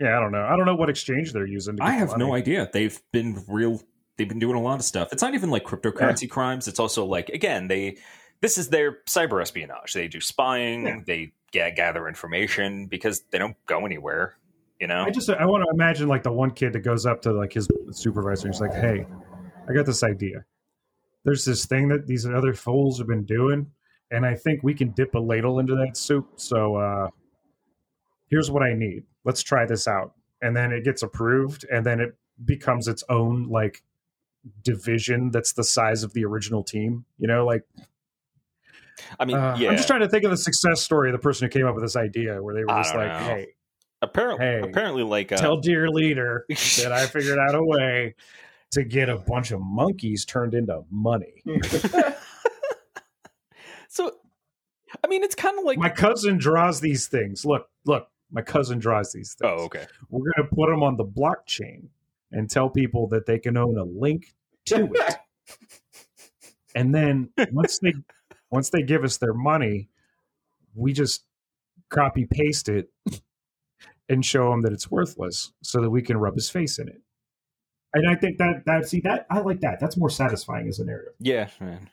Yeah, 0.00 0.16
I 0.16 0.20
don't 0.20 0.32
know. 0.32 0.44
I 0.44 0.56
don't 0.56 0.66
know 0.66 0.74
what 0.76 0.88
exchange 0.90 1.32
they're 1.32 1.46
using. 1.46 1.76
to 1.78 1.82
I 1.82 1.92
have 1.92 2.16
no 2.18 2.34
idea. 2.34 2.68
They've 2.72 2.98
been 3.12 3.42
real. 3.48 3.80
They've 4.16 4.28
been 4.28 4.38
doing 4.38 4.56
a 4.56 4.62
lot 4.62 4.78
of 4.78 4.84
stuff. 4.84 5.12
It's 5.12 5.22
not 5.22 5.34
even 5.34 5.50
like 5.50 5.64
cryptocurrency 5.64 6.28
crimes. 6.28 6.68
It's 6.68 6.80
also 6.80 7.04
like 7.04 7.28
again, 7.28 7.68
they 7.68 7.98
this 8.40 8.58
is 8.58 8.68
their 8.68 8.98
cyber 9.06 9.42
espionage. 9.42 9.92
They 9.92 10.08
do 10.08 10.20
spying. 10.20 10.86
Yeah. 10.86 11.00
They 11.04 11.32
ga- 11.52 11.74
gather 11.74 12.08
information 12.08 12.86
because 12.86 13.22
they 13.30 13.38
don't 13.38 13.56
go 13.66 13.84
anywhere. 13.84 14.36
You 14.80 14.86
know. 14.86 15.04
I 15.04 15.10
just 15.10 15.28
I 15.30 15.44
want 15.46 15.64
to 15.64 15.70
imagine 15.72 16.08
like 16.08 16.22
the 16.22 16.32
one 16.32 16.50
kid 16.50 16.72
that 16.74 16.80
goes 16.80 17.06
up 17.06 17.22
to 17.22 17.32
like 17.32 17.52
his 17.52 17.68
supervisor 17.92 18.46
and 18.46 18.54
he's 18.54 18.60
like, 18.60 18.74
"Hey, 18.74 19.06
I 19.68 19.72
got 19.72 19.86
this 19.86 20.02
idea. 20.02 20.44
There's 21.24 21.44
this 21.44 21.66
thing 21.66 21.88
that 21.88 22.06
these 22.06 22.26
other 22.26 22.54
fools 22.54 22.98
have 22.98 23.06
been 23.06 23.24
doing, 23.24 23.70
and 24.10 24.24
I 24.24 24.34
think 24.34 24.62
we 24.62 24.74
can 24.74 24.90
dip 24.90 25.14
a 25.14 25.18
ladle 25.18 25.58
into 25.58 25.74
that 25.76 25.96
soup. 25.96 26.28
So 26.36 26.76
uh 26.76 27.08
here's 28.28 28.50
what 28.50 28.62
I 28.62 28.74
need. 28.74 29.04
Let's 29.24 29.42
try 29.42 29.66
this 29.66 29.86
out." 29.88 30.14
And 30.42 30.54
then 30.54 30.72
it 30.72 30.84
gets 30.84 31.02
approved, 31.02 31.64
and 31.70 31.84
then 31.84 32.00
it 32.00 32.14
becomes 32.44 32.86
its 32.86 33.02
own 33.08 33.48
like 33.48 33.82
division 34.62 35.30
that's 35.30 35.52
the 35.52 35.64
size 35.64 36.02
of 36.02 36.12
the 36.12 36.24
original 36.24 36.62
team. 36.62 37.04
You 37.18 37.28
know, 37.28 37.44
like 37.44 37.62
I 39.18 39.24
mean, 39.24 39.36
uh, 39.36 39.56
yeah. 39.58 39.70
I'm 39.70 39.76
just 39.76 39.88
trying 39.88 40.00
to 40.00 40.08
think 40.08 40.24
of 40.24 40.30
the 40.30 40.36
success 40.36 40.82
story 40.82 41.10
of 41.10 41.12
the 41.12 41.18
person 41.18 41.46
who 41.46 41.50
came 41.50 41.66
up 41.66 41.74
with 41.74 41.84
this 41.84 41.96
idea, 41.96 42.42
where 42.42 42.54
they 42.54 42.62
were 42.62 42.74
just 42.78 42.94
like, 42.94 43.08
know. 43.08 43.18
"Hey." 43.18 43.48
apparently, 44.02 44.46
hey, 44.46 44.60
apparently, 44.60 45.02
like 45.02 45.32
uh, 45.32 45.36
tell 45.36 45.58
dear 45.60 45.88
leader 45.88 46.44
that 46.48 46.92
I 46.92 47.06
figured 47.06 47.38
out 47.38 47.54
a 47.54 47.62
way 47.62 48.14
to 48.72 48.84
get 48.84 49.08
a 49.08 49.16
bunch 49.16 49.50
of 49.50 49.60
monkeys 49.60 50.24
turned 50.24 50.54
into 50.54 50.82
money. 50.90 51.42
so. 53.88 54.12
I 55.02 55.08
mean, 55.08 55.24
it's 55.24 55.34
kind 55.34 55.58
of 55.58 55.64
like. 55.64 55.78
My 55.78 55.90
cousin 55.90 56.38
draws 56.38 56.80
these 56.80 57.08
things. 57.08 57.44
Look, 57.44 57.68
look, 57.84 58.08
my 58.30 58.40
cousin 58.40 58.78
draws 58.78 59.12
these 59.12 59.34
things. 59.34 59.52
oh, 59.60 59.64
okay. 59.64 59.84
We're 60.08 60.32
to 60.36 60.44
put 60.44 60.70
them 60.70 60.82
on 60.82 60.96
the 60.96 61.04
blockchain 61.04 61.88
and 62.32 62.50
tell 62.50 62.68
people 62.68 63.08
that 63.08 63.26
they 63.26 63.38
can 63.38 63.56
own 63.56 63.78
a 63.78 63.84
link 63.84 64.34
to 64.66 64.88
it. 64.92 65.16
and 66.74 66.94
then 66.94 67.30
once 67.52 67.78
they 67.78 67.94
once 68.50 68.70
they 68.70 68.82
give 68.82 69.04
us 69.04 69.18
their 69.18 69.34
money, 69.34 69.88
we 70.74 70.92
just 70.92 71.24
copy 71.90 72.26
paste 72.30 72.68
it 72.68 72.90
and 74.08 74.24
show 74.24 74.52
him 74.52 74.62
that 74.62 74.72
it's 74.72 74.90
worthless 74.90 75.52
so 75.62 75.80
that 75.80 75.90
we 75.90 76.02
can 76.02 76.16
rub 76.16 76.34
his 76.34 76.50
face 76.50 76.78
in 76.78 76.88
it. 76.88 77.00
And 77.94 78.08
I 78.08 78.14
think 78.14 78.38
that 78.38 78.62
that 78.66 78.88
see 78.88 79.00
that 79.00 79.26
I 79.30 79.40
like 79.40 79.60
that. 79.60 79.80
That's 79.80 79.96
more 79.96 80.10
satisfying 80.10 80.68
as 80.68 80.78
a 80.78 80.84
narrative. 80.84 81.14
Yeah. 81.18 81.48
man. 81.60 81.88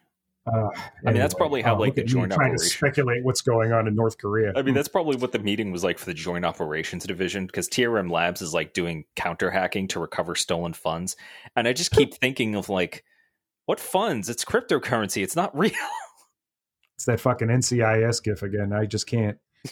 Uh, 0.45 0.67
I 1.05 1.11
mean, 1.11 1.21
that's 1.21 1.33
probably 1.33 1.61
how, 1.61 1.79
like, 1.79 1.89
look 1.89 1.95
the 1.95 2.03
joint 2.03 2.33
trying 2.33 2.51
to 2.51 2.59
speculate 2.59 3.23
what's 3.23 3.39
going 3.41 3.71
on 3.71 3.87
in 3.87 3.95
North 3.95 4.17
Korea. 4.17 4.51
I 4.55 4.61
mean, 4.61 4.73
that's 4.73 4.89
probably 4.89 5.15
what 5.15 5.31
the 5.31 5.39
meeting 5.39 5.71
was 5.71 5.85
like 5.85 5.97
for 5.97 6.05
the 6.05 6.13
Joint 6.13 6.43
Operations 6.43 7.05
Division 7.05 7.45
because 7.45 7.69
TRM 7.69 8.11
Labs 8.11 8.41
is 8.41 8.53
like 8.53 8.73
doing 8.73 9.05
counter 9.15 9.49
hacking 9.49 9.87
to 9.89 10.01
recover 10.01 10.35
stolen 10.35 10.73
funds. 10.73 11.15
And 11.55 11.65
I 11.67 11.73
just 11.73 11.91
keep 11.91 12.13
thinking 12.21 12.55
of 12.55 12.67
like, 12.67 13.05
what 13.67 13.79
funds? 13.79 14.27
It's 14.27 14.43
cryptocurrency. 14.43 15.23
It's 15.23 15.35
not 15.35 15.57
real. 15.57 15.71
it's 16.95 17.05
that 17.05 17.21
fucking 17.21 17.47
NCIS 17.47 18.21
gif 18.23 18.43
again. 18.43 18.73
I 18.73 18.85
just 18.85 19.07
can't. 19.07 19.37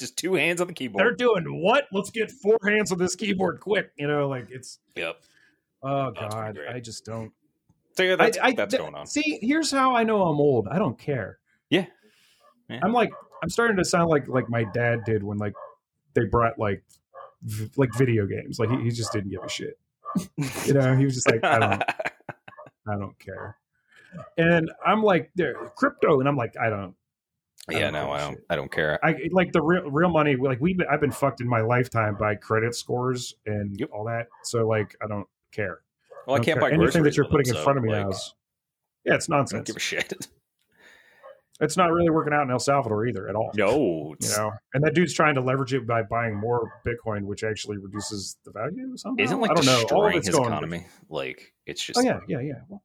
just 0.00 0.16
two 0.16 0.34
hands 0.34 0.60
on 0.60 0.66
the 0.66 0.72
keyboard. 0.72 1.00
They're 1.00 1.14
doing 1.14 1.62
what? 1.62 1.84
Let's 1.92 2.10
get 2.10 2.32
four 2.32 2.58
hands 2.66 2.90
on 2.90 2.98
this 2.98 3.14
keyboard 3.14 3.60
quick. 3.60 3.92
You 3.96 4.08
know, 4.08 4.28
like 4.28 4.48
it's. 4.50 4.80
Yep. 4.96 5.16
Oh 5.84 6.10
God. 6.10 6.58
I 6.68 6.80
just 6.80 7.04
don't. 7.04 7.30
So 7.96 8.02
yeah, 8.02 8.16
that's, 8.16 8.38
I, 8.38 8.46
I, 8.48 8.52
that's 8.52 8.74
going 8.76 8.94
on. 8.94 9.06
See, 9.06 9.38
here's 9.40 9.70
how 9.70 9.94
I 9.94 10.02
know 10.04 10.22
I'm 10.22 10.40
old. 10.40 10.66
I 10.68 10.78
don't 10.78 10.98
care. 10.98 11.38
Yeah. 11.70 11.86
Yeah. 12.68 12.80
I'm 12.82 12.92
like, 12.92 13.12
I'm 13.42 13.48
starting 13.48 13.76
to 13.76 13.84
sound 13.84 14.08
like 14.10 14.26
like 14.28 14.48
my 14.48 14.64
dad 14.64 15.04
did 15.04 15.22
when 15.22 15.38
like 15.38 15.52
they 16.14 16.24
brought 16.24 16.58
like 16.58 16.82
v- 17.42 17.70
like 17.76 17.94
video 17.94 18.26
games. 18.26 18.58
Like 18.58 18.70
he, 18.70 18.84
he 18.84 18.90
just 18.90 19.12
didn't 19.12 19.30
give 19.30 19.42
a 19.44 19.48
shit. 19.48 19.78
You 20.64 20.74
know, 20.74 20.96
he 20.96 21.04
was 21.04 21.14
just 21.14 21.30
like, 21.30 21.44
I 21.44 21.58
don't, 21.58 21.82
I 22.88 22.96
don't 22.98 23.18
care. 23.18 23.56
And 24.38 24.70
I'm 24.86 25.02
like, 25.02 25.30
there, 25.34 25.54
crypto, 25.76 26.20
and 26.20 26.28
I'm 26.28 26.36
like, 26.36 26.54
I 26.60 26.70
don't. 26.70 26.94
I 27.68 27.72
yeah, 27.78 27.90
no, 27.90 28.10
I 28.12 28.18
don't. 28.20 28.34
shit. 28.34 28.44
I 28.50 28.56
don't 28.56 28.70
care. 28.72 29.04
I 29.04 29.16
like 29.32 29.52
the 29.52 29.62
real 29.62 29.90
real 29.90 30.08
money. 30.10 30.36
Like 30.36 30.60
we've 30.60 30.76
been, 30.78 30.86
I've 30.90 31.00
been 31.00 31.10
fucked 31.12 31.40
in 31.40 31.48
my 31.48 31.60
lifetime 31.62 32.16
by 32.18 32.34
credit 32.34 32.74
scores 32.74 33.34
and 33.46 33.78
Yep. 33.78 33.90
all 33.92 34.04
that. 34.04 34.26
So 34.42 34.66
like, 34.66 34.94
I 35.02 35.06
don't 35.06 35.26
care. 35.52 35.80
Well, 36.26 36.36
I 36.36 36.40
can't 36.44 36.60
buy 36.60 36.70
anything 36.70 37.02
that 37.02 37.16
you're 37.16 37.24
with 37.24 37.30
them, 37.30 37.38
putting 37.38 37.48
in 37.50 37.54
so, 37.54 37.62
front 37.62 37.78
of 37.78 37.84
me 37.84 37.92
like. 37.92 38.10
Is, 38.10 38.34
yeah, 39.04 39.14
it's 39.14 39.28
I 39.28 39.32
don't 39.32 39.38
nonsense. 39.40 39.66
give 39.66 39.76
a 39.76 39.80
shit. 39.80 40.12
It's 41.60 41.76
not 41.76 41.92
really 41.92 42.10
working 42.10 42.32
out 42.32 42.42
in 42.42 42.50
El 42.50 42.58
Salvador 42.58 43.06
either 43.06 43.28
at 43.28 43.36
all. 43.36 43.52
No, 43.54 44.16
You 44.20 44.28
know, 44.36 44.52
and 44.74 44.82
that 44.82 44.94
dude's 44.94 45.14
trying 45.14 45.36
to 45.36 45.40
leverage 45.40 45.72
it 45.72 45.86
by 45.86 46.02
buying 46.02 46.34
more 46.34 46.80
Bitcoin, 46.84 47.22
which 47.26 47.44
actually 47.44 47.78
reduces 47.78 48.36
the 48.44 48.50
value 48.50 48.96
somehow. 48.96 49.22
isn't 49.22 49.40
like 49.40 49.52
I 49.52 49.54
don't 49.54 49.66
know. 49.66 49.72
All 49.92 50.06
of 50.06 50.12
destroying 50.12 50.16
it's 50.16 50.26
his 50.26 50.36
going. 50.36 50.48
economy. 50.48 50.86
Like 51.08 51.52
it's 51.64 51.82
just. 51.82 51.98
Oh 51.98 52.02
yeah, 52.02 52.18
yeah, 52.26 52.40
yeah. 52.40 52.54
Well, 52.68 52.82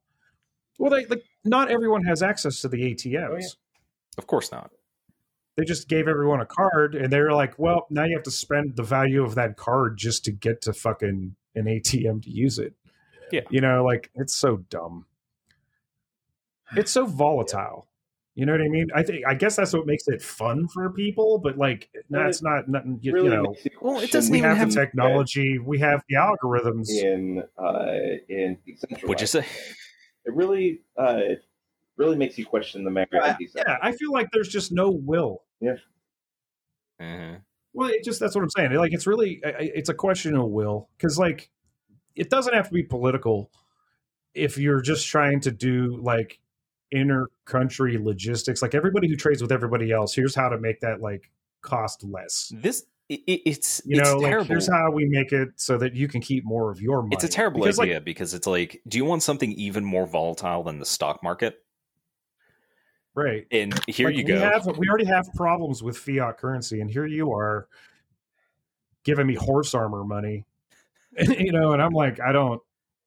well, 0.78 0.90
they 0.90 1.04
like 1.06 1.24
not 1.44 1.68
everyone 1.70 2.04
has 2.04 2.22
access 2.22 2.60
to 2.60 2.68
the 2.68 2.94
ATMs. 2.94 3.28
Oh, 3.30 3.36
yeah. 3.38 3.46
Of 4.18 4.28
course 4.28 4.52
not. 4.52 4.70
They 5.56 5.64
just 5.64 5.88
gave 5.88 6.06
everyone 6.06 6.40
a 6.40 6.46
card, 6.46 6.94
and 6.94 7.12
they 7.12 7.20
were 7.20 7.32
like, 7.32 7.58
"Well, 7.58 7.86
now 7.90 8.04
you 8.04 8.14
have 8.16 8.22
to 8.24 8.30
spend 8.30 8.76
the 8.76 8.84
value 8.84 9.24
of 9.24 9.34
that 9.34 9.56
card 9.56 9.98
just 9.98 10.24
to 10.26 10.32
get 10.32 10.62
to 10.62 10.72
fucking 10.72 11.34
an 11.56 11.64
ATM 11.64 12.22
to 12.22 12.30
use 12.30 12.58
it." 12.58 12.74
Yeah. 13.32 13.40
you 13.50 13.60
know, 13.60 13.84
like 13.84 14.10
it's 14.14 14.34
so 14.34 14.58
dumb. 14.68 15.06
It's 16.76 16.90
so 16.90 17.06
volatile. 17.24 17.86
You 18.36 18.46
know 18.46 18.52
what 18.52 18.62
I 18.62 18.68
mean? 18.68 18.86
I 18.94 19.02
think 19.02 19.26
I 19.26 19.34
guess 19.34 19.56
that's 19.56 19.72
what 19.72 19.86
makes 19.86 20.06
it 20.06 20.22
fun 20.22 20.68
for 20.68 20.88
people, 20.90 21.38
but 21.38 21.58
like, 21.58 21.90
Well, 22.08 22.22
that's 22.24 22.42
not 22.42 22.68
nothing. 22.68 22.98
You, 23.02 23.12
really 23.12 23.30
you 23.30 23.42
know, 23.42 23.54
Well, 23.82 23.98
it 23.98 24.12
doesn't 24.12 24.30
we 24.32 24.38
even 24.38 24.48
have 24.50 24.58
have- 24.58 24.72
the 24.72 24.80
technology, 24.80 25.58
we 25.58 25.78
have 25.80 26.02
the 26.08 26.14
algorithms. 26.16 26.88
in 26.90 27.42
uh, 27.58 27.96
in 28.28 28.56
decentralized. 28.64 29.08
Would 29.08 29.20
you 29.20 29.26
say? 29.26 29.40
It 30.24 30.34
really 30.34 30.82
uh, 30.98 31.18
it 31.22 31.44
really 31.96 32.16
makes 32.16 32.38
you 32.38 32.46
question 32.46 32.84
the 32.84 32.90
merit 32.90 33.08
Yeah, 33.12 33.30
of 33.32 33.36
yeah, 33.40 33.78
I 33.82 33.92
feel 33.92 34.12
like 34.12 34.28
there's 34.32 34.48
just 34.48 34.70
no 34.72 34.90
will. 34.90 35.42
Mhm. 37.00 37.40
Well, 37.72 37.88
it 37.88 38.04
just 38.04 38.20
that's 38.20 38.34
what 38.34 38.42
I'm 38.42 38.50
saying. 38.50 38.72
Like 38.74 38.92
it's 38.92 39.06
really 39.06 39.40
I- 39.44 39.48
I- 39.48 39.72
it's 39.74 39.88
a 39.88 39.94
question 39.94 40.34
of 40.36 40.48
will 40.48 40.88
because 40.96 41.18
like 41.18 41.50
it 42.16 42.30
doesn't 42.30 42.54
have 42.54 42.68
to 42.68 42.74
be 42.74 42.82
political 42.82 43.50
if 44.34 44.58
you're 44.58 44.80
just 44.80 45.06
trying 45.08 45.40
to 45.40 45.50
do 45.50 45.98
like 46.02 46.38
inter-country 46.90 47.98
logistics. 47.98 48.62
Like 48.62 48.74
everybody 48.74 49.08
who 49.08 49.16
trades 49.16 49.42
with 49.42 49.52
everybody 49.52 49.92
else, 49.92 50.14
here's 50.14 50.34
how 50.34 50.48
to 50.48 50.58
make 50.58 50.80
that 50.80 51.00
like 51.00 51.30
cost 51.62 52.02
less. 52.04 52.52
This 52.54 52.84
it, 53.08 53.20
it- 53.26 53.42
it's 53.44 53.82
You 53.84 53.98
it's 54.00 54.08
know, 54.08 54.18
like 54.18 54.30
terrible. 54.30 54.46
here's 54.48 54.68
how 54.70 54.90
we 54.92 55.06
make 55.06 55.32
it 55.32 55.48
so 55.56 55.78
that 55.78 55.94
you 55.94 56.06
can 56.08 56.20
keep 56.20 56.44
more 56.44 56.70
of 56.70 56.80
your 56.80 57.02
money. 57.02 57.14
it's 57.14 57.24
a 57.24 57.28
terrible 57.28 57.60
Because, 57.60 57.78
like, 57.78 57.86
idea 57.86 58.00
because 58.00 58.34
it's 58.34 58.46
like, 58.46 58.80
do 58.86 58.98
you 58.98 59.04
want 59.04 59.22
something 59.24 59.50
even 59.52 59.84
more 59.84 60.06
volatile 60.06 60.62
than 60.62 60.78
the 60.78 60.86
stock 60.86 61.22
market? 61.22 61.56
right. 63.14 63.46
And 63.50 63.78
here 63.88 64.06
Like, 64.08 64.16
you 64.16 64.24
we 64.24 64.28
go. 64.32 64.38
Have, 64.38 64.66
we 64.78 64.88
already 64.88 65.06
have 65.06 65.28
problems 65.34 65.82
with 65.82 65.98
fiat 65.98 66.38
currency, 66.38 66.80
and 66.80 66.88
here 66.90 67.04
you 67.06 67.32
are 67.32 67.66
giving 69.04 69.26
me 69.26 69.34
horse 69.34 69.74
armor 69.74 70.04
money. 70.04 70.44
you 71.38 71.52
know, 71.52 71.72
and 71.72 71.82
I'm 71.82 71.92
like, 71.92 72.20
I 72.20 72.32
don't. 72.32 72.60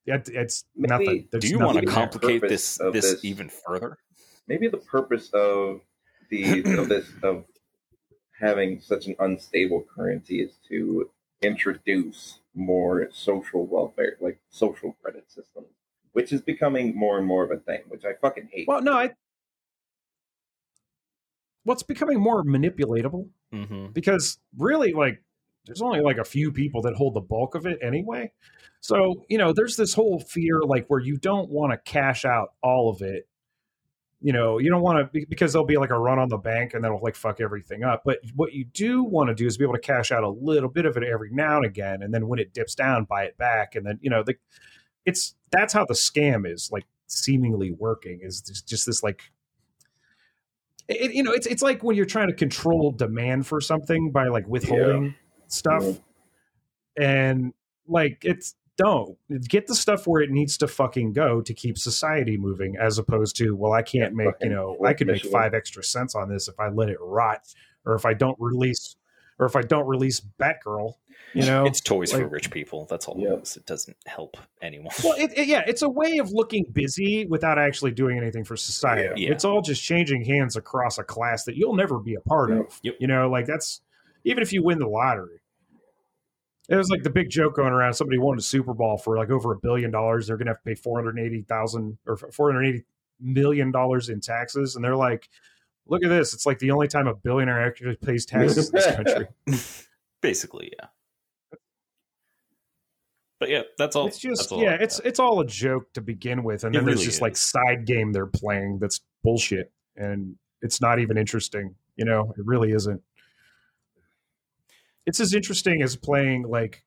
It, 0.05 0.29
it's 0.33 0.65
Maybe- 0.75 0.89
nothing. 0.89 1.27
There's 1.31 1.43
do 1.43 1.49
you 1.49 1.59
want 1.59 1.79
to 1.79 1.85
complicate 1.85 2.41
this 2.41 2.77
this, 2.91 3.11
this- 3.13 3.25
even 3.25 3.49
further? 3.49 3.97
Maybe 4.47 4.67
the 4.67 4.77
purpose 4.77 5.29
of 5.33 5.81
the 6.29 6.59
of 6.77 6.89
this 6.89 7.07
of 7.23 7.45
having 8.39 8.81
such 8.81 9.05
an 9.07 9.15
unstable 9.19 9.85
currency 9.95 10.41
is 10.41 10.57
to 10.67 11.09
introduce 11.41 12.39
more 12.55 13.07
social 13.11 13.65
welfare, 13.65 14.17
like 14.19 14.39
social 14.49 14.95
credit 15.01 15.23
systems, 15.31 15.67
which 16.11 16.33
is 16.33 16.41
becoming 16.41 16.95
more 16.95 17.17
and 17.17 17.25
more 17.25 17.43
of 17.43 17.51
a 17.51 17.57
thing, 17.57 17.81
which 17.87 18.03
I 18.05 18.13
fucking 18.21 18.49
hate. 18.51 18.67
Well, 18.67 18.81
no, 18.81 18.93
I. 18.93 19.11
What's 21.63 21.83
becoming 21.83 22.19
more 22.19 22.43
manipulatable 22.43 23.29
Mm-hmm. 23.53 23.91
because 23.93 24.39
really, 24.57 24.93
like, 24.93 25.21
there's 25.65 25.81
only 25.81 26.01
like 26.01 26.17
a 26.17 26.23
few 26.23 26.51
people 26.51 26.81
that 26.83 26.95
hold 26.95 27.13
the 27.13 27.21
bulk 27.21 27.55
of 27.55 27.65
it 27.65 27.79
anyway. 27.81 28.31
So 28.81 29.25
you 29.29 29.37
know, 29.37 29.53
there's 29.53 29.77
this 29.77 29.93
whole 29.93 30.19
fear, 30.19 30.61
like, 30.61 30.87
where 30.87 30.99
you 30.99 31.17
don't 31.17 31.49
want 31.49 31.71
to 31.71 31.91
cash 31.91 32.25
out 32.25 32.53
all 32.61 32.89
of 32.89 33.01
it. 33.01 33.27
You 34.21 34.31
know, 34.31 34.57
you 34.57 34.69
don't 34.69 34.81
want 34.81 35.11
to 35.13 35.25
because 35.27 35.51
there'll 35.51 35.65
be 35.65 35.77
like 35.77 35.89
a 35.89 35.99
run 35.99 36.19
on 36.19 36.29
the 36.29 36.37
bank 36.37 36.73
and 36.73 36.83
that'll 36.83 37.01
like 37.01 37.15
fuck 37.15 37.41
everything 37.41 37.83
up. 37.83 38.03
But 38.05 38.19
what 38.35 38.53
you 38.53 38.65
do 38.65 39.03
want 39.03 39.29
to 39.29 39.35
do 39.35 39.45
is 39.45 39.57
be 39.57 39.65
able 39.65 39.73
to 39.73 39.81
cash 39.81 40.11
out 40.11 40.23
a 40.23 40.29
little 40.29 40.69
bit 40.69 40.85
of 40.85 40.95
it 40.95 41.03
every 41.03 41.29
now 41.31 41.57
and 41.57 41.65
again, 41.65 42.01
and 42.01 42.13
then 42.13 42.27
when 42.27 42.39
it 42.39 42.53
dips 42.53 42.75
down, 42.75 43.05
buy 43.05 43.23
it 43.23 43.37
back, 43.37 43.75
and 43.75 43.85
then 43.85 43.99
you 44.01 44.09
know, 44.09 44.23
the 44.23 44.35
it's 45.05 45.35
that's 45.51 45.73
how 45.73 45.85
the 45.85 45.93
scam 45.93 46.49
is 46.49 46.69
like 46.71 46.85
seemingly 47.07 47.71
working 47.71 48.19
is 48.21 48.41
just, 48.41 48.85
this 48.85 49.03
like 49.03 49.21
it, 50.87 51.13
you 51.13 51.23
know 51.23 51.31
it's 51.31 51.47
it's 51.47 51.61
like 51.61 51.83
when 51.83 51.95
you're 51.95 52.05
trying 52.05 52.27
to 52.27 52.33
control 52.33 52.91
demand 52.91 53.45
for 53.45 53.61
something 53.61 54.11
by 54.11 54.27
like 54.27 54.47
withholding 54.47 55.15
stuff 55.53 55.83
and 56.97 57.53
like 57.87 58.19
it's 58.23 58.55
don't 58.77 59.17
get 59.47 59.67
the 59.67 59.75
stuff 59.75 60.07
where 60.07 60.21
it 60.21 60.31
needs 60.31 60.57
to 60.57 60.67
fucking 60.67 61.13
go 61.13 61.41
to 61.41 61.53
keep 61.53 61.77
society 61.77 62.37
moving 62.37 62.75
as 62.79 62.97
opposed 62.97 63.35
to 63.35 63.51
well 63.55 63.71
i 63.73 63.81
can't 63.81 64.13
make 64.13 64.33
you 64.41 64.49
know 64.49 64.77
i 64.85 64.93
could 64.93 65.07
make 65.07 65.23
five 65.25 65.53
extra 65.53 65.83
cents 65.83 66.15
on 66.15 66.29
this 66.29 66.47
if 66.47 66.59
i 66.59 66.69
let 66.69 66.89
it 66.89 66.97
rot 66.99 67.41
or 67.85 67.93
if 67.95 68.05
i 68.05 68.13
don't 68.13 68.37
release 68.39 68.95
or 69.39 69.45
if 69.45 69.55
i 69.55 69.61
don't 69.61 69.87
release 69.87 70.21
batgirl 70.39 70.93
you 71.35 71.45
know 71.45 71.65
It's 71.65 71.81
toys 71.81 72.11
for 72.11 72.27
rich 72.27 72.51
people. 72.51 72.85
That's 72.87 73.07
all 73.07 73.15
Yeah. 73.17 73.33
it 73.33 73.41
is. 73.41 73.57
It 73.57 73.65
doesn't 73.65 73.97
help 74.05 74.37
anyone. 74.61 74.91
Well, 75.03 75.15
it, 75.17 75.31
it- 75.35 75.47
yeah, 75.47 75.63
it's 75.65 75.81
a 75.81 75.89
way 75.89 76.19
of 76.19 76.29
looking 76.31 76.63
busy 76.71 77.25
without 77.25 77.57
actually 77.57 77.89
doing 77.89 78.19
anything 78.19 78.43
for 78.43 78.55
society. 78.55 79.23
Yeah. 79.23 79.31
It's 79.31 79.43
all 79.43 79.63
just 79.63 79.81
changing 79.83 80.25
hands 80.25 80.55
across 80.57 80.99
a 80.99 81.03
class 81.03 81.43
that 81.45 81.55
you'll 81.57 81.73
never 81.75 81.97
be 81.97 82.13
a 82.13 82.19
part 82.21 82.51
Yeah. 82.51 82.59
of. 82.59 82.79
Yep. 82.83 82.95
You 82.99 83.07
know, 83.07 83.31
like 83.31 83.47
that's 83.47 83.81
even 84.25 84.43
if 84.43 84.53
you 84.53 84.63
win 84.63 84.77
the 84.77 84.87
lottery. 84.87 85.41
It 86.69 86.75
was 86.77 86.89
like 86.89 87.03
the 87.03 87.09
big 87.09 87.29
joke 87.29 87.55
going 87.55 87.73
around. 87.73 87.93
Somebody 87.93 88.17
won 88.17 88.37
a 88.37 88.41
Super 88.41 88.73
Bowl 88.73 88.97
for 88.97 89.17
like 89.17 89.29
over 89.29 89.51
a 89.51 89.57
billion 89.57 89.91
dollars. 89.91 90.27
They're 90.27 90.37
going 90.37 90.45
to 90.47 90.51
have 90.51 90.59
to 90.59 90.63
pay 90.63 90.75
four 90.75 90.97
hundred 90.97 91.19
eighty 91.19 91.41
thousand 91.41 91.97
or 92.07 92.15
four 92.15 92.51
hundred 92.51 92.67
eighty 92.67 92.83
million 93.19 93.71
dollars 93.71 94.09
in 94.09 94.21
taxes, 94.21 94.75
and 94.75 94.83
they're 94.83 94.95
like, 94.95 95.27
"Look 95.87 96.03
at 96.03 96.09
this! 96.09 96.33
It's 96.33 96.45
like 96.45 96.59
the 96.59 96.71
only 96.71 96.87
time 96.87 97.07
a 97.07 97.15
billionaire 97.15 97.65
actually 97.65 97.97
pays 97.97 98.25
taxes 98.25 98.69
in 98.69 98.75
this 98.75 98.95
country." 98.95 99.27
Basically, 100.21 100.71
yeah. 100.79 100.87
But 103.39 103.49
yeah, 103.49 103.63
that's 103.77 103.97
all. 103.97 104.07
it's 104.07 104.19
just 104.19 104.53
all 104.53 104.61
yeah, 104.61 104.77
it's 104.79 104.99
it's 104.99 105.19
all 105.19 105.41
a 105.41 105.45
joke 105.45 105.91
to 105.95 106.01
begin 106.01 106.43
with, 106.43 106.63
and 106.63 106.73
It 106.73 106.79
then 106.79 106.85
there's 106.85 106.99
really 106.99 107.07
this 107.07 107.21
like 107.21 107.35
side 107.35 107.85
game 107.85 108.13
they're 108.13 108.25
playing 108.25 108.79
that's 108.79 109.01
bullshit, 109.21 109.69
and 109.97 110.37
it's 110.61 110.79
not 110.79 110.99
even 110.99 111.17
interesting. 111.17 111.75
You 111.97 112.05
know, 112.05 112.33
it 112.37 112.45
really 112.45 112.71
isn't. 112.71 113.01
It's 115.05 115.19
as 115.19 115.33
interesting 115.33 115.81
as 115.81 115.95
playing 115.95 116.43
like 116.43 116.83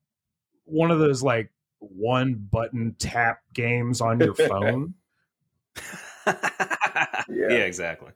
one 0.64 0.90
of 0.90 0.98
those 0.98 1.22
like 1.22 1.50
one 1.78 2.34
button 2.50 2.94
tap 2.98 3.40
games 3.54 4.00
on 4.00 4.18
your 4.20 4.34
phone. 4.48 4.94
yeah. 6.26 6.34
Yeah. 7.28 7.48
exactly. 7.58 8.10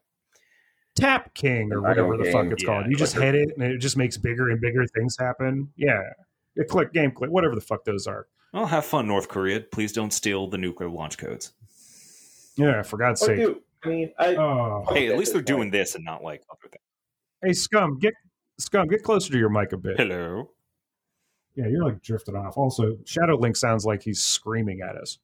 Tap 0.96 1.32
King 1.34 1.72
or 1.72 1.80
whatever 1.80 2.16
the 2.16 2.24
fuck 2.30 2.46
it's 2.46 2.62
Yeah, 2.62 2.68
called. 2.68 2.86
You 2.88 2.96
just 2.96 3.14
hit 3.14 3.34
it 3.34 3.50
and 3.56 3.62
it 3.62 3.78
just 3.78 3.96
makes 3.96 4.16
bigger 4.16 4.50
and 4.50 4.60
bigger 4.60 4.84
things 4.86 5.16
happen. 5.18 5.68
Yeah. 5.76 6.00
Yeah, 6.56 6.64
click 6.64 6.92
game 6.92 7.12
click, 7.12 7.30
whatever 7.30 7.54
the 7.54 7.60
fuck 7.60 7.84
those 7.84 8.06
are. 8.06 8.26
Well, 8.52 8.66
have 8.66 8.84
fun, 8.84 9.06
North 9.06 9.28
Korea. 9.28 9.60
Please 9.60 9.92
don't 9.92 10.12
steal 10.12 10.48
the 10.48 10.58
nuclear 10.58 10.90
launch 10.90 11.16
codes. 11.16 11.52
Yeah, 12.56 12.82
for 12.82 12.96
God's 12.96 13.22
Oh, 13.22 13.26
sake. 13.26 13.36
dude, 13.38 13.58
I 13.84 13.88
mean, 13.88 14.12
I, 14.18 14.34
Oh. 14.34 14.84
Hey, 14.88 15.06
at 15.06 15.12
at 15.12 15.18
least 15.18 15.32
they're 15.32 15.40
doing 15.42 15.70
this 15.70 15.94
and 15.94 16.04
not 16.04 16.24
like 16.24 16.42
other 16.50 16.68
things. 16.68 16.82
Hey, 17.42 17.52
scum, 17.52 17.98
get 18.00 18.12
scum, 18.60 18.88
get 18.88 19.02
closer 19.02 19.32
to 19.32 19.38
your 19.38 19.48
mic 19.48 19.72
a 19.72 19.76
bit. 19.76 19.96
Hello. 19.98 20.50
Yeah, 21.56 21.66
you're 21.66 21.84
like 21.84 22.02
drifting 22.02 22.36
off. 22.36 22.56
Also, 22.56 22.96
Shadow 23.04 23.36
Link 23.36 23.56
sounds 23.56 23.84
like 23.84 24.02
he's 24.02 24.22
screaming 24.22 24.80
at 24.80 24.96
us. 24.96 25.18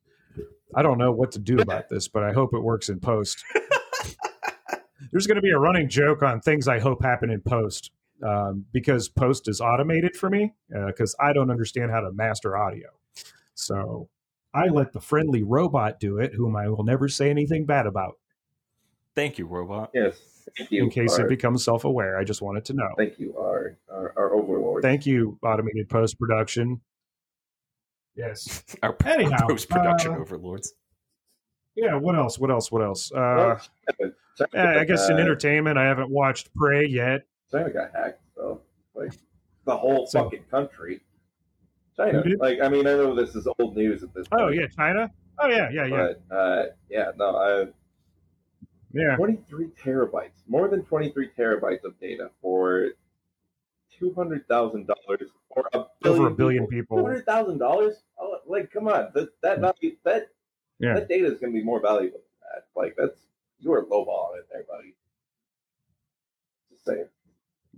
I 0.75 0.83
don't 0.83 0.99
know 0.99 1.13
what 1.13 1.33
to 1.33 1.39
do 1.39 1.59
about 1.59 1.89
this, 1.89 2.09
but 2.09 2.25
I 2.25 2.33
hope 2.33 2.53
it 2.53 2.61
works 2.63 2.89
in 2.89 2.99
post. 3.01 3.45
There's 5.13 5.27
going 5.27 5.37
to 5.37 5.43
be 5.43 5.51
a 5.51 5.59
running 5.59 5.89
joke 5.89 6.23
on 6.23 6.41
things 6.41 6.67
I 6.67 6.81
hope 6.81 7.03
happen 7.03 7.31
in 7.31 7.41
post 7.41 7.93
um, 8.23 8.65
because 8.73 9.09
post 9.09 9.49
is 9.49 9.61
automated 9.61 10.17
for 10.17 10.29
me 10.29 10.55
because 10.87 11.15
I 11.21 11.33
don't 11.33 11.51
understand 11.51 11.91
how 11.91 12.01
to 12.01 12.11
master 12.13 12.57
audio. 12.57 12.89
So 13.55 14.09
I 14.53 14.67
let 14.67 14.93
the 14.93 15.01
friendly 15.01 15.43
robot 15.43 16.01
do 16.01 16.19
it, 16.19 16.35
whom 16.35 16.57
I 16.57 16.69
will 16.69 16.85
never 16.85 17.09
say 17.09 17.31
anything 17.31 17.65
bad 17.67 17.87
about 17.87 18.19
Thank 19.15 19.39
you, 19.39 19.47
robot. 19.47 19.91
yes, 19.95 20.17
thank 20.19 20.36
you. 20.71 20.85
in 20.85 20.91
case 20.91 21.19
our, 21.19 21.27
it 21.27 21.29
becomes 21.29 21.65
self 21.65 21.85
aware. 21.85 22.19
I 22.19 22.25
just 22.25 22.43
wanted 22.43 22.65
to 22.67 22.73
know. 22.75 22.89
thank 22.97 23.19
you, 23.19 23.37
our, 23.39 23.77
our, 23.91 24.13
our 24.17 24.35
overlord. 24.35 24.83
Thank 24.83 25.07
you, 25.07 25.39
automated 25.43 25.89
post 25.89 26.19
production. 26.19 26.81
Yes. 28.15 28.65
Our 28.83 28.97
Anyhow, 29.05 29.47
post 29.47 29.69
production 29.69 30.13
uh, 30.15 30.19
overlords. 30.21 30.73
Yeah. 31.75 31.97
What 31.97 32.17
else? 32.17 32.39
What 32.39 32.51
else? 32.51 32.73
What 32.73 32.81
else? 32.83 33.13
Uh, 33.13 33.17
Well, 33.19 33.61
China 34.39 34.49
yeah, 34.55 34.71
I 34.71 34.75
got, 34.75 34.87
guess 34.87 35.09
in 35.11 35.17
uh, 35.17 35.21
entertainment, 35.21 35.77
I 35.77 35.85
haven't 35.85 36.09
watched 36.11 36.53
Prey 36.55 36.87
yet. 36.87 37.27
China 37.51 37.71
got 37.71 37.91
hacked, 37.95 38.23
so 38.35 38.63
like 38.95 39.13
the 39.67 39.77
whole 39.77 40.07
So- 40.07 40.25
fucking 40.25 40.45
country. 40.51 41.03
China, 41.97 42.23
did? 42.23 42.39
like 42.41 42.59
I 42.63 42.69
mean, 42.69 42.87
I 42.87 42.93
know 42.93 43.15
this 43.15 43.35
is 43.35 43.47
old 43.59 43.77
news 43.77 44.03
at 44.03 44.13
this 44.15 44.29
point. 44.29 44.43
Oh 44.43 44.49
yeah, 44.49 44.67
China. 44.67 45.11
Oh 45.39 45.49
yeah, 45.49 45.69
yeah, 45.71 45.87
yeah, 45.87 46.13
But 46.29 46.35
uh, 46.37 46.65
yeah, 46.91 47.11
no, 47.17 47.37
I 47.37 47.67
yeah. 48.97 49.17
23 49.17 49.69
terabytes, 49.83 50.43
more 50.49 50.69
than 50.69 50.83
23 50.85 51.31
terabytes 51.39 51.85
of 51.85 51.99
data 52.01 52.31
for 52.41 52.89
two 53.99 54.13
hundred 54.15 54.47
thousand 54.49 54.87
dollars 54.87 55.31
for 55.55 55.69
a 55.73 55.85
billion 56.03 56.21
Over 56.23 56.27
a 56.29 56.31
billion 56.35 56.67
people. 56.67 56.99
Two 56.99 57.05
hundred 57.07 57.25
thousand 57.27 57.59
dollars? 57.59 58.03
Oh, 58.19 58.39
like, 58.47 58.71
come 58.71 58.89
on, 58.89 59.11
that 59.15 59.29
that 59.43 59.61
value, 59.61 59.97
that 60.05 60.29
Yeah. 60.79 60.95
that 60.95 61.09
data 61.09 61.27
is 61.27 61.39
going 61.41 61.53
to 61.53 61.59
be 61.59 61.65
more 61.65 61.81
valuable 61.81 62.19
than 62.19 62.51
that. 62.55 62.67
Like, 62.79 62.95
that's 62.97 63.21
you 63.59 63.73
are 63.73 63.85
lowballing 63.85 64.39
it 64.39 64.49
there, 64.53 64.65
buddy. 64.69 64.95
Just 66.71 66.85
saying. 66.85 67.09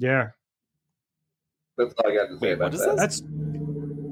Yeah, 0.01 0.29
That's 1.77 1.93
all 1.95 2.11
I 2.11 2.15
got 2.15 2.27
to 2.29 2.39
say 2.39 2.49
Wait, 2.49 2.53
about 2.53 2.71
that. 2.73 2.97
that's 2.97 3.23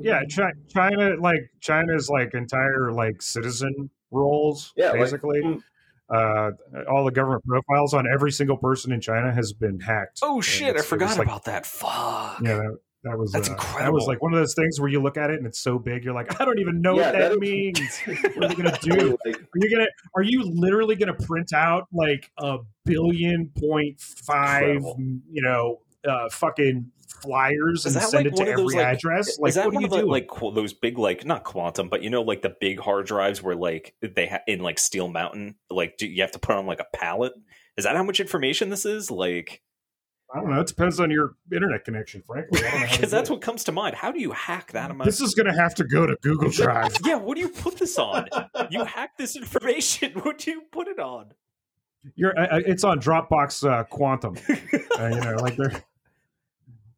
yeah. 0.00 0.22
China, 0.68 1.14
like 1.20 1.48
China's 1.60 2.08
like 2.10 2.34
entire 2.34 2.92
like 2.92 3.22
citizen 3.22 3.90
roles, 4.10 4.72
Yeah, 4.76 4.90
like, 4.90 5.00
basically. 5.00 5.42
mm. 5.42 5.62
Uh, 6.08 6.50
all 6.90 7.04
the 7.04 7.10
government 7.12 7.44
profiles 7.44 7.94
on 7.94 8.04
every 8.12 8.30
single 8.32 8.56
person 8.56 8.92
in 8.92 9.00
China 9.00 9.32
has 9.32 9.52
been 9.52 9.80
hacked. 9.80 10.20
Oh 10.22 10.40
shit! 10.40 10.76
I 10.76 10.82
forgot 10.82 11.18
like- 11.18 11.26
about 11.26 11.44
that. 11.44 11.66
Fuck. 11.66 12.40
Yeah, 12.42 12.54
that, 12.56 12.78
that 13.04 13.18
was 13.18 13.30
That's 13.32 13.48
uh, 13.48 13.54
That 13.78 13.92
was 13.92 14.06
like 14.06 14.20
one 14.22 14.32
of 14.32 14.38
those 14.40 14.54
things 14.54 14.80
where 14.80 14.88
you 14.88 15.00
look 15.00 15.16
at 15.16 15.30
it 15.30 15.36
and 15.38 15.46
it's 15.46 15.60
so 15.60 15.78
big, 15.78 16.04
you're 16.04 16.14
like, 16.14 16.40
I 16.40 16.44
don't 16.44 16.58
even 16.58 16.80
know 16.80 16.96
Yeah, 16.98 17.06
what 17.12 17.18
that, 17.18 17.30
that- 17.32 17.38
means. 17.38 17.78
What 18.06 18.44
are 18.44 18.48
they 18.48 18.54
gonna 18.54 18.78
do? 18.80 19.16
Like, 19.24 19.36
Are 19.36 19.48
you 19.56 19.70
gonna? 19.70 19.86
Are 20.16 20.22
you 20.22 20.42
literally 20.42 20.96
gonna 20.96 21.14
print 21.14 21.52
out 21.52 21.84
like 21.92 22.30
a 22.38 22.58
billion 22.84 23.50
point 23.58 24.00
five, 24.00 24.62
Incredible. 24.62 24.96
you 25.30 25.42
know, 25.42 25.80
uh, 26.08 26.28
fucking 26.30 26.90
flyers 27.22 27.86
and 27.86 27.94
send 27.94 28.12
like 28.12 28.26
it 28.26 28.36
to 28.36 28.42
every 28.42 28.62
those, 28.62 28.74
like- 28.74 28.86
address? 28.86 29.38
Like, 29.38 29.48
is 29.50 29.54
that 29.56 29.72
one 29.72 29.82
you 29.82 29.86
of 29.86 29.92
the 29.92 30.06
like 30.06 30.28
qu- 30.28 30.52
those 30.52 30.72
big 30.72 30.98
like 30.98 31.24
not 31.24 31.44
quantum, 31.44 31.88
but 31.88 32.02
you 32.02 32.10
know 32.10 32.22
like 32.22 32.42
the 32.42 32.54
big 32.60 32.80
hard 32.80 33.06
drives 33.06 33.42
where 33.42 33.56
like 33.56 33.94
they 34.00 34.26
ha- 34.26 34.40
in 34.46 34.60
like 34.60 34.78
Steel 34.78 35.08
Mountain, 35.08 35.56
like 35.70 35.96
do 35.96 36.06
you 36.06 36.22
have 36.22 36.32
to 36.32 36.38
put 36.38 36.56
on 36.56 36.66
like 36.66 36.80
a 36.80 36.96
pallet? 36.96 37.32
Is 37.76 37.84
that 37.84 37.96
how 37.96 38.02
much 38.02 38.20
information 38.20 38.70
this 38.70 38.86
is? 38.86 39.10
Like, 39.10 39.62
I 40.34 40.40
don't 40.40 40.50
know. 40.50 40.60
It 40.60 40.66
depends 40.66 40.98
on 40.98 41.10
your 41.10 41.34
internet 41.52 41.84
connection, 41.84 42.22
frankly. 42.26 42.60
I 42.66 42.70
don't 42.70 42.80
know 42.80 42.86
because 42.90 43.10
that's 43.12 43.28
what 43.30 43.40
comes 43.42 43.64
to 43.64 43.72
mind. 43.72 43.94
How 43.96 44.10
do 44.12 44.20
you 44.20 44.32
hack 44.32 44.72
that 44.72 44.90
amount? 44.90 45.04
This 45.06 45.20
is 45.20 45.34
gonna 45.34 45.54
have 45.54 45.74
to 45.76 45.84
go 45.84 46.06
to 46.06 46.16
Google 46.22 46.50
Drive. 46.50 46.96
yeah, 47.04 47.16
what 47.16 47.34
do 47.34 47.42
you 47.42 47.48
put 47.50 47.78
this 47.78 47.98
on? 47.98 48.26
you 48.70 48.84
hack 48.84 49.16
this 49.18 49.36
information. 49.36 50.12
What 50.22 50.38
do 50.38 50.50
you 50.50 50.62
put 50.72 50.88
it 50.88 50.98
on? 50.98 51.32
You're, 52.14 52.38
uh, 52.38 52.60
it's 52.64 52.84
on 52.84 53.00
Dropbox 53.00 53.68
uh, 53.68 53.84
Quantum. 53.84 54.36
Uh, 54.48 55.08
you 55.08 55.20
know, 55.20 55.36
like 55.40 55.56
they're. 55.56 55.82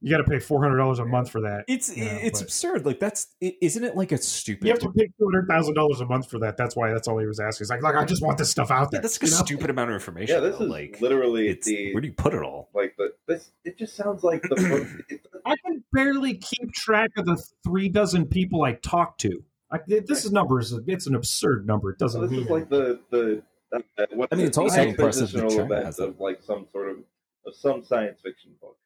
You 0.00 0.10
got 0.16 0.18
to 0.18 0.30
pay 0.30 0.38
four 0.38 0.62
hundred 0.62 0.76
dollars 0.76 1.00
a 1.00 1.04
month 1.04 1.28
for 1.30 1.40
that. 1.40 1.64
It's 1.66 1.94
Yeah, 1.96 2.04
it's 2.04 2.38
but- 2.40 2.46
absurd. 2.46 2.86
Like 2.86 3.00
that's 3.00 3.26
isn't 3.40 3.82
it 3.82 3.96
like 3.96 4.12
a 4.12 4.18
stupid? 4.18 4.64
You 4.66 4.70
have 4.72 4.78
to 4.80 4.92
pay 4.92 5.06
two 5.06 5.24
hundred 5.24 5.48
thousand 5.48 5.74
dollars 5.74 6.00
a 6.00 6.06
month 6.06 6.30
for 6.30 6.38
that. 6.38 6.56
That's 6.56 6.76
why. 6.76 6.90
That's 6.92 7.08
all 7.08 7.18
he 7.18 7.26
was 7.26 7.40
asking. 7.40 7.64
He's 7.64 7.70
like, 7.70 7.82
"Look, 7.82 7.96
I 7.96 8.04
just 8.04 8.22
want 8.22 8.38
this 8.38 8.48
stuff 8.50 8.70
out 8.70 8.82
Yeah, 8.82 8.86
there." 8.92 9.00
that's 9.02 9.20
like 9.20 9.28
a 9.28 9.34
know? 9.34 9.44
stupid 9.44 9.70
amount 9.70 9.90
of 9.90 9.94
information. 9.94 10.34
yeah, 10.36 10.40
this 10.40 10.56
though. 10.58 10.64
is 10.66 10.70
like 10.70 11.00
literally 11.00 11.48
it's 11.48 11.66
the 11.66 11.92
where 11.94 12.00
do 12.00 12.06
you 12.06 12.14
put 12.14 12.32
it 12.34 12.42
all? 12.42 12.68
like 12.74 12.94
the 12.96 13.12
this. 13.26 13.50
It 13.64 13.76
just 13.76 13.96
sounds 13.96 14.22
like 14.22 14.42
the. 14.42 15.02
it, 15.08 15.20
I 15.44 15.56
can 15.66 15.82
barely 15.92 16.34
keep 16.34 16.72
track 16.74 17.10
of 17.16 17.26
the 17.26 17.42
three 17.64 17.88
dozen 17.88 18.26
people 18.26 18.62
I 18.62 18.74
talk 18.74 19.18
to. 19.18 19.42
I, 19.72 19.80
this 19.86 20.24
is 20.24 20.30
number 20.32 20.60
is 20.60 20.72
it's 20.86 21.06
an 21.08 21.14
absurd 21.16 21.66
number. 21.66 21.90
It 21.90 21.98
doesn't 21.98 22.20
this 22.22 22.30
mean 22.30 22.42
is 22.44 22.50
like 22.50 22.68
the 22.70 23.00
the. 23.10 23.42
Uh, 23.74 24.06
what 24.14 24.28
I 24.32 24.36
mean, 24.36 24.44
is 24.44 24.48
it's 24.50 24.58
it? 24.58 24.60
also 24.60 24.76
The 24.76 24.88
impressive 24.90 25.32
that 25.32 25.48
China 25.50 25.64
event 25.64 25.84
has 25.86 25.98
of 25.98 26.20
like 26.20 26.42
some 26.42 26.66
sort 26.72 26.88
of 26.90 26.98
of 27.46 27.54
some 27.56 27.84
science 27.84 28.20
fiction 28.22 28.52
book. 28.62 28.76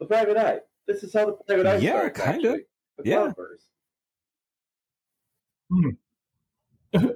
The 0.00 0.06
private 0.06 0.36
eye. 0.36 0.60
This 0.86 1.04
is 1.04 1.12
how 1.12 1.26
the 1.26 1.32
private 1.46 1.66
eye 1.66 1.76
Yeah, 1.76 2.10
starts. 2.10 2.20
kinda. 2.20 2.58
The 2.98 3.02
Yeah. 3.08 3.16
cloudburst. 3.32 3.66
Hmm. 5.70 5.90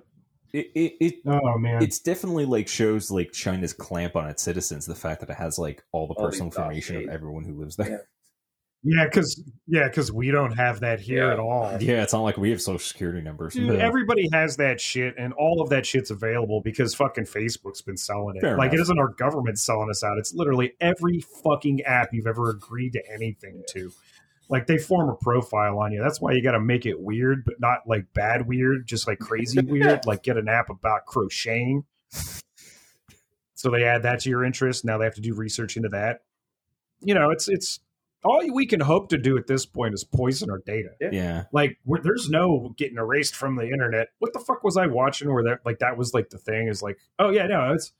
It, 0.53 0.71
it, 0.77 0.93
it 1.01 1.15
Oh 1.27 1.59
man, 1.59 1.83
it's 1.83 1.99
definitely 1.99 2.45
like 2.45 2.69
shows 2.69 3.11
like 3.11 3.33
China's 3.33 3.73
clamp 3.73 4.15
on 4.15 4.29
its 4.31 4.41
citizens. 4.41 4.87
The 4.87 4.95
fact 4.95 5.19
that 5.23 5.29
it 5.29 5.35
has 5.35 5.59
like 5.59 5.83
all 5.91 6.07
the 6.07 6.15
All 6.15 6.27
personal 6.27 6.47
information 6.47 6.95
of 6.95 7.09
everyone 7.09 7.43
who 7.43 7.59
lives 7.59 7.75
there. 7.75 8.07
Yeah, 8.85 9.05
because 9.05 9.43
yeah, 9.67 9.89
because 9.89 10.13
we 10.13 10.31
don't 10.31 10.53
have 10.53 10.81
that 10.81 11.01
here 11.01 11.27
Yeah. 11.27 11.33
at 11.33 11.39
all. 11.41 11.77
Yeah, 11.81 12.03
it's 12.03 12.13
not 12.13 12.21
like 12.21 12.37
we 12.37 12.51
have 12.51 12.61
social 12.61 12.79
security 12.79 13.21
numbers. 13.23 13.55
Dude, 13.55 13.67
No. 13.69 13.75
everybody 13.77 14.29
has 14.33 14.57
that 14.59 14.81
shit, 14.81 15.15
and 15.19 15.33
all 15.33 15.61
of 15.63 15.71
that 15.71 15.87
shit's 15.87 16.11
available 16.11 16.61
because 16.61 16.95
fucking 16.95 17.25
Facebook's 17.25 17.81
been 17.83 17.97
selling 17.97 18.37
it. 18.37 18.43
Fair 18.43 18.57
like, 18.59 18.73
it 18.73 18.75
enough. 18.75 18.85
isn't 18.85 18.99
our 18.99 19.09
government 19.09 19.59
selling 19.59 19.89
us 19.91 20.05
out. 20.05 20.19
It's 20.19 20.35
literally 20.35 20.75
every 20.81 21.21
fucking 21.43 21.83
app 21.83 22.11
you've 22.13 22.27
ever 22.27 22.51
agreed 22.51 22.93
to 22.93 23.03
anything 23.13 23.63
to. 23.71 23.91
Like, 24.51 24.67
they 24.67 24.77
form 24.77 25.09
a 25.09 25.15
profile 25.17 25.79
on 25.79 25.91
you. 25.93 26.03
That's 26.03 26.21
why 26.21 26.33
you 26.33 26.43
got 26.43 26.53
to 26.53 26.61
make 26.61 26.85
it 26.85 27.01
weird, 27.01 27.45
but 27.47 27.55
not 27.61 27.79
like 27.87 28.13
bad 28.13 28.47
weird, 28.47 28.87
just 28.87 29.09
like 29.09 29.19
crazy 29.19 29.59
weird. 29.67 30.05
Like, 30.05 30.23
get 30.23 30.37
an 30.37 30.49
app 30.49 30.69
about 30.69 31.07
crocheting. 31.07 31.85
So 33.55 33.71
they 33.71 33.85
add 33.85 34.03
that 34.03 34.21
to 34.21 34.29
your 34.31 34.45
interest. 34.45 34.85
Now 34.85 34.99
they 34.99 35.05
have 35.05 35.15
to 35.15 35.23
do 35.23 35.35
research 35.35 35.77
into 35.79 35.89
that. 35.91 36.21
You 37.01 37.15
know, 37.15 37.31
it's 37.31 37.49
it's 37.49 37.81
all 38.25 38.41
we 38.53 38.67
can 38.67 38.81
hope 38.81 39.11
to 39.11 39.19
do 39.19 39.37
at 39.37 39.47
this 39.47 39.67
point 39.67 39.95
is 39.95 40.03
poison 40.05 40.51
our 40.51 40.59
data. 40.59 40.91
Yeah, 41.01 41.45
like 41.53 41.79
where, 41.85 42.01
there's 42.03 42.31
no 42.31 42.75
getting 42.77 42.97
erased 42.97 43.37
from 43.37 43.57
the 43.57 43.69
internet. 43.69 44.09
What 44.19 44.33
the 44.33 44.41
fuck 44.41 44.65
was 44.65 44.77
i 44.77 44.87
watching 44.87 45.33
where 45.33 45.45
that 45.45 45.61
like 45.65 45.79
that 45.81 45.97
was 45.97 46.15
like 46.15 46.31
the 46.31 46.39
thing 46.39 46.69
is 46.69 46.83
like 46.83 46.99
oh 47.19 47.31
yeah 47.31 47.47
no 47.47 47.73
it's 47.73 47.93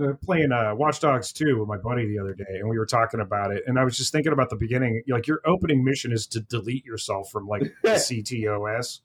uh, 0.00 0.12
playing 0.24 0.52
uh 0.52 0.74
watch 0.74 1.00
dogs 1.00 1.32
2 1.32 1.58
with 1.58 1.68
my 1.68 1.76
buddy 1.76 2.06
the 2.06 2.18
other 2.18 2.34
day 2.34 2.44
and 2.48 2.68
we 2.68 2.78
were 2.78 2.86
talking 2.86 3.20
about 3.20 3.50
it 3.50 3.62
and 3.66 3.78
i 3.78 3.84
was 3.84 3.96
just 3.96 4.12
thinking 4.12 4.32
about 4.32 4.50
the 4.50 4.56
beginning. 4.56 5.02
Like 5.08 5.26
your 5.26 5.40
opening 5.44 5.84
mission 5.84 6.12
is 6.12 6.26
to 6.28 6.40
delete 6.40 6.84
yourself 6.84 7.30
from 7.30 7.46
like 7.46 7.62
the 7.82 7.90
ctos 7.90 9.00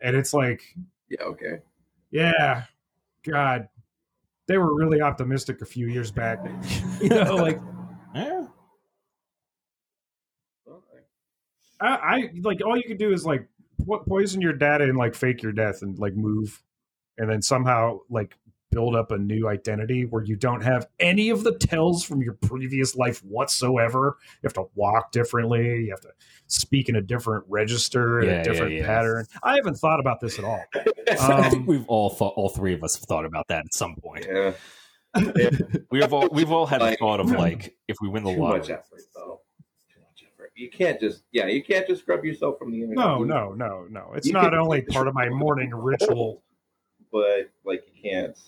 and 0.00 0.16
it's 0.16 0.32
like 0.32 0.62
Yeah, 1.08 1.22
okay. 1.22 1.58
yeah 2.10 2.64
god. 3.24 3.68
They 4.46 4.58
were 4.58 4.72
really 4.76 5.00
optimistic 5.00 5.60
a 5.60 5.66
few 5.66 5.88
years 5.88 6.10
back. 6.12 6.38
You 7.00 7.08
know 7.10 7.34
like 7.36 7.60
I, 11.80 11.86
I 11.88 12.30
like 12.42 12.60
all 12.64 12.76
you 12.76 12.84
could 12.84 12.98
do 12.98 13.12
is 13.12 13.24
like 13.26 13.46
po- 13.86 14.02
poison 14.08 14.40
your 14.40 14.52
data 14.54 14.84
and 14.84 14.96
like 14.96 15.14
fake 15.14 15.42
your 15.42 15.52
death 15.52 15.82
and 15.82 15.98
like 15.98 16.14
move, 16.14 16.62
and 17.18 17.28
then 17.30 17.42
somehow 17.42 18.00
like 18.10 18.36
build 18.72 18.96
up 18.96 19.10
a 19.10 19.16
new 19.16 19.48
identity 19.48 20.04
where 20.04 20.22
you 20.24 20.36
don't 20.36 20.60
have 20.62 20.86
any 21.00 21.30
of 21.30 21.44
the 21.44 21.52
tells 21.56 22.04
from 22.04 22.20
your 22.20 22.34
previous 22.34 22.94
life 22.96 23.22
whatsoever. 23.24 24.16
You 24.42 24.46
have 24.46 24.52
to 24.54 24.64
walk 24.74 25.12
differently. 25.12 25.84
You 25.84 25.90
have 25.90 26.00
to 26.00 26.10
speak 26.48 26.88
in 26.88 26.96
a 26.96 27.00
different 27.00 27.44
register 27.48 28.18
and 28.20 28.28
Yeah, 28.28 28.40
a 28.40 28.44
different 28.44 28.72
yeah. 28.72 28.86
pattern. 28.86 29.26
I 29.42 29.54
haven't 29.54 29.76
thought 29.76 29.98
about 30.00 30.20
this 30.20 30.38
at 30.38 30.44
all. 30.44 30.62
I 30.74 31.48
think 31.48 31.62
Um, 31.62 31.66
we've 31.66 31.86
all 31.88 32.10
thought, 32.10 32.34
all 32.36 32.48
three 32.50 32.74
of 32.74 32.82
us 32.84 32.96
have 32.96 33.04
thought 33.04 33.24
about 33.24 33.46
that 33.48 33.64
at 33.64 33.72
some 33.72 33.94
point. 33.96 34.26
Yeah. 34.28 34.52
We've 35.90 36.12
all 36.12 36.28
we've 36.30 36.52
all 36.52 36.66
had 36.66 36.80
the 36.82 36.86
Like- 36.86 36.98
thought 36.98 37.20
of 37.20 37.30
like 37.38 37.74
if 37.88 37.96
we 38.02 38.08
win 38.08 38.22
the 38.24 38.34
Too 38.34 38.40
much 38.40 38.68
lottery. 38.68 38.74
effort, 38.74 39.00
though. 39.14 39.40
Too 39.94 40.00
much 40.00 40.24
effort. 40.30 40.45
You 40.56 40.70
can't 40.70 40.98
just 40.98 41.22
yeah, 41.32 41.46
you 41.46 41.62
can't 41.62 41.86
just 41.86 42.00
scrub 42.02 42.24
yourself 42.24 42.58
from 42.58 42.72
the 42.72 42.78
internet. 42.82 42.96
No, 43.04 43.18
You- 43.20 43.26
no, 43.26 43.52
no, 43.52 43.86
no. 43.90 44.12
It's 44.14 44.26
You 44.26 44.32
not 44.32 44.54
only 44.54 44.80
part 44.82 45.06
of 45.06 45.14
my 45.14 45.28
morning 45.28 45.70
ritual. 45.74 46.42
but 47.12 47.50
like 47.64 47.84
you 47.94 48.10
can't. 48.10 48.38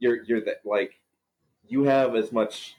You're 0.00 0.24
you're 0.24 0.44
that 0.44 0.56
like 0.64 1.00
you 1.66 1.84
have 1.84 2.14
as 2.16 2.32
much 2.32 2.74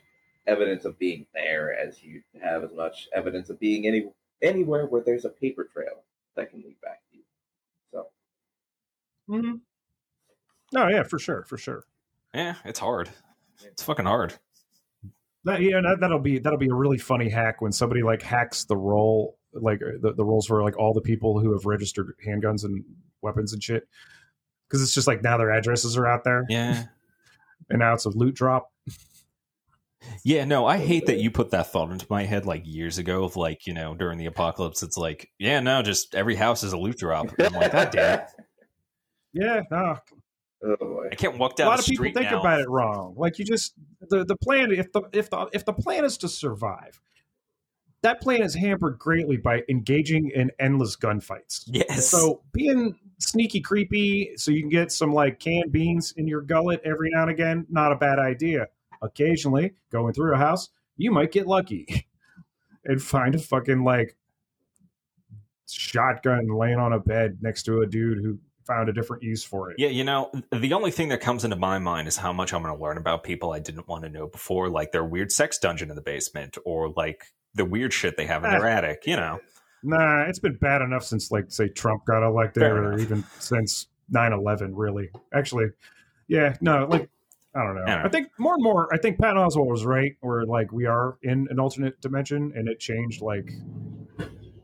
evidence 0.46 0.86
of 0.86 1.00
being 1.00 1.26
there 1.34 1.74
as 1.76 2.04
you 2.04 2.22
have 2.44 2.64
as 2.64 2.72
much 2.74 3.08
evidence 3.14 3.50
of 3.50 3.60
being 3.60 3.88
any 3.88 4.12
anywhere 4.42 4.86
where 4.86 5.02
there's 5.02 5.26
a 5.26 5.30
paper 5.30 5.64
trail 5.64 6.04
that 6.36 6.50
can 6.52 6.62
lead 6.62 6.80
back 6.82 7.02
to 7.12 7.18
you. 7.18 7.24
So 7.92 8.08
Mhm. 9.30 9.62
No, 10.74 10.88
yeah, 10.90 11.04
for 11.04 11.18
sure, 11.18 11.44
for 11.46 11.58
sure. 11.58 11.86
Yeah, 12.34 12.56
it's 12.66 12.80
hard. 12.80 13.10
It's 13.64 13.82
fucking 13.84 14.06
hard. 14.06 14.38
That, 15.46 15.62
yeah, 15.62 15.80
that, 15.82 16.00
that'll 16.02 16.20
be 16.20 16.40
that'll 16.40 16.60
be 16.60 16.70
a 16.70 16.74
really 16.76 16.98
funny 16.98 17.30
hack 17.30 17.62
when 17.62 17.72
somebody 17.72 18.02
like 18.04 18.22
hacks 18.22 18.66
the 18.66 18.76
roll, 18.76 19.38
like 19.54 19.82
uh, 19.82 19.98
the, 20.02 20.14
the 20.14 20.26
rolls 20.26 20.48
for 20.48 20.62
like 20.64 20.78
all 20.78 20.94
the 20.94 21.02
people 21.02 21.40
who 21.40 21.54
have 21.54 21.66
registered 21.66 22.14
handguns 22.28 22.64
and 22.64 22.84
weapons 23.22 23.54
and 23.54 23.64
shit. 23.64 23.88
Because 24.68 24.82
it's 24.82 24.94
just 24.94 25.08
like 25.08 25.22
now 25.24 25.38
their 25.38 25.52
addresses 25.52 25.96
are 25.98 26.08
out 26.08 26.24
there, 26.24 26.46
Yeah. 26.50 26.86
and 27.70 27.80
now 27.80 27.94
it's 27.94 28.06
a 28.06 28.10
loot 28.10 28.34
drop. 28.36 28.72
Yeah, 30.24 30.46
no, 30.46 30.66
I 30.66 30.78
hate 30.78 31.06
that 31.08 31.18
you 31.20 31.32
put 31.32 31.52
that 31.52 31.72
thought 31.72 31.92
into 31.92 32.06
my 32.10 32.24
head 32.26 32.46
like 32.46 32.64
years 32.66 32.98
ago 32.98 33.24
of 33.24 33.36
like, 33.36 33.66
you 33.68 33.74
know, 33.74 33.96
during 33.96 34.18
the 34.18 34.26
apocalypse, 34.28 34.84
it's 34.84 34.98
like, 34.98 35.30
yeah, 35.40 35.60
no, 35.60 35.82
just 35.82 36.14
every 36.16 36.36
house 36.36 36.64
is 36.64 36.74
a 36.74 36.78
loot 36.78 36.98
drop. 36.98 37.28
I'm 37.40 37.54
like, 37.54 37.72
God 37.72 37.92
damn 37.92 38.20
it. 38.20 38.28
Yeah, 39.38 39.64
no, 39.70 39.98
oh 40.66 40.76
boy. 40.78 41.10
I 41.12 41.16
can't 41.16 41.38
walk 41.38 41.56
down. 41.56 41.68
a 41.68 41.70
lot 41.70 41.78
the 41.78 41.84
of 41.84 41.88
people 41.88 42.06
think 42.06 42.32
now. 42.32 42.40
about 42.40 42.60
it 42.60 42.70
wrong. 42.70 43.16
Like 43.18 43.40
you 43.40 43.46
just 43.46 43.74
the 44.10 44.26
the 44.26 44.36
plan 44.36 44.72
if 44.72 44.92
the 44.92 45.04
if 45.14 45.30
the 45.30 45.50
if 45.54 45.66
the 45.66 45.74
plan 45.74 46.06
is 46.06 46.18
to 46.20 46.28
survive, 46.28 47.00
that 48.02 48.22
plan 48.22 48.42
is 48.42 48.54
hampered 48.54 49.00
greatly 49.00 49.38
by 49.38 49.64
engaging 49.70 50.32
in 50.36 50.52
endless 50.60 50.96
gunfights. 50.96 51.64
Yes. 51.68 52.08
So 52.08 52.42
being 52.52 52.96
sneaky 53.18 53.62
creepy 53.62 54.32
so 54.36 54.52
you 54.52 54.62
can 54.62 54.70
get 54.70 54.92
some 54.92 55.14
like 55.14 55.40
canned 55.40 55.72
beans 55.72 56.14
in 56.18 56.28
your 56.28 56.42
gullet 56.42 56.82
every 56.84 57.10
now 57.12 57.24
and 57.24 57.32
again, 57.32 57.66
not 57.70 57.92
a 57.92 57.96
bad 57.96 58.20
idea. 58.20 58.68
Occasionally, 59.02 59.74
going 59.92 60.14
through 60.14 60.34
a 60.34 60.38
house, 60.38 60.70
you 60.98 61.12
might 61.12 61.32
get 61.32 61.48
lucky 61.48 62.08
and 62.86 63.02
find 63.02 63.36
a 63.36 63.40
fucking 63.40 63.84
like 63.84 64.16
shotgun 65.68 66.48
laying 66.48 66.78
on 66.78 66.94
a 66.94 67.00
bed 67.00 67.40
next 67.42 67.64
to 67.64 67.82
a 67.82 67.88
dude 67.88 68.20
who 68.20 68.38
found 68.66 68.90
a 68.90 68.94
different 68.94 69.24
use 69.24 69.44
for 69.44 69.72
it. 69.72 69.78
Yeah, 69.80 69.90
you 69.90 70.04
know, 70.04 70.32
the 70.52 70.74
only 70.74 70.92
thing 70.92 71.10
that 71.10 71.22
comes 71.22 71.44
into 71.44 71.56
my 71.56 71.80
mind 71.80 72.08
is 72.08 72.18
how 72.18 72.34
much 72.34 72.54
I'm 72.54 72.64
going 72.64 72.76
to 72.76 72.82
learn 72.82 72.98
about 72.98 73.24
people 73.24 73.52
I 73.52 73.60
didn't 73.60 73.88
want 73.88 74.04
to 74.04 74.10
know 74.10 74.28
before, 74.28 74.70
like 74.70 74.92
their 74.92 75.06
weird 75.06 75.32
sex 75.32 75.58
dungeon 75.58 75.90
in 75.90 75.96
the 75.96 76.02
basement 76.02 76.58
or 76.66 76.90
like 76.90 77.26
the 77.54 77.66
weird 77.66 77.94
shit 77.94 78.18
they 78.18 78.26
have 78.26 78.44
in 78.44 78.52
their 78.52 78.68
attic, 78.68 79.04
you 79.06 79.16
know. 79.16 79.40
Nah, 79.84 80.24
it's 80.24 80.40
been 80.40 80.56
bad 80.56 80.82
enough 80.82 81.04
since 81.04 81.32
like 81.32 81.46
say 81.50 81.70
Trump 81.70 82.06
got 82.06 82.26
elected 82.26 82.62
Fair 82.62 82.78
or 82.78 82.94
enough. 82.94 83.02
even 83.02 83.24
since 83.40 83.88
9-11 84.12 84.72
really. 84.74 85.10
Actually, 85.34 85.68
yeah, 86.28 86.56
no, 86.60 86.88
like 86.90 87.10
I 87.56 87.64
don't 87.64 87.76
know. 87.76 87.84
I. 87.84 88.06
I 88.06 88.10
think 88.10 88.30
more 88.40 88.56
and 88.56 88.64
more 88.64 88.94
I 88.94 88.98
think 88.98 89.20
Pat 89.20 89.36
Oswalt 89.36 89.68
was 89.68 89.86
right 89.86 90.16
where 90.22 90.44
like 90.44 90.72
we 90.72 90.88
are 90.88 91.18
in 91.22 91.48
an 91.52 91.60
alternate 91.60 92.02
dimension 92.02 92.52
and 92.56 92.68
it 92.68 92.80
changed 92.80 93.22
like 93.22 93.52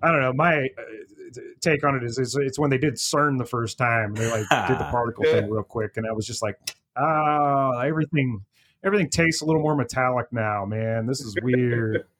I 0.03 0.11
don't 0.11 0.21
know, 0.21 0.33
my 0.33 0.57
uh, 0.57 0.81
take 1.61 1.83
on 1.83 1.95
it 1.95 2.03
is, 2.03 2.17
is 2.17 2.35
it's 2.35 2.59
when 2.59 2.69
they 2.69 2.77
did 2.77 2.95
CERN 2.95 3.37
the 3.37 3.45
first 3.45 3.77
time, 3.77 4.13
they 4.13 4.29
like 4.29 4.47
did 4.67 4.77
the 4.79 4.87
particle 4.91 5.23
thing 5.23 5.49
real 5.49 5.63
quick 5.63 5.97
and 5.97 6.05
I 6.07 6.11
was 6.11 6.25
just 6.25 6.41
like, 6.41 6.57
"Ah, 6.95 7.79
everything 7.81 8.41
everything 8.83 9.09
tastes 9.09 9.41
a 9.41 9.45
little 9.45 9.61
more 9.61 9.75
metallic 9.75 10.27
now, 10.31 10.65
man. 10.65 11.05
This 11.05 11.21
is 11.21 11.35
weird." 11.41 12.05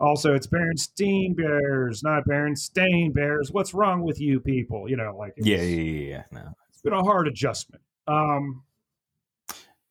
Also, 0.00 0.34
it's 0.34 0.48
Berenstain 0.48 1.36
Bears, 1.36 2.02
not 2.02 2.24
Berenstain 2.26 3.14
Bears. 3.14 3.52
What's 3.52 3.72
wrong 3.72 4.02
with 4.02 4.20
you 4.20 4.40
people? 4.40 4.90
You 4.90 4.96
know, 4.96 5.14
like 5.16 5.34
Yeah, 5.36 5.62
yeah, 5.62 6.08
yeah. 6.08 6.22
No. 6.32 6.52
it's 6.68 6.82
been 6.82 6.92
a 6.92 7.02
hard 7.02 7.28
adjustment. 7.28 7.80
Um, 8.08 8.64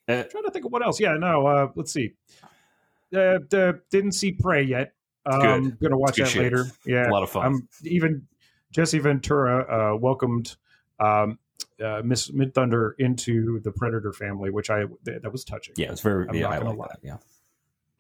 Uh, 0.06 0.24
trying 0.24 0.44
to 0.44 0.52
think 0.52 0.66
of 0.66 0.74
what 0.74 0.84
else. 0.86 1.00
Yeah, 1.00 1.14
no. 1.14 1.48
Uh, 1.48 1.68
let's 1.76 1.94
see. 1.94 2.14
Uh, 2.44 3.40
the, 3.50 3.80
didn't 3.92 4.12
see 4.12 4.34
Prey 4.34 4.64
yet. 4.64 4.94
Um, 5.26 5.70
good. 5.70 5.80
Gonna 5.80 5.98
watch 5.98 6.18
that 6.18 6.28
shit. 6.28 6.44
later. 6.44 6.66
Yeah, 6.86 7.10
A 7.10 7.12
lot 7.12 7.24
of 7.24 7.30
fun. 7.30 7.46
I'm 7.46 7.68
even 7.86 8.28
Jesse 8.74 9.00
Ventura 9.00 9.94
uh, 9.94 9.96
welcomed 9.96 10.58
um, 11.00 11.40
uh, 11.84 12.02
Miss 12.04 12.32
Midthunder 12.32 12.94
into 12.98 13.60
the 13.62 13.72
Predator 13.72 14.12
family, 14.12 14.50
which 14.50 14.70
I 14.70 14.86
that, 15.04 15.22
that 15.22 15.32
was 15.32 15.44
touching. 15.46 15.76
yeah, 15.78 15.92
it's 15.92 16.02
very, 16.02 16.28
I'm 16.28 16.36
yeah, 16.36 16.44
not 16.44 16.52
I 16.52 16.58
gonna 16.58 16.70
like 16.72 16.78
lie. 16.80 16.88
that. 16.92 17.00
Yeah. 17.02 17.18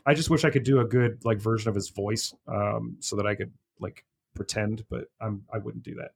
I 0.05 0.13
just 0.13 0.29
wish 0.29 0.43
I 0.43 0.49
could 0.49 0.63
do 0.63 0.81
a 0.81 0.85
good 0.85 1.23
like 1.23 1.39
version 1.39 1.69
of 1.69 1.75
his 1.75 1.89
voice, 1.89 2.33
um, 2.47 2.97
so 2.99 3.15
that 3.15 3.25
I 3.25 3.35
could 3.35 3.53
like 3.79 4.03
pretend, 4.33 4.83
but 4.89 5.05
I'm 5.21 5.43
I 5.53 5.59
wouldn't 5.59 5.83
do 5.83 5.95
that. 5.95 6.11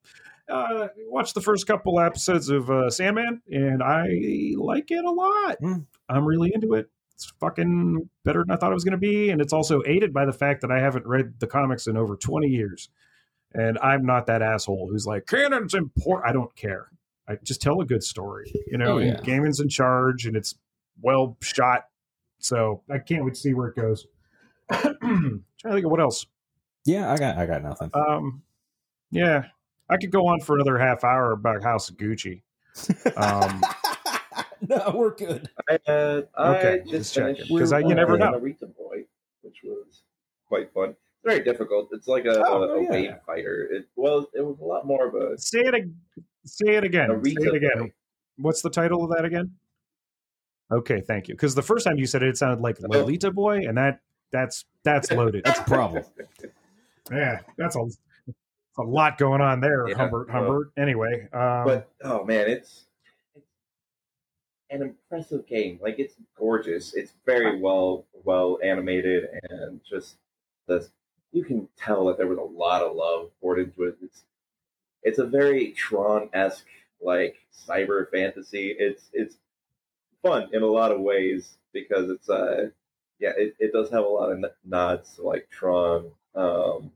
Uh, 0.53 0.88
watched 1.08 1.36
the 1.36 1.41
first 1.41 1.68
couple 1.68 1.99
episodes 1.99 2.49
of 2.49 2.70
uh, 2.70 2.89
Sandman, 2.89 3.41
and 3.51 3.84
I 3.84 4.08
like 4.55 4.91
it 4.91 5.03
a 5.03 5.12
lot. 5.12 5.58
Mm. 5.62 5.86
I'm 6.10 6.26
really 6.26 6.51
into 6.53 6.74
it. 6.74 6.89
It's 7.14 7.34
fucking 7.39 8.10
better 8.24 8.43
than 8.45 8.51
I 8.51 8.58
thought 8.58 8.72
it 8.72 8.76
was 8.76 8.84
going 8.84 8.91
to 8.91 8.97
be, 8.97 9.30
and 9.30 9.41
it's 9.41 9.53
also 9.53 9.82
aided 9.86 10.14
by 10.14 10.26
the 10.26 10.34
fact 10.34 10.62
that 10.62 10.72
I 10.72 10.80
haven't 10.80 11.05
read 11.05 11.39
the 11.39 11.47
comics 11.47 11.88
in 11.88 11.97
over 11.97 12.16
20 12.16 12.47
years, 12.47 12.89
and 13.58 13.78
I'm 13.80 14.05
not 14.05 14.28
that 14.28 14.41
asshole 14.41 14.88
who's 14.89 15.05
like 15.05 15.26
canon's 15.28 15.74
important. 15.74 16.30
I 16.30 16.32
don't 16.32 16.55
care. 16.55 16.88
I 17.28 17.36
just 17.43 17.62
tell 17.62 17.82
a 17.82 17.86
good 17.86 18.03
story, 18.03 18.53
you 18.68 18.78
know. 18.78 18.93
Oh, 18.93 18.97
yeah. 18.99 19.20
Gaiman's 19.22 19.60
in 19.60 19.68
charge, 19.68 20.26
and 20.26 20.38
it's 20.38 20.55
well 21.01 21.36
shot. 21.41 21.88
So 22.39 22.84
I 22.89 22.99
can't 22.99 23.26
wait 23.26 23.34
to 23.34 23.39
see 23.39 23.53
where 23.53 23.68
it 23.68 23.76
goes. 23.76 24.08
trying 24.72 24.93
to 25.01 25.41
think 25.72 25.84
of 25.86 25.91
what 25.91 25.99
else. 25.99 26.26
Yeah, 26.86 27.12
I 27.12 27.18
got 27.18 27.38
I 27.38 27.45
got 27.45 27.64
nothing. 27.64 27.89
Um, 27.93 28.43
yeah, 29.12 29.45
I 29.89 29.97
could 29.97 30.12
go 30.12 30.28
on 30.28 30.39
for 30.39 30.55
another 30.55 30.78
half 30.78 31.03
hour 31.03 31.32
about 31.34 31.64
House 31.64 31.89
of 31.89 31.97
Gucci. 31.97 32.41
Um, 33.18 33.62
no, 34.70 34.93
we're 34.95 35.14
good. 35.16 35.49
I, 35.70 35.80
uh, 35.91 36.22
I 36.38 36.55
Okay, 36.58 36.78
just 36.84 36.91
just 36.91 37.14
checking, 37.16 37.36
finished 37.36 37.49
'cause 37.58 37.74
I- 37.74 37.80
you 37.80 37.93
never 37.95 38.18
know. 38.18 38.32
Narita 38.39 38.74
Boy. 38.78 39.03
Which 39.41 39.58
was 39.64 40.03
quite 40.47 40.72
fun. 40.74 40.95
It's 41.28 41.36
very 41.36 41.43
difficult. 41.45 41.89
It's 41.91 42.07
like 42.07 42.25
a, 42.25 42.43
Oh, 42.45 42.63
a, 42.63 42.78
a 42.80 42.84
yeah. 42.84 42.89
wave 42.89 43.15
fighter. 43.25 43.67
It 43.71 43.88
well, 43.95 44.28
it 44.34 44.41
was 44.45 44.57
a 44.59 44.63
lot 44.63 44.86
more 44.86 45.07
of 45.07 45.15
a 45.15 45.38
Say 45.38 45.59
it. 45.59 45.73
ag- 45.75 45.93
Say 46.45 46.75
it 46.75 46.84
again. 46.86 47.09
Say 47.25 47.32
it 47.38 47.55
again. 47.55 47.80
fight. 47.80 47.93
What's 48.38 48.61
the 48.61 48.69
title 48.69 49.03
of 49.03 49.09
that 49.11 49.25
again? 49.25 49.51
Okay, 50.71 51.01
thank 51.01 51.28
you. 51.28 51.34
Because 51.36 51.55
the 51.55 51.61
first 51.61 51.86
time 51.86 51.97
you 51.97 52.05
said 52.05 52.23
it, 52.23 52.30
it 52.30 52.38
sounded 52.38 52.61
like. 52.61 52.78
Lolita 52.80 53.32
Boy, 53.32 53.57
and 53.67 53.78
that 53.78 53.99
that's 54.32 54.65
that's 54.84 55.11
loaded. 55.11 55.43
That's 55.43 55.59
a 55.59 55.63
problem. 55.63 56.03
yeah, 57.11 57.39
that's 57.57 57.75
a, 57.75 57.86
a 58.80 58.84
lot 58.84 59.17
going 59.17 59.41
on 59.41 59.59
there, 59.59 59.88
Yeah, 59.89 59.95
Humbert. 59.97 60.28
well- 60.30 60.38
Humbert. 60.43 60.71
Anyway, 60.78 61.28
um, 61.34 61.63
but 61.65 61.89
oh 62.03 62.23
man, 62.23 62.47
it's, 62.49 62.86
it's 63.36 63.45
an 64.69 64.82
impressive 64.84 65.45
game. 65.47 65.80
Like 65.82 65.99
it's 65.99 66.15
gorgeous. 66.38 66.93
It's 66.93 67.13
very 67.25 67.59
well 67.59 68.05
well 68.23 68.59
animated 68.63 69.25
and 69.49 69.82
just 69.89 70.15
the 70.67 70.88
you 71.32 71.43
can 71.43 71.67
tell 71.78 72.05
that 72.05 72.17
there 72.17 72.28
was 72.28 72.38
a 72.38 72.41
lot 72.41 72.82
of 72.82 72.95
love 72.95 73.30
poured 73.41 73.59
into 73.59 73.84
it. 73.84 73.97
It's 74.01 74.23
it's 75.03 75.19
a 75.19 75.25
very 75.25 75.71
Tron 75.71 76.30
esque 76.34 76.67
like 77.01 77.38
cyber 77.53 78.09
fantasy. 78.09 78.75
It's 78.78 79.09
it's 79.13 79.36
fun 80.23 80.49
in 80.53 80.63
a 80.63 80.67
lot 80.67 80.91
of 80.91 80.99
ways 80.99 81.57
because 81.73 82.09
it's 82.09 82.30
uh 82.30 82.69
yeah 83.19 83.34
it, 83.38 83.55
it 83.59 83.73
does 83.73 83.89
have 83.91 84.03
a 84.03 84.07
lot 84.07 84.32
of 84.32 84.43
nods 84.65 85.15
to 85.15 85.23
like 85.23 85.49
Tron 85.49 86.11
um 86.36 86.91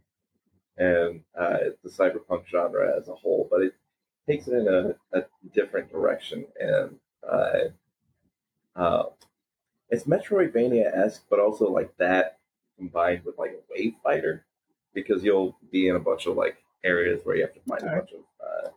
and 0.78 1.22
uh 1.38 1.58
the 1.84 1.90
cyberpunk 1.90 2.48
genre 2.48 2.98
as 2.98 3.08
a 3.08 3.16
whole, 3.16 3.48
but 3.52 3.62
it 3.62 3.76
takes 4.28 4.48
it 4.48 4.54
in 4.54 4.68
a, 4.68 5.18
a 5.18 5.26
different 5.54 5.92
direction 5.92 6.46
and 6.60 6.98
uh, 7.30 7.70
uh, 8.76 9.04
it's 9.90 10.06
Metroidvania 10.06 10.86
esque, 10.96 11.24
but 11.30 11.40
also 11.40 11.70
like 11.70 11.96
that 11.98 12.38
combined 12.82 13.24
with 13.26 13.38
like 13.38 13.52
a 13.52 13.62
wave 13.74 13.94
fighter 14.04 14.46
because 14.94 15.24
you'll 15.24 15.56
be 15.72 15.88
in 15.90 15.96
a 15.96 16.00
bunch 16.00 16.26
of 16.26 16.36
like 16.36 16.58
areas 16.84 17.22
where 17.24 17.36
you 17.36 17.44
have 17.44 17.54
to 17.54 17.60
fight 17.70 17.84
a 17.84 17.86
Okay. 17.86 17.96
bunch 18.00 18.12
of 18.20 18.22
uh, 18.48 18.70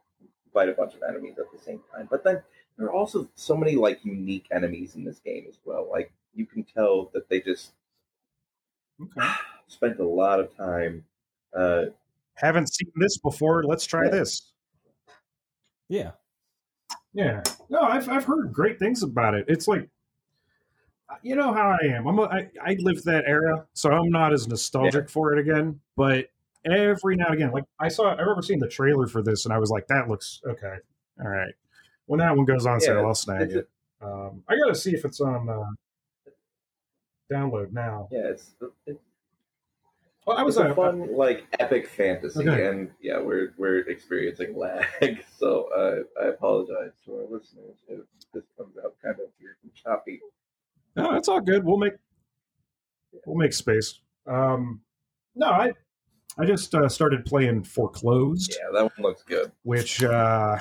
fight 0.53 0.69
a 0.69 0.73
bunch 0.73 0.95
of 0.95 1.03
enemies 1.09 1.37
at 1.39 1.47
the 1.57 1.59
same 1.69 1.81
time. 1.95 2.07
But 2.11 2.23
then 2.25 2.43
there 2.77 2.87
are 2.89 2.93
also 2.93 3.29
so 3.35 3.57
many 3.57 3.75
like 3.77 4.05
unique 4.05 4.47
enemies 4.53 4.95
in 4.97 5.05
this 5.05 5.21
game 5.21 5.47
as 5.49 5.59
well. 5.65 5.89
Like 5.91 6.13
you 6.35 6.47
can 6.47 6.65
tell 6.65 7.11
that 7.15 7.29
they 7.29 7.41
just 7.41 7.73
okay. 9.03 9.29
spent 9.69 9.99
a 10.01 10.05
lot 10.07 10.41
of 10.41 10.55
time. 10.57 11.05
Uh, 11.57 11.87
haven't 12.35 12.73
seen 12.75 12.91
this 12.97 13.17
before. 13.19 13.65
Let's 13.65 13.87
try 13.87 14.05
Yeah. 14.05 14.11
this. 14.11 14.53
Yeah. 15.89 16.11
Yeah. 17.13 17.43
No, 17.69 17.81
I've 17.81 18.09
I've 18.09 18.25
heard 18.25 18.53
great 18.53 18.79
things 18.79 19.03
about 19.03 19.35
it. 19.35 19.45
It's 19.49 19.69
like 19.69 19.89
you 21.23 21.37
know 21.37 21.53
how 21.53 21.77
I 21.83 21.87
am. 21.87 22.07
I'm 22.07 22.19
a, 22.19 22.23
I, 22.23 22.51
I 22.63 22.77
lived 22.81 23.05
that 23.05 23.25
era, 23.27 23.67
so 23.75 23.91
I'm 23.91 24.11
not 24.11 24.33
as 24.33 24.49
nostalgic 24.49 25.09
for 25.11 25.33
it 25.33 25.39
again. 25.39 25.81
But 25.97 26.31
every 26.65 27.17
now 27.17 27.27
and 27.27 27.35
again, 27.35 27.51
like 27.53 27.65
I 27.79 27.89
saw, 27.89 28.15
I 28.15 28.21
remember 28.21 28.43
seeing 28.43 28.59
the 28.61 28.69
trailer 28.69 29.07
for 29.07 29.23
this, 29.23 29.45
and 29.45 29.53
I 29.55 29.59
was 29.59 29.71
like, 29.71 29.87
"That 29.89 30.09
looks 30.09 30.41
okay. 30.47 30.77
All 31.23 31.29
right." 31.29 31.55
When 32.07 32.21
that 32.21 32.37
one 32.37 32.45
goes 32.45 32.67
on 32.67 32.81
Yeah, 32.81 32.87
sale, 32.87 33.07
I'll 33.07 33.15
snag 33.15 33.53
a- 33.53 33.59
it. 33.61 33.69
Um, 34.03 34.43
I 34.49 34.57
got 34.57 34.67
to 34.69 34.75
see 34.75 34.93
if 34.93 35.05
it's 35.07 35.21
on 35.21 35.49
uh, 35.49 36.31
download 37.33 37.73
now. 37.73 38.09
yeah, 38.11 38.29
it's 38.29 38.55
it's 38.87 39.01
Well, 40.27 40.37
I 40.37 40.43
was 40.43 40.57
a 40.59 40.71
uh, 40.71 40.75
fun, 40.75 41.15
like 41.15 41.45
epic 41.59 41.89
fantasy, 41.89 42.49
Okay. 42.49 42.67
and 42.67 42.91
yeah, 43.01 43.21
we're 43.21 43.55
we're 43.57 43.79
experiencing 43.89 44.57
lag, 44.59 45.25
so 45.39 45.69
uh, 45.75 46.23
I 46.23 46.29
apologize 46.29 46.93
to 47.07 47.15
our 47.15 47.23
listeners 47.31 47.77
if 47.89 48.01
this 48.33 48.45
comes 48.59 48.77
out 48.83 48.95
kind 49.03 49.15
of 49.15 49.27
weird 49.41 49.57
and 49.63 49.73
choppy. 49.75 50.21
No, 50.97 51.15
it's 51.15 51.29
all 51.29 51.41
good. 51.41 51.65
We'll 51.65 51.79
make 51.79 51.95
we'll 53.27 53.37
make 53.37 53.53
space. 53.53 54.01
Um, 54.27 54.81
no, 55.35 55.49
I 55.49 55.73
I 56.39 56.45
just 56.45 56.75
uh, 56.75 56.89
started 56.89 57.25
playing 57.25 57.65
Foreclosed, 57.65 58.57
Yeah, 58.59 58.71
that 58.73 58.83
one 58.85 58.93
looks 58.99 59.23
good. 59.23 59.53
which 59.63 60.03
uh, 60.03 60.59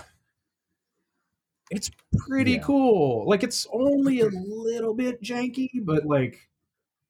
it's 1.71 1.89
pretty 2.17 2.53
Yeah. 2.53 2.59
cool. 2.63 3.27
Like 3.27 3.43
it's 3.43 3.67
only 3.73 4.21
a 4.21 4.27
little 4.29 4.93
bit 4.93 5.21
janky, 5.21 5.69
but 5.83 6.05
like 6.05 6.47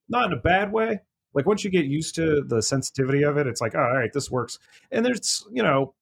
not 0.09 0.27
in 0.27 0.33
a 0.33 0.41
bad 0.41 0.71
way. 0.71 0.99
Like 1.33 1.45
once 1.45 1.63
you 1.63 1.71
get 1.71 1.85
used 1.85 2.15
to 2.15 2.43
the 2.43 2.61
sensitivity 2.61 3.23
of 3.23 3.37
it, 3.37 3.47
it's 3.47 3.59
like, 3.61 3.73
oh, 3.75 3.79
all 3.79 3.97
right, 3.97 4.13
this 4.13 4.29
works. 4.29 4.59
And 4.91 5.03
there's, 5.05 5.45
you 5.51 5.63
know, 5.63 5.93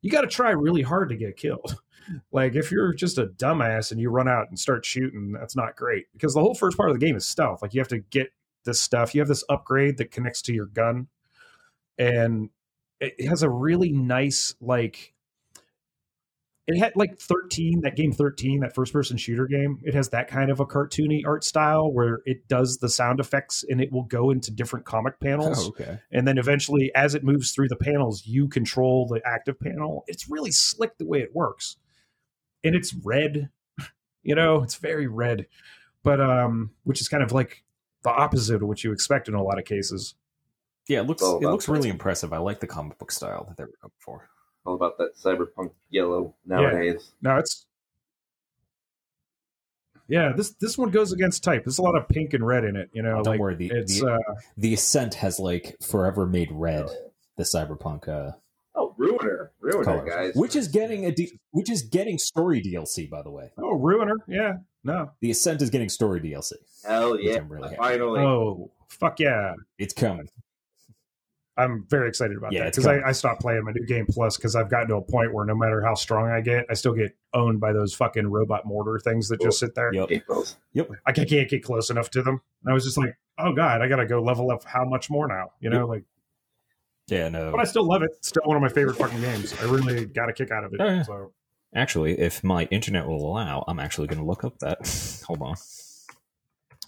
you 0.00 0.10
got 0.10 0.20
to 0.20 0.28
try 0.28 0.50
really 0.50 0.82
hard 0.82 1.08
to 1.08 1.16
get 1.16 1.36
killed. 1.36 1.74
Like 2.32 2.54
if 2.54 2.70
you're 2.72 2.92
just 2.94 3.18
a 3.18 3.26
dumbass 3.26 3.90
and 3.92 4.00
you 4.00 4.10
run 4.10 4.28
out 4.28 4.48
and 4.48 4.58
start 4.58 4.84
shooting, 4.84 5.32
that's 5.32 5.56
not 5.56 5.76
great 5.76 6.06
because 6.12 6.34
the 6.34 6.40
whole 6.40 6.54
first 6.54 6.76
part 6.76 6.90
of 6.90 6.98
the 6.98 7.04
game 7.04 7.16
is 7.16 7.26
stealth. 7.26 7.62
Like 7.62 7.74
you 7.74 7.80
have 7.80 7.88
to 7.88 7.98
get 7.98 8.28
this 8.64 8.80
stuff. 8.80 9.14
You 9.14 9.20
have 9.20 9.28
this 9.28 9.44
upgrade 9.48 9.98
that 9.98 10.10
connects 10.10 10.42
to 10.42 10.52
your 10.52 10.66
gun, 10.66 11.08
and 11.98 12.50
it 13.00 13.26
has 13.28 13.42
a 13.42 13.50
really 13.50 13.92
nice 13.92 14.54
like. 14.60 15.14
It 16.70 16.76
had 16.78 16.92
like 16.96 17.18
13, 17.18 17.80
that 17.80 17.96
game 17.96 18.12
13, 18.12 18.60
that 18.60 18.74
first 18.74 18.92
person 18.92 19.16
shooter 19.16 19.46
game. 19.46 19.78
It 19.84 19.94
has 19.94 20.10
that 20.10 20.28
kind 20.28 20.50
of 20.50 20.60
a 20.60 20.66
cartoony 20.66 21.22
art 21.26 21.42
style 21.42 21.90
where 21.90 22.20
it 22.26 22.46
does 22.46 22.76
the 22.76 22.90
sound 22.90 23.20
effects 23.20 23.64
and 23.66 23.80
it 23.80 23.90
will 23.90 24.02
go 24.02 24.30
into 24.30 24.50
different 24.50 24.84
comic 24.84 25.18
panels 25.18 25.64
Oh, 25.64 25.68
okay. 25.68 25.98
and 26.12 26.28
then 26.28 26.36
eventually 26.36 26.92
as 26.94 27.14
it 27.14 27.24
moves 27.24 27.52
through 27.52 27.68
the 27.68 27.76
panels 27.76 28.26
you 28.26 28.48
control 28.48 29.06
the 29.06 29.22
active 29.26 29.58
panel 29.58 30.04
it's 30.08 30.28
really 30.28 30.50
slick 30.52 30.98
the 30.98 31.06
way 31.06 31.20
it 31.20 31.34
works 31.34 31.78
and 32.64 32.74
it's 32.74 32.94
red 33.04 33.48
you 34.22 34.34
know 34.34 34.62
it's 34.62 34.76
very 34.76 35.06
red 35.06 35.46
but 36.02 36.20
um 36.20 36.70
which 36.84 37.00
is 37.00 37.08
kind 37.08 37.22
of 37.22 37.32
like 37.32 37.62
the 38.02 38.10
opposite 38.10 38.56
of 38.56 38.62
what 38.68 38.82
you 38.84 38.92
expect 38.92 39.28
in 39.28 39.34
a 39.34 39.42
lot 39.42 39.58
of 39.58 39.64
cases 39.64 40.14
Yeah, 40.88 41.00
it 41.00 41.06
looks 41.06 41.22
it 41.22 41.26
looks 41.42 41.68
really 41.68 41.88
that. 41.88 41.94
impressive. 41.94 42.32
I 42.32 42.38
like 42.38 42.60
the 42.60 42.66
comic 42.66 42.96
book 42.98 43.10
style 43.12 43.44
that 43.48 43.56
they 43.56 43.64
were 43.64 43.72
going 43.82 43.92
for. 43.98 44.28
All 44.64 44.74
about 44.74 44.96
that 44.98 45.16
cyberpunk 45.16 45.72
yellow 45.90 46.34
nowadays. 46.46 47.12
no 47.22 47.36
it's 47.36 47.66
yeah 50.08 50.32
this 50.34 50.50
this 50.60 50.78
one 50.78 50.90
goes 50.90 51.12
against 51.12 51.42
type 51.44 51.64
there's 51.64 51.78
a 51.78 51.82
lot 51.82 51.96
of 51.96 52.08
pink 52.08 52.32
and 52.34 52.46
red 52.46 52.64
in 52.64 52.76
it 52.76 52.88
you 52.92 53.02
know 53.02 53.16
Don't 53.16 53.26
like 53.26 53.40
worry, 53.40 53.54
the 53.56 53.70
it's 53.74 54.00
the, 54.00 54.12
uh 54.14 54.34
the 54.56 54.74
Ascent 54.74 55.14
has 55.14 55.38
like 55.38 55.76
forever 55.82 56.26
made 56.26 56.50
red 56.52 56.86
the 57.36 57.44
cyberpunk 57.44 58.08
uh 58.08 58.32
Oh, 58.74 58.94
Ruiner, 58.96 59.50
Ruiner, 59.72 59.84
colors, 59.84 60.08
guys, 60.14 60.32
which 60.34 60.56
is 60.56 60.68
getting 60.68 61.06
a 61.06 61.12
D- 61.12 61.38
which 61.50 61.70
is 61.70 61.82
getting 61.82 62.18
story 62.18 62.62
DLC 62.62 63.08
by 63.08 63.22
the 63.22 63.30
way. 63.30 63.50
oh 63.58 63.74
ruiner 63.74 64.16
yeah 64.26 64.54
no 64.84 65.10
The 65.20 65.30
Ascent 65.30 65.62
is 65.62 65.70
getting 65.70 65.88
story 65.88 66.20
DLC. 66.20 66.52
hell 66.86 67.18
yeah, 67.20 67.38
really 67.48 67.74
finally. 67.76 68.20
oh 68.20 68.70
fuck 68.88 69.20
yeah 69.20 69.54
It's 69.78 69.94
coming. 69.94 70.28
I'm 71.56 71.86
very 71.90 72.08
excited 72.08 72.36
about 72.36 72.52
Yeah, 72.52 72.64
that 72.64 72.72
because 72.72 72.86
I. 72.86 73.00
I 73.08 73.10
stopped 73.10 73.40
playing 73.40 73.64
my 73.64 73.72
new 73.72 73.84
game 73.84 74.06
plus 74.08 74.36
because 74.36 74.54
I've 74.54 74.70
gotten 74.70 74.88
to 74.90 74.94
a 74.96 75.02
point 75.02 75.34
where 75.34 75.44
no 75.44 75.56
matter 75.56 75.82
how 75.84 75.94
strong 75.94 76.30
I 76.30 76.40
get, 76.40 76.66
I 76.70 76.74
still 76.74 76.92
get 76.92 77.16
owned 77.34 77.58
by 77.58 77.72
those 77.72 77.92
fucking 77.94 78.28
robot 78.28 78.64
mortar 78.64 79.00
things 79.00 79.28
that 79.30 79.40
just 79.40 79.60
oh, 79.60 79.66
sit 79.66 79.74
there. 79.74 79.92
Yep. 79.92 80.06
Aprils. 80.12 80.56
I 81.04 81.12
ca- 81.12 81.24
can't 81.24 81.50
get 81.50 81.64
close 81.64 81.90
enough 81.90 82.10
to 82.12 82.22
them. 82.22 82.40
And 82.62 82.70
I 82.70 82.74
was 82.74 82.84
just 82.84 82.96
like, 82.96 83.16
oh 83.38 83.52
god, 83.52 83.82
I 83.82 83.88
gotta 83.88 84.06
go 84.06 84.22
level 84.22 84.52
up 84.52 84.62
how 84.62 84.84
much 84.84 85.10
more 85.10 85.26
now? 85.26 85.50
You 85.58 85.70
know, 85.70 85.84
like, 85.88 86.04
Yeah, 87.08 87.28
no. 87.28 87.50
but 87.50 87.60
I 87.60 87.64
still 87.64 87.84
love 87.86 88.02
it. 88.02 88.10
It's 88.18 88.28
still 88.28 88.42
one 88.44 88.56
of 88.56 88.62
my 88.62 88.68
favorite 88.68 88.96
fucking 88.96 89.20
games. 89.20 89.54
I 89.60 89.64
really 89.64 90.04
got 90.06 90.28
a 90.28 90.32
kick 90.32 90.50
out 90.50 90.64
of 90.64 90.72
it. 90.74 90.80
Oh, 90.80 90.86
yeah. 90.86 91.02
So 91.02 91.32
Actually, 91.74 92.18
if 92.18 92.42
my 92.44 92.64
internet 92.66 93.06
will 93.06 93.26
allow, 93.30 93.64
I'm 93.68 93.78
actually 93.78 94.06
going 94.06 94.18
to 94.20 94.24
look 94.24 94.44
up 94.44 94.58
that. 94.60 95.22
Hold 95.26 95.42
on. 95.42 95.54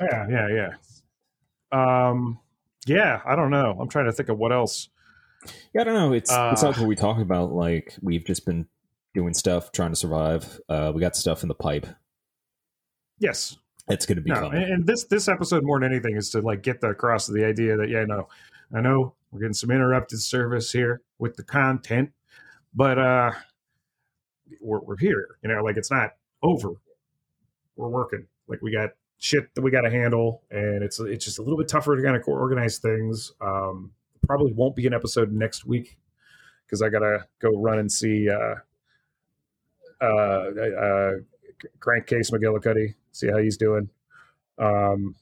yeah, 0.01 0.27
yeah, 0.31 0.49
yeah. 0.49 2.09
Um, 2.09 2.39
yeah, 2.87 3.21
I 3.27 3.37
don't 3.37 3.51
know. 3.51 3.77
I'm 3.81 3.89
trying 3.89 4.07
to 4.07 4.12
think 4.12 4.29
of 4.29 4.39
what 4.39 4.53
else. 4.53 4.89
Yeah, 5.75 5.83
I 5.83 5.85
don't 5.85 5.95
know. 5.95 6.12
It's 6.12 6.31
it's 6.31 6.62
Uh, 6.62 6.66
like 6.68 6.77
what 6.79 6.87
we 6.87 6.97
talk 6.97 7.18
about. 7.18 7.53
Like 7.53 7.95
we've 8.03 8.25
just 8.25 8.45
been 8.47 8.66
doing 9.14 9.35
stuff, 9.35 9.73
trying 9.73 9.91
to 9.91 9.97
survive. 9.97 10.61
Uh, 10.68 10.93
we 10.95 11.01
got 11.01 11.16
stuff 11.16 11.43
in 11.43 11.49
the 11.49 11.55
pipe. 11.55 11.87
Yes, 13.18 13.57
It's 13.89 14.07
going 14.07 14.16
to 14.16 14.23
be 14.23 14.31
no, 14.31 14.37
coming. 14.41 14.62
and, 14.62 14.73
and 14.73 14.87
this 14.87 15.05
this 15.05 15.29
episode 15.29 15.62
more 15.62 15.79
than 15.79 15.91
anything 15.93 16.16
is 16.16 16.31
to 16.31 16.41
like 16.41 16.62
get 16.62 16.81
the 16.81 16.89
across 16.89 17.27
the 17.27 17.45
idea 17.45 17.77
that 17.77 17.89
yeah, 17.91 18.05
no, 18.05 18.29
I 18.75 18.81
know 18.81 19.14
we're 19.31 19.41
getting 19.41 19.55
some 19.55 19.71
interrupted 19.71 20.21
service 20.21 20.73
here 20.73 21.03
with 21.18 21.37
the 21.37 21.43
content, 21.43 22.12
but 22.75 22.99
uh, 22.99 23.33
we're 24.61 24.81
we're 24.81 24.97
here. 24.99 25.27
You 25.43 25.49
know, 25.51 25.62
like 25.62 25.77
it's 25.77 25.91
not 25.91 26.11
over. 26.43 26.73
We're 27.77 27.89
working. 27.89 28.27
Like 28.49 28.62
we 28.62 28.73
got 28.73 28.91
shit 29.18 29.55
that 29.55 29.62
we 29.62 29.71
got 29.71 29.83
to 29.83 29.91
handle, 29.91 30.43
and 30.51 30.83
it's 30.83 31.01
it's 31.01 31.25
just 31.25 31.39
a 31.39 31.43
little 31.43 31.59
bit 31.59 31.68
tougher 31.68 31.97
to 31.97 32.03
kind 32.03 32.16
of 32.16 32.23
organize 32.27 32.79
things. 32.79 33.33
Um, 33.41 33.93
probably 34.27 34.53
won't 34.53 34.77
be 34.77 34.87
an 34.87 34.95
episode 34.95 35.33
next 35.33 35.64
week 35.64 35.99
because 36.66 36.83
I 36.83 36.89
gotta 36.89 37.27
go 37.41 37.51
run 37.51 37.79
and 37.79 37.91
see 37.91 38.29
uh, 38.29 38.55
uh, 40.01 40.05
uh, 40.05 41.12
crankcase 41.81 42.31
McGillicutty, 42.31 42.95
see 43.12 43.29
how 43.29 43.39
he's 43.39 43.57
doing 43.57 43.91
um, 44.59 45.14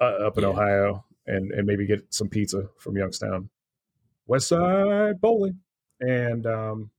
uh, 0.00 0.04
up 0.26 0.38
in 0.38 0.44
Yeah. 0.44 0.50
Ohio, 0.50 1.04
and 1.30 1.50
and 1.52 1.66
maybe 1.66 1.86
get 1.86 2.12
some 2.12 2.28
pizza 2.28 2.68
from 2.78 2.96
Youngstown, 2.96 3.48
West 4.26 4.48
Side 4.48 5.20
Bowling, 5.20 5.60
and 6.00 6.46
um, 6.46 6.90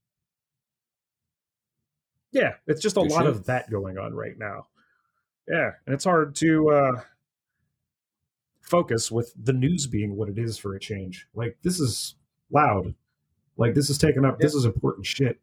yeah, 2.30 2.54
it's 2.66 2.80
just 2.80 2.96
a 2.96 3.00
Good 3.00 3.10
lot 3.10 3.20
shit. 3.20 3.28
of 3.28 3.46
that 3.46 3.70
going 3.70 3.98
on 3.98 4.14
right 4.14 4.38
now. 4.38 4.66
Yeah, 5.48 5.72
and 5.86 5.94
it's 5.94 6.04
hard 6.04 6.34
to. 6.36 6.70
Uh, 6.70 7.00
focus 8.72 9.10
with 9.10 9.34
the 9.44 9.52
news 9.52 9.86
being 9.86 10.16
what 10.16 10.30
it 10.30 10.38
is 10.38 10.56
for 10.56 10.74
a 10.74 10.80
change. 10.80 11.28
Like 11.34 11.58
this 11.62 11.78
is 11.78 12.14
loud. 12.50 12.94
Like 13.58 13.74
this 13.74 13.90
is 13.90 13.98
taking 13.98 14.24
up. 14.24 14.38
This 14.38 14.54
is 14.54 14.64
important 14.64 15.04
shit. 15.04 15.38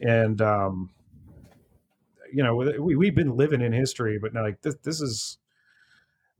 And 0.00 0.40
um, 0.40 0.90
you 2.32 2.42
know, 2.42 2.56
we 2.56 2.96
we've 2.96 3.14
been 3.14 3.36
living 3.36 3.60
in 3.60 3.72
history, 3.72 4.18
but 4.18 4.32
now, 4.32 4.42
like 4.42 4.62
this, 4.62 4.76
this 4.82 5.00
is 5.02 5.38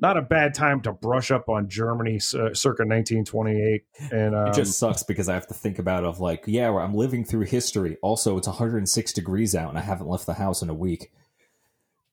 not 0.00 0.16
a 0.16 0.22
bad 0.22 0.54
time 0.54 0.80
to 0.82 0.92
brush 0.92 1.30
up 1.30 1.48
on 1.48 1.68
Germany 1.68 2.16
uh, 2.16 2.54
circa 2.54 2.84
1928. 2.84 3.84
And 4.10 4.34
um, 4.34 4.48
it 4.48 4.54
just 4.54 4.78
sucks 4.78 5.02
because 5.02 5.28
I 5.28 5.34
have 5.34 5.46
to 5.48 5.54
think 5.54 5.78
about 5.78 6.04
of 6.04 6.20
like, 6.20 6.44
yeah, 6.46 6.74
I'm 6.74 6.94
living 6.94 7.24
through 7.24 7.44
history. 7.46 7.96
Also, 8.02 8.36
it's 8.38 8.46
106 8.46 9.12
degrees 9.12 9.54
out, 9.54 9.68
and 9.68 9.78
I 9.78 9.82
haven't 9.82 10.08
left 10.08 10.26
the 10.26 10.34
house 10.34 10.62
in 10.62 10.70
a 10.70 10.74
week. 10.74 11.12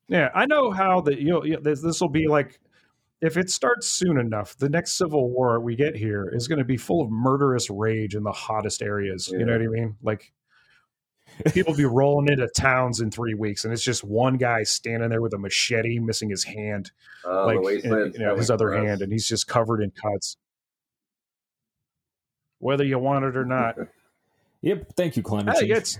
Yeah, 0.09 0.29
I 0.33 0.45
know 0.45 0.71
how 0.71 1.01
that 1.01 1.19
you 1.19 1.31
know 1.31 1.59
this, 1.61 1.81
this 1.81 1.99
will 1.99 2.09
be 2.09 2.27
like 2.27 2.59
if 3.21 3.35
it 3.35 3.49
starts 3.49 3.87
soon 3.87 4.17
enough, 4.17 4.57
the 4.57 4.69
next 4.69 4.93
civil 4.93 5.29
war 5.29 5.59
we 5.59 5.75
get 5.75 5.95
here 5.95 6.29
is 6.33 6.47
going 6.47 6.59
to 6.59 6.65
be 6.65 6.77
full 6.77 7.01
of 7.01 7.09
murderous 7.09 7.69
rage 7.69 8.15
in 8.15 8.23
the 8.23 8.31
hottest 8.31 8.81
areas. 8.81 9.27
You 9.27 9.45
know 9.45 9.53
what 9.53 9.61
I 9.61 9.67
mean? 9.67 9.95
Like 10.03 10.31
people 11.53 11.73
be 11.75 11.85
rolling 11.85 12.27
into 12.31 12.47
towns 12.49 12.99
in 13.01 13.11
three 13.11 13.33
weeks, 13.33 13.63
and 13.65 13.73
it's 13.73 13.83
just 13.83 14.03
one 14.03 14.37
guy 14.37 14.63
standing 14.63 15.09
there 15.09 15.21
with 15.21 15.33
a 15.33 15.37
machete, 15.37 15.99
missing 15.99 16.29
his 16.29 16.43
hand, 16.43 16.91
Uh, 17.25 17.45
like 17.45 17.83
and, 17.83 18.13
you 18.15 18.19
know 18.19 18.35
his 18.35 18.49
other 18.49 18.69
for 18.69 18.77
hand, 18.85 19.01
and 19.01 19.11
he's 19.11 19.27
just 19.27 19.47
covered 19.47 19.81
in 19.81 19.91
cuts. 19.91 20.37
Whether 22.59 22.83
you 22.83 22.97
want 22.99 23.25
it 23.25 23.37
or 23.37 23.45
not, 23.45 23.75
Yep. 24.61 24.93
Thank 24.95 25.15
you, 25.17 25.23
climate 25.23 25.53
Yeah, 25.55 25.61
change. 25.61 25.71
it's 25.71 25.99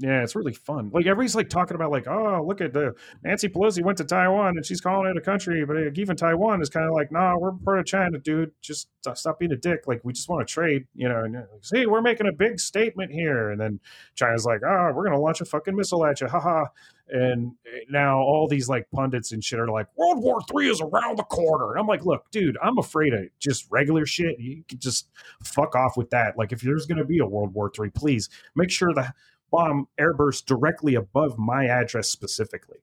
yeah, 0.00 0.22
it's 0.22 0.36
really 0.36 0.52
fun. 0.52 0.90
Like 0.92 1.06
everybody's 1.06 1.34
like 1.34 1.48
talking 1.48 1.74
about 1.74 1.90
like, 1.90 2.06
oh, 2.06 2.44
look 2.46 2.60
at 2.60 2.72
the 2.72 2.94
Nancy 3.24 3.48
Pelosi 3.48 3.82
went 3.82 3.98
to 3.98 4.04
Taiwan 4.04 4.56
and 4.56 4.64
she's 4.64 4.80
calling 4.80 5.10
it 5.10 5.16
a 5.16 5.20
country, 5.20 5.64
but 5.66 5.76
even 5.98 6.16
Taiwan 6.16 6.62
is 6.62 6.68
kind 6.68 6.86
of 6.86 6.94
like, 6.94 7.10
nah, 7.10 7.36
we're 7.36 7.50
part 7.50 7.80
of 7.80 7.86
China, 7.86 8.16
dude. 8.18 8.52
Just 8.60 8.88
stop 9.14 9.40
being 9.40 9.50
a 9.50 9.56
dick. 9.56 9.88
Like 9.88 10.00
we 10.04 10.12
just 10.12 10.28
want 10.28 10.46
to 10.46 10.52
trade, 10.52 10.86
you 10.94 11.08
know. 11.08 11.24
And 11.24 11.36
uh, 11.36 11.42
see, 11.62 11.86
we're 11.86 12.00
making 12.00 12.28
a 12.28 12.32
big 12.32 12.60
statement 12.60 13.10
here, 13.10 13.50
and 13.50 13.60
then 13.60 13.80
China's 14.14 14.44
like, 14.44 14.60
oh, 14.64 14.92
we're 14.94 15.04
gonna 15.04 15.18
launch 15.18 15.40
a 15.40 15.44
fucking 15.44 15.74
missile 15.74 16.06
at 16.06 16.20
you, 16.20 16.28
haha. 16.28 16.66
And 17.10 17.52
uh, 17.66 17.78
now 17.90 18.18
all 18.18 18.46
these 18.46 18.68
like 18.68 18.88
pundits 18.92 19.32
and 19.32 19.42
shit 19.42 19.58
are 19.58 19.68
like, 19.68 19.88
World 19.96 20.22
War 20.22 20.40
Three 20.48 20.70
is 20.70 20.80
around 20.80 21.18
the 21.18 21.24
corner. 21.24 21.72
And 21.72 21.80
I'm 21.80 21.88
like, 21.88 22.04
look, 22.04 22.30
dude, 22.30 22.56
I'm 22.62 22.78
afraid 22.78 23.14
of 23.14 23.24
just 23.40 23.66
regular 23.68 24.06
shit. 24.06 24.38
You 24.38 24.62
can 24.68 24.78
just 24.78 25.08
fuck 25.42 25.74
off 25.74 25.96
with 25.96 26.10
that. 26.10 26.38
Like 26.38 26.52
if 26.52 26.60
there's 26.60 26.86
gonna 26.86 27.04
be 27.04 27.18
a 27.18 27.26
World 27.26 27.52
War 27.52 27.68
Three, 27.74 27.90
please 27.90 28.28
make 28.54 28.70
sure 28.70 28.94
the 28.94 29.12
bomb 29.50 29.88
airburst 30.00 30.46
directly 30.46 30.94
above 30.94 31.38
my 31.38 31.66
address 31.66 32.10
specifically. 32.10 32.78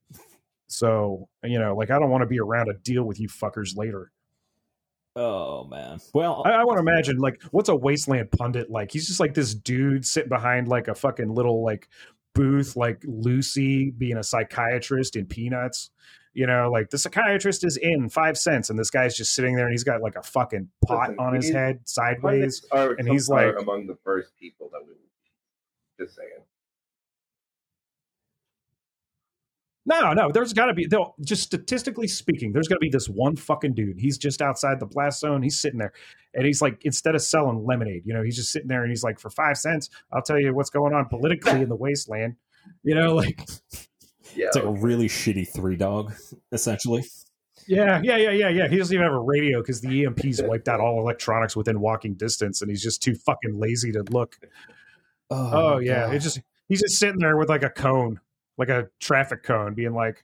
So, 0.68 1.30
you 1.44 1.60
know, 1.60 1.76
like 1.76 1.92
I 1.92 2.00
don't 2.00 2.10
want 2.10 2.24
to 2.24 2.28
be 2.28 2.40
around 2.40 2.68
to 2.68 2.74
deal 2.74 3.04
with 3.04 3.20
you 3.20 3.28
fuckers 3.28 3.78
later. 3.78 4.12
Oh 5.16 5.64
man. 5.66 6.00
Well, 6.14 6.44
I, 6.46 6.52
I 6.52 6.64
want 6.66 6.78
to 6.78 6.82
imagine 6.82 7.18
like 7.18 7.42
what's 7.52 7.70
a 7.70 7.76
wasteland 7.76 8.32
pundit 8.32 8.70
like? 8.70 8.92
He's 8.92 9.08
just 9.08 9.20
like 9.20 9.34
this 9.34 9.54
dude 9.54 10.06
sitting 10.06 10.30
behind 10.30 10.68
like 10.68 10.88
a 10.88 10.96
fucking 10.96 11.34
little 11.34 11.64
like 11.64 11.88
booth, 12.34 12.76
like 12.76 13.02
Lucy 13.06 13.92
being 13.92 14.18
a 14.18 14.24
psychiatrist 14.24 15.16
in 15.16 15.26
Peanuts. 15.26 15.92
You 16.34 16.48
know, 16.48 16.70
like 16.70 16.90
the 16.90 16.98
psychiatrist 16.98 17.64
is 17.64 17.78
in 17.78 18.10
five 18.10 18.38
cents, 18.38 18.70
and 18.70 18.78
this 18.78 18.90
guy's 18.90 19.16
just 19.16 19.34
sitting 19.34 19.56
there, 19.56 19.68
and 19.68 19.74
he's 19.74 19.86
got 19.86 20.02
like 20.02 20.18
a 20.18 20.22
fucking 20.22 20.68
pot 20.86 21.12
Listen, 21.12 21.20
on 21.20 21.34
his 21.34 21.50
head 21.50 21.80
sideways. 21.86 22.66
And 22.74 23.08
he's 23.08 23.30
like- 23.30 23.56
among 23.58 23.88
the 23.88 23.96
first 24.04 24.36
people 24.38 24.70
that 24.74 24.82
we 24.86 24.96
just 25.98 26.18
saying. 26.18 26.30
No, 29.88 30.14
no, 30.14 30.32
there's 30.32 30.52
got 30.54 30.66
to 30.66 30.74
be, 30.74 30.88
though, 30.88 31.14
just 31.22 31.44
statistically 31.44 32.08
speaking, 32.08 32.52
there's 32.52 32.68
got 32.68 32.76
to 32.76 32.80
be 32.80 32.90
this 32.90 33.08
one 33.08 33.36
fucking 33.36 33.76
dude. 33.76 34.00
He's 34.00 34.18
just 34.18 34.42
outside 34.42 34.80
the 34.80 34.88
blast 34.88 35.20
zone. 35.20 35.44
He's 35.44 35.60
sitting 35.60 35.78
there 35.78 35.94
and 36.34 36.46
he's 36.46 36.62
like, 36.62 36.84
instead 36.86 37.14
of 37.14 37.22
selling 37.22 37.64
lemonade, 37.66 38.02
you 38.06 38.14
know, 38.14 38.24
he's 38.24 38.36
just 38.36 38.52
sitting 38.52 38.68
there 38.68 38.82
and 38.82 38.90
he's 38.90 39.04
like, 39.04 39.20
for 39.20 39.30
five 39.30 39.58
cents, 39.58 39.92
I'll 40.12 40.24
tell 40.24 40.40
you 40.40 40.56
what's 40.56 40.72
going 40.72 40.94
on 40.94 41.06
politically 41.06 41.62
in 41.62 41.70
the 41.70 41.76
wasteland. 41.76 42.36
You 42.82 42.96
know, 42.96 43.14
like, 43.14 43.40
Yeah, 44.36 44.48
it's 44.48 44.56
like 44.56 44.66
a 44.66 44.72
really 44.72 45.08
shitty 45.08 45.48
three 45.48 45.76
dog, 45.76 46.14
essentially. 46.52 47.06
yeah, 47.68 48.02
yeah, 48.04 48.18
yeah, 48.18 48.32
yeah, 48.32 48.50
yeah. 48.50 48.68
He 48.68 48.78
doesn't 48.78 48.94
even 48.94 49.06
have 49.06 49.14
a 49.14 49.20
radio 49.20 49.62
because 49.62 49.82
the 49.82 50.06
EMP's 50.06 50.42
wiped 50.42 50.68
out 50.68 50.80
all 50.80 51.00
electronics 51.00 51.56
within 51.56 51.80
walking 51.80 52.16
distance 52.16 52.62
and 52.62 52.70
he's 52.70 52.84
just 52.84 53.02
too 53.02 53.16
fucking 53.16 53.58
lazy 53.58 53.92
to 53.94 54.04
look. 54.10 54.38
Oh, 55.30 55.52
oh 55.54 55.78
yeah. 55.80 56.12
It 56.12 56.20
just, 56.20 56.42
he's 56.68 56.82
just 56.82 56.98
sitting 56.98 57.20
there 57.20 57.38
with 57.38 57.50
like 57.50 57.64
a 57.64 57.70
cone, 57.70 58.20
like 58.58 58.70
a 58.70 58.88
traffic 59.00 59.44
cone, 59.44 59.74
being 59.74 59.94
like, 59.94 60.24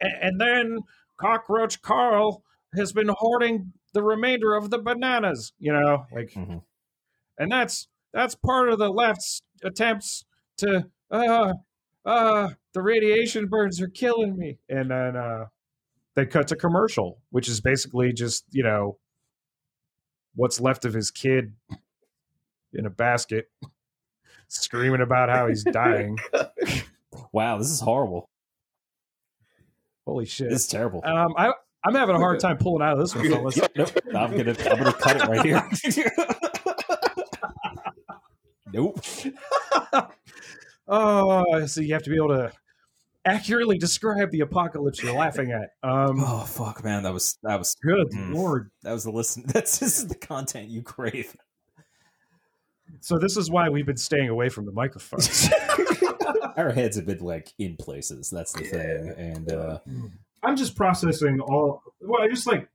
and 0.00 0.40
then 0.40 0.78
cockroach 1.16 1.82
Carl 1.82 2.42
has 2.76 2.92
been 2.92 3.08
hoarding 3.08 3.72
the 3.94 4.02
remainder 4.02 4.54
of 4.54 4.70
the 4.70 4.78
bananas, 4.78 5.52
you 5.58 5.72
know, 5.72 6.06
like, 6.12 6.30
Mhm. 6.30 6.62
and 7.38 7.50
that's 7.50 7.88
that's 8.12 8.34
part 8.34 8.68
of 8.70 8.78
the 8.78 8.88
left's 8.90 9.42
attempts 9.62 10.24
to, 10.56 10.88
uh, 11.10 11.52
uh, 12.04 12.50
the 12.72 12.82
radiation 12.82 13.46
burns 13.46 13.80
are 13.82 13.88
killing 13.88 14.36
me, 14.38 14.58
and 14.68 14.90
then 14.90 15.16
uh, 15.16 15.46
they 16.14 16.24
cut 16.26 16.48
to 16.48 16.56
commercial, 16.56 17.20
which 17.30 17.48
is 17.48 17.60
basically 17.60 18.12
just 18.12 18.44
you 18.50 18.62
know 18.62 18.98
what's 20.34 20.60
left 20.60 20.84
of 20.84 20.94
his 20.94 21.10
kid 21.10 21.54
in 22.72 22.86
a 22.86 22.90
basket, 22.90 23.50
screaming 24.48 25.00
about 25.00 25.28
how 25.28 25.48
he's 25.48 25.64
dying. 25.72 26.16
Wow, 27.32 27.58
this 27.58 27.68
is 27.70 27.80
horrible. 27.80 28.28
Holy 30.06 30.24
shit! 30.26 30.48
This 30.50 30.62
is 30.62 30.68
terrible. 30.68 31.02
Um, 31.04 31.34
I 31.36 31.52
I'm 31.84 31.94
having 31.94 32.16
a 32.16 32.18
hard 32.18 32.40
time 32.40 32.56
pulling 32.58 32.82
out 32.82 32.94
of 32.94 32.98
this 32.98 33.14
one, 33.14 33.30
fellas. 33.30 33.58
nope. 33.76 33.90
I'm 34.14 34.36
gonna 34.36 34.56
I'm 34.70 34.78
gonna 34.78 34.92
cut 34.92 35.16
it 35.16 35.28
right 35.28 35.44
here. 35.44 36.16
nope. 38.72 39.00
oh, 40.88 41.66
so 41.66 41.80
you 41.80 41.92
have 41.94 42.02
to 42.04 42.10
be 42.10 42.16
able 42.16 42.28
to 42.28 42.52
accurately 43.24 43.78
describe 43.78 44.30
the 44.30 44.40
apocalypse 44.40 45.02
you're 45.02 45.14
laughing 45.14 45.52
at. 45.52 45.70
Um, 45.88 46.22
Oh 46.24 46.44
fuck, 46.46 46.82
man, 46.84 47.02
that 47.02 47.12
was 47.12 47.38
that 47.42 47.58
was 47.58 47.74
good 47.82 48.10
Mm. 48.10 48.34
lord! 48.34 48.70
that 48.82 48.92
was 48.92 49.04
the 49.04 49.10
listen. 49.10 49.44
That's 49.46 49.78
this 49.78 49.98
is 49.98 50.06
the 50.08 50.14
content 50.14 50.68
you 50.68 50.82
crave. 50.82 51.36
So 53.00 53.18
this 53.18 53.36
is 53.36 53.50
why 53.50 53.68
we've 53.68 53.84
been 53.86 53.98
staying 53.98 54.30
away 54.30 54.48
from 54.48 54.64
the 54.64 54.72
microphones. 54.72 55.48
Our 56.56 56.70
heads 56.72 56.96
have 56.96 57.06
been 57.06 57.18
like 57.20 57.52
in 57.58 57.76
places. 57.76 58.30
That's 58.30 58.52
the 58.52 58.64
thing. 58.64 59.14
And 59.16 59.52
uh, 59.52 59.78
I'm 60.42 60.56
just 60.56 60.76
processing 60.76 61.40
all. 61.40 61.82
Well, 62.00 62.22
I 62.22 62.28
just 62.28 62.46
like 62.46 62.68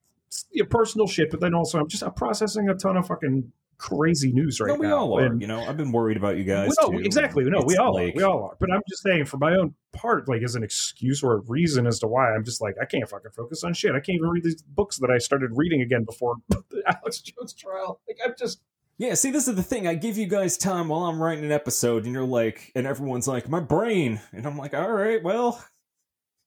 your 0.52 0.66
personal 0.66 1.08
shit, 1.08 1.30
but 1.32 1.40
then 1.40 1.54
also 1.54 1.80
I'm 1.80 1.88
just 1.88 2.04
I'm 2.04 2.14
processing 2.14 2.70
a 2.70 2.76
ton 2.76 2.98
of 2.98 3.08
fucking 3.08 3.52
crazy 3.78 4.32
news 4.32 4.60
right 4.62 4.68
no, 4.70 4.76
we 4.76 4.88
now. 4.88 4.98
all 4.98 5.20
are. 5.20 5.26
And- 5.26 5.42
You 5.42 5.48
know, 5.48 5.60
I've 5.60 5.76
been 5.78 5.92
worried 5.92 6.16
about 6.16 6.38
you 6.38 6.44
guys. 6.46 6.72
Well, 6.80 6.92
no, 6.94 7.00
too. 7.00 7.04
exactly. 7.06 7.44
No, 7.44 7.60
we 7.66 7.74
It's 7.74 7.80
all 7.80 7.94
like- 7.94 8.14
are. 8.14 8.18
We 8.18 8.24
all 8.24 8.44
are. 8.44 8.56
But 8.60 8.72
I'm 8.72 8.82
just 8.90 9.04
saying, 9.04 9.26
for 9.26 9.38
my 9.38 9.56
own 9.56 9.74
part, 9.92 10.28
like 10.30 10.42
as 10.44 10.56
an 10.56 10.64
excuse 10.64 11.22
or 11.22 11.34
a 11.36 11.40
reason 11.48 11.86
as 11.86 12.00
to 12.00 12.08
why 12.08 12.34
I'm 12.34 12.44
just 12.46 12.62
like 12.62 12.76
I 12.82 12.86
can't 12.86 13.08
fucking 13.10 13.32
focus 13.32 13.64
on 13.64 13.74
shit. 13.74 13.92
I 13.92 14.00
can't 14.00 14.16
even 14.18 14.30
read 14.30 14.44
these 14.44 14.62
books 14.62 14.98
that 15.00 15.10
I 15.10 15.18
started 15.18 15.52
reading 15.54 15.82
again 15.82 16.04
before 16.06 16.36
the 16.50 16.84
Alex 16.88 17.20
Jones 17.20 17.54
trial. 17.54 18.00
Like 18.08 18.18
I'm 18.26 18.34
just 18.38 18.62
Yeah, 18.98 19.16
see, 19.16 19.32
this 19.32 19.48
is 19.48 19.56
the 19.56 19.64
thing. 19.64 19.88
I 19.88 19.96
give 19.96 20.18
you 20.18 20.28
guys 20.28 20.56
time 20.56 20.90
while 20.90 21.06
I'm 21.06 21.22
writing 21.22 21.44
an 21.44 21.52
episode, 21.52 22.06
and 22.06 22.14
you're 22.14 22.24
like, 22.24 22.72
and 22.76 22.86
everyone's 22.86 23.28
like, 23.28 23.50
my 23.50 23.60
brain, 23.60 24.22
and 24.32 24.46
I'm 24.46 24.58
like, 24.58 24.74
all 24.74 24.92
right, 24.92 25.22
well, 25.24 25.64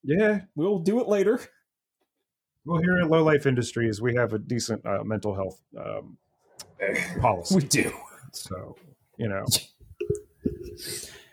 yeah. 0.05 0.43
we'll 0.55 0.79
do 0.79 1.01
it 1.01 1.09
later. 1.09 1.41
Well, 2.65 2.81
here 2.81 2.99
at 2.99 3.11
Low 3.11 3.23
Life 3.23 3.47
Industries, 3.47 4.01
we 4.01 4.15
have 4.15 4.33
a 4.33 4.39
decent 4.39 4.85
uh, 4.87 5.05
mental 5.05 5.35
health 5.35 5.61
um, 5.79 6.19
policy. 7.21 7.57
We 7.57 7.63
do. 7.63 7.93
So, 8.33 8.77
you 9.19 9.29
know, 9.29 9.45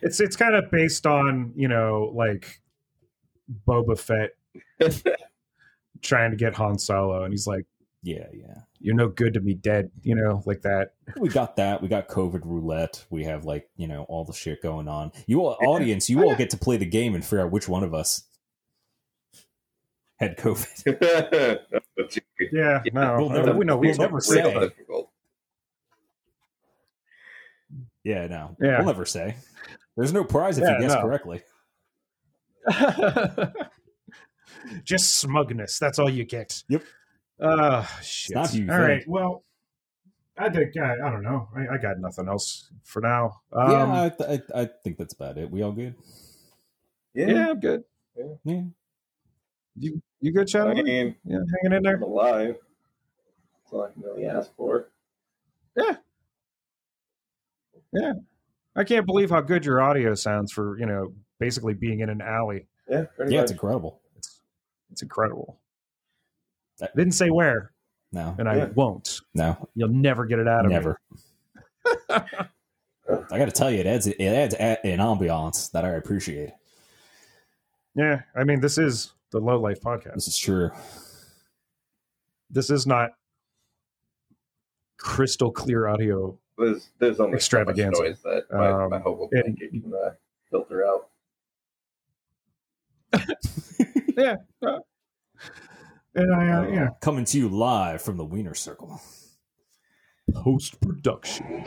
it's 0.04 0.20
it's 0.20 0.36
kind 0.36 0.56
of 0.56 0.70
based 0.70 1.06
on 1.06 1.52
you 1.56 1.68
know 1.68 2.12
like 2.14 2.62
Boba 3.68 3.98
Fett 3.98 4.32
trying 6.02 6.32
to 6.32 6.38
get 6.38 6.54
Han 6.56 6.78
Solo, 6.78 7.24
and 7.24 7.34
he's 7.34 7.48
like, 7.48 7.66
Yeah, 8.06 8.28
yeah. 8.34 8.56
"You're 8.82 8.96
no 8.96 9.08
good 9.08 9.34
to 9.36 9.40
me, 9.40 9.54
dead," 9.54 9.90
you 10.02 10.14
know, 10.14 10.44
like 10.46 10.64
that. 10.64 10.94
We 11.18 11.30
got 11.30 11.56
that. 11.56 11.82
We 11.82 11.88
got 11.88 12.10
COVID 12.10 12.42
roulette. 12.44 13.06
We 13.10 13.24
have 13.24 13.46
like 13.46 13.70
you 13.78 13.88
know 13.88 14.04
all 14.10 14.26
the 14.26 14.34
shit 14.34 14.62
going 14.62 14.90
on. 14.90 15.14
You 15.26 15.40
all, 15.42 15.58
audience, 15.66 16.10
you 16.10 16.22
all 16.24 16.36
get 16.36 16.50
to 16.50 16.58
play 16.58 16.76
the 16.78 16.86
game 16.86 17.16
and 17.16 17.24
figure 17.24 17.42
out 17.46 17.52
which 17.52 17.70
one 17.70 17.84
of 17.84 17.94
us 17.94 18.24
had 20.18 20.38
COVID. 20.38 21.60
But 21.96 22.18
Yeah, 22.52 22.82
no, 22.92 23.16
We'll 23.20 23.30
uh, 23.32 23.36
never- 23.46 23.58
we 23.58 23.66
know 23.66 23.78
we 23.78 23.88
we'll 23.88 23.98
never 23.98 24.20
say. 24.20 24.42
difficult. 24.60 25.10
Yeah, 28.04 28.28
no, 28.28 28.58
Yeah. 28.60 28.78
we'll 28.80 28.88
never 28.88 29.06
say. 29.06 29.36
There's 29.96 30.12
no 30.12 30.24
prize 30.26 30.58
if 30.58 30.64
Yeah, 30.66 30.74
you 30.76 30.82
guess 30.82 30.94
no. 30.96 31.02
correctly. 31.04 31.42
Just 34.84 35.14
smugness. 35.20 35.80
That's 35.80 36.00
all 36.00 36.10
you 36.10 36.26
get. 36.26 36.64
Yep. 36.70 36.84
Uh 37.40 37.84
shit. 38.02 38.36
not 38.36 38.50
who 38.52 38.60
you 38.60 38.72
all 38.72 38.80
right. 38.80 39.00
think. 39.00 39.06
Well, 39.08 39.44
I 40.38 40.50
think 40.50 40.76
I, 40.78 40.94
I 40.94 41.10
don't 41.12 41.24
know. 41.24 41.48
I, 41.56 41.76
I 41.76 41.78
got 41.78 42.00
nothing 42.00 42.28
else 42.28 42.70
for 42.84 43.02
now. 43.02 43.42
Um, 43.52 43.72
yeah, 43.72 44.04
I, 44.04 44.10
th- 44.10 44.42
I, 44.56 44.62
I 44.62 44.70
think 44.84 44.98
that's 44.98 45.14
about 45.14 45.38
it. 45.38 45.50
We 45.52 45.62
all 45.62 45.72
good? 45.72 45.96
yeah, 47.14 47.50
I'm 47.52 47.60
good. 47.60 47.84
Yeah. 48.44 48.62
You 49.76 50.02
You 50.22 50.32
good, 50.32 50.48
I 50.48 50.52
Shadow? 50.52 50.74
mean, 50.84 51.16
Yeah, 51.26 51.38
hanging 51.64 51.78
in 51.78 51.84
there. 51.84 51.96
I'm 51.98 52.04
alive. 52.04 52.56
That's 53.64 53.74
all 53.74 53.84
I 53.84 53.92
can 53.92 54.02
really 54.04 54.26
ask 54.26 54.56
for. 54.56 54.90
Yeah. 55.76 55.96
Yeah. 57.92 58.14
I 58.76 58.84
can't 58.84 59.06
believe 59.06 59.30
how 59.30 59.42
good 59.42 59.66
your 59.66 59.82
audio 59.82 60.16
sounds 60.16 60.52
for 60.52 60.80
you 60.80 60.86
know 60.88 61.14
basically 61.40 61.74
being 61.76 62.00
in 62.00 62.10
an 62.10 62.22
alley. 62.22 62.68
Yeah, 62.90 63.06
Yeah, 63.20 63.26
much. 63.26 63.34
it's 63.44 63.52
incredible. 63.52 64.02
It's 64.18 64.40
it's 64.92 65.02
incredible. 65.04 65.60
I 66.82 66.88
didn't 66.96 67.14
say 67.14 67.30
where, 67.30 67.72
No, 68.12 68.36
and 68.38 68.48
I 68.50 68.58
Yeah. 68.58 68.66
won't. 68.76 69.20
no, 69.34 69.70
You'll 69.76 69.90
never 69.90 70.26
get 70.26 70.40
it 70.40 70.48
out 70.48 70.66
of 70.66 70.70
me. 70.70 70.74
never. 70.74 71.00
I 72.10 73.38
got 73.38 73.46
to 73.46 73.52
tell 73.52 73.70
you, 73.72 73.80
it 73.80 73.86
adds 73.88 74.08
it 74.08 74.20
adds 74.22 74.54
an 74.56 75.00
ambiance 75.00 75.72
that 75.72 75.84
I 75.86 75.90
appreciate. 75.90 76.52
Yeah, 77.96 78.22
I 78.36 78.44
mean, 78.44 78.60
this 78.60 78.78
is 78.78 79.14
the 79.32 79.40
Low 79.40 79.60
Life 79.60 79.82
podcast. 79.82 80.16
This 80.16 80.28
is 80.28 80.38
true. 80.38 80.72
This 82.50 82.70
is 82.70 82.86
not 82.88 83.12
crystal 84.98 85.52
clear 85.52 85.88
audio. 85.88 86.38
There's 86.58 86.90
there's 87.00 87.20
only 87.20 87.40
so 87.40 87.64
noise 87.64 88.22
that 88.24 88.44
my, 88.52 88.68
Um, 88.70 88.90
my 88.92 89.00
hope 89.00 89.20
will 89.20 89.30
and- 89.32 89.48
make 89.60 89.62
it 89.62 89.72
can 89.82 89.94
uh, 89.94 90.12
filter 90.50 90.86
out. 90.86 91.10
Yeah, 94.16 94.36
uh, 94.62 94.80
and 96.16 96.36
I, 96.36 96.52
uh, 96.52 96.68
yeah, 96.68 96.88
Coming 97.02 97.26
to 97.26 97.38
you 97.38 97.50
live 97.50 98.02
from 98.02 98.18
the 98.18 98.26
Wiener 98.26 98.54
Circle. 98.54 99.02
post 100.44 100.80
production. 100.82 101.64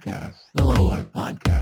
Podcast. 0.00 0.34
The 0.54 0.64
Low 0.64 0.84
Life 0.84 1.12
Podcast. 1.12 1.59